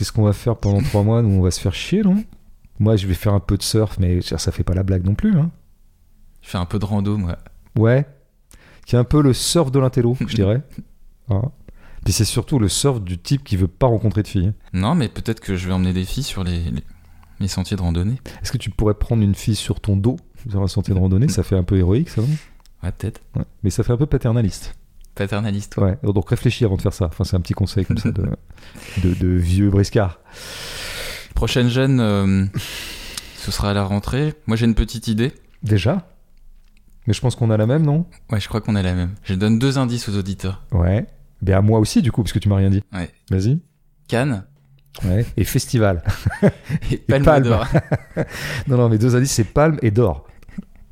[0.00, 1.20] Qu'est-ce qu'on va faire pendant trois mois?
[1.20, 2.24] Nous, on va se faire chier, non?
[2.78, 5.14] Moi, je vais faire un peu de surf, mais ça fait pas la blague non
[5.14, 5.38] plus.
[5.38, 5.50] Hein.
[6.40, 7.36] Je fais un peu de rando, moi.
[7.76, 8.06] Ouais.
[8.86, 10.62] Qui est un peu le surf de l'intello, je dirais.
[11.32, 11.42] Ah.
[12.02, 14.52] Puis c'est surtout le surf du type qui veut pas rencontrer de filles.
[14.72, 16.82] Non, mais peut-être que je vais emmener des filles sur les, les,
[17.38, 18.16] les sentiers de randonnée.
[18.42, 20.16] Est-ce que tu pourrais prendre une fille sur ton dos
[20.48, 21.28] sur un sentier de randonnée?
[21.32, 22.28] Ça fait un peu héroïque, ça, non?
[22.82, 23.20] Ouais, peut-être.
[23.36, 23.44] Ouais.
[23.62, 24.74] Mais ça fait un peu paternaliste.
[25.14, 25.76] Paternaliste.
[25.76, 25.98] Ouais.
[26.02, 27.06] Donc réfléchis avant de faire ça.
[27.06, 28.22] Enfin, c'est un petit conseil comme ça de,
[29.04, 30.20] de, de vieux briscard.
[31.34, 32.44] Prochaine jeune, euh,
[33.36, 34.34] ce sera à la rentrée.
[34.46, 35.32] Moi, j'ai une petite idée.
[35.62, 36.06] Déjà?
[37.06, 38.06] Mais je pense qu'on a la même, non?
[38.30, 39.14] Ouais, je crois qu'on a la même.
[39.24, 40.62] Je donne deux indices aux auditeurs.
[40.72, 41.06] Ouais.
[41.42, 42.82] Ben à moi aussi, du coup, parce que tu m'as rien dit.
[42.92, 43.10] Ouais.
[43.30, 43.60] Vas-y.
[44.08, 44.44] Cannes
[45.04, 45.24] Ouais.
[45.36, 46.02] Et festival.
[46.90, 47.44] et Palme Palme.
[47.44, 47.66] d'Or.
[48.66, 50.26] non, non, mes deux indices, c'est palme et d'or.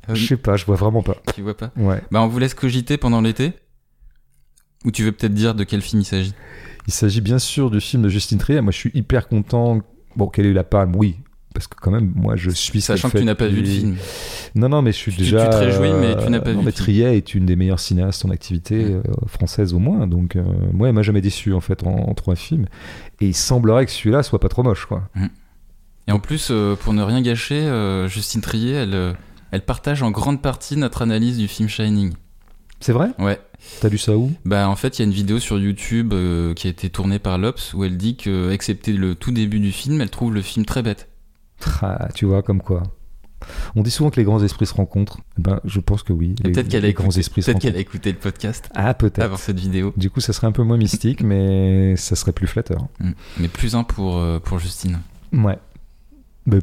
[0.07, 1.17] Oui, Je sais pas, je vois vraiment pas.
[1.35, 1.71] tu vois pas?
[1.75, 2.01] Ouais.
[2.09, 3.53] Bah, on vous laisse cogiter pendant l'été
[4.85, 6.33] Ou tu veux peut-être dire de quel film il s'agit?
[6.87, 8.61] Il s'agit bien sûr du film de Justine Trier.
[8.61, 9.81] Moi, je suis hyper content.
[10.15, 10.95] Bon, quelle est eu la palme?
[10.95, 11.17] Oui.
[11.53, 12.79] Parce que quand même, moi, je suis.
[12.79, 13.97] Sachant que tu n'as pas vu le film.
[14.55, 15.47] Non, non, mais je suis Tu- tu déjà.
[15.47, 16.71] te réjouis, mais tu n'as pas non, vu mais.
[16.71, 20.07] Trier est une des meilleures cinéastes en activité euh, française au moins.
[20.07, 20.43] Donc, euh,
[20.73, 22.67] moi, elle m'a jamais déçu en fait en, en trois films.
[23.19, 25.09] Et il semblerait que celui-là soit pas trop moche, quoi.
[26.07, 29.13] Et en plus, euh, pour ne rien gâcher, euh, Justine Trier, elle, euh,
[29.51, 32.13] elle partage en grande partie notre analyse du film Shining.
[32.79, 33.39] C'est vrai Ouais.
[33.81, 36.53] T'as lu ça où Bah en fait, il y a une vidéo sur YouTube euh,
[36.53, 39.71] qui a été tournée par l'Obs où elle dit que, excepté le tout début du
[39.71, 41.09] film, elle trouve le film très bête.
[41.81, 42.83] Ah, Tu vois, comme quoi.
[43.75, 45.19] On dit souvent que les grands esprits se rencontrent.
[45.37, 46.35] Eh Ben, je pense que oui.
[46.43, 49.19] Peut-être qu'elle a, écouté- peut-être qu'elle a écouté le podcast Ah, peut-être.
[49.23, 49.93] avant cette vidéo.
[49.97, 52.87] Du coup, ça serait un peu moins mystique, mais ça serait plus flatteur.
[52.99, 53.11] Mm.
[53.39, 54.99] Mais plus un pour, euh, pour Justine.
[55.33, 55.57] Ouais.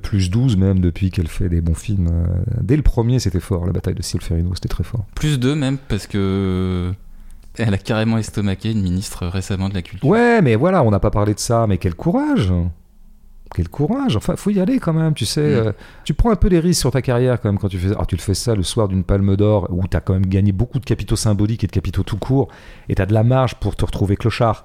[0.03, 2.09] Plus 12 même depuis qu'elle fait des bons films.
[2.09, 3.67] Euh, Dès le premier, c'était fort.
[3.67, 5.05] La bataille de Solferino, c'était très fort.
[5.15, 6.93] Plus deux même, parce que euh,
[7.59, 10.09] elle a carrément estomaqué une ministre récemment de la culture.
[10.09, 11.67] Ouais, mais voilà, on n'a pas parlé de ça.
[11.69, 12.53] Mais quel courage
[13.55, 15.41] Quel courage Enfin, faut y aller quand même, tu sais.
[15.41, 15.67] Mm.
[15.67, 15.73] euh,
[16.05, 18.05] tu prends un peu des risques sur ta carrière quand même quand tu fais ah,
[18.07, 20.51] tu le fais ça le soir d'une palme d'or où tu as quand même gagné
[20.51, 22.49] beaucoup de capitaux symboliques et de capitaux tout court
[22.89, 24.65] et tu as de la marge pour te retrouver clochard.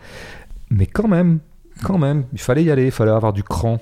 [0.72, 1.40] Mais quand même,
[1.84, 3.80] quand même, il fallait y aller, il fallait avoir du cran.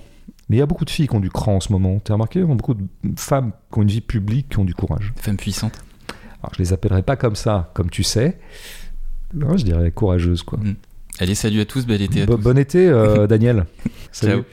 [0.50, 2.00] Mais il y a beaucoup de filles qui ont du cran en ce moment.
[2.04, 4.66] T'as remarqué Il y a beaucoup de femmes qui ont une vie publique qui ont
[4.66, 5.14] du courage.
[5.16, 5.80] Femme puissante.
[6.42, 8.40] Alors, je les appellerai pas comme ça, comme tu sais.
[9.34, 10.60] Non, je dirais courageuse, quoi.
[11.20, 12.38] Allez, salut à tous, bel été à tous.
[12.38, 13.66] bon été, euh, Daniel.
[14.12, 14.30] Ciao.
[14.30, 14.44] Salut.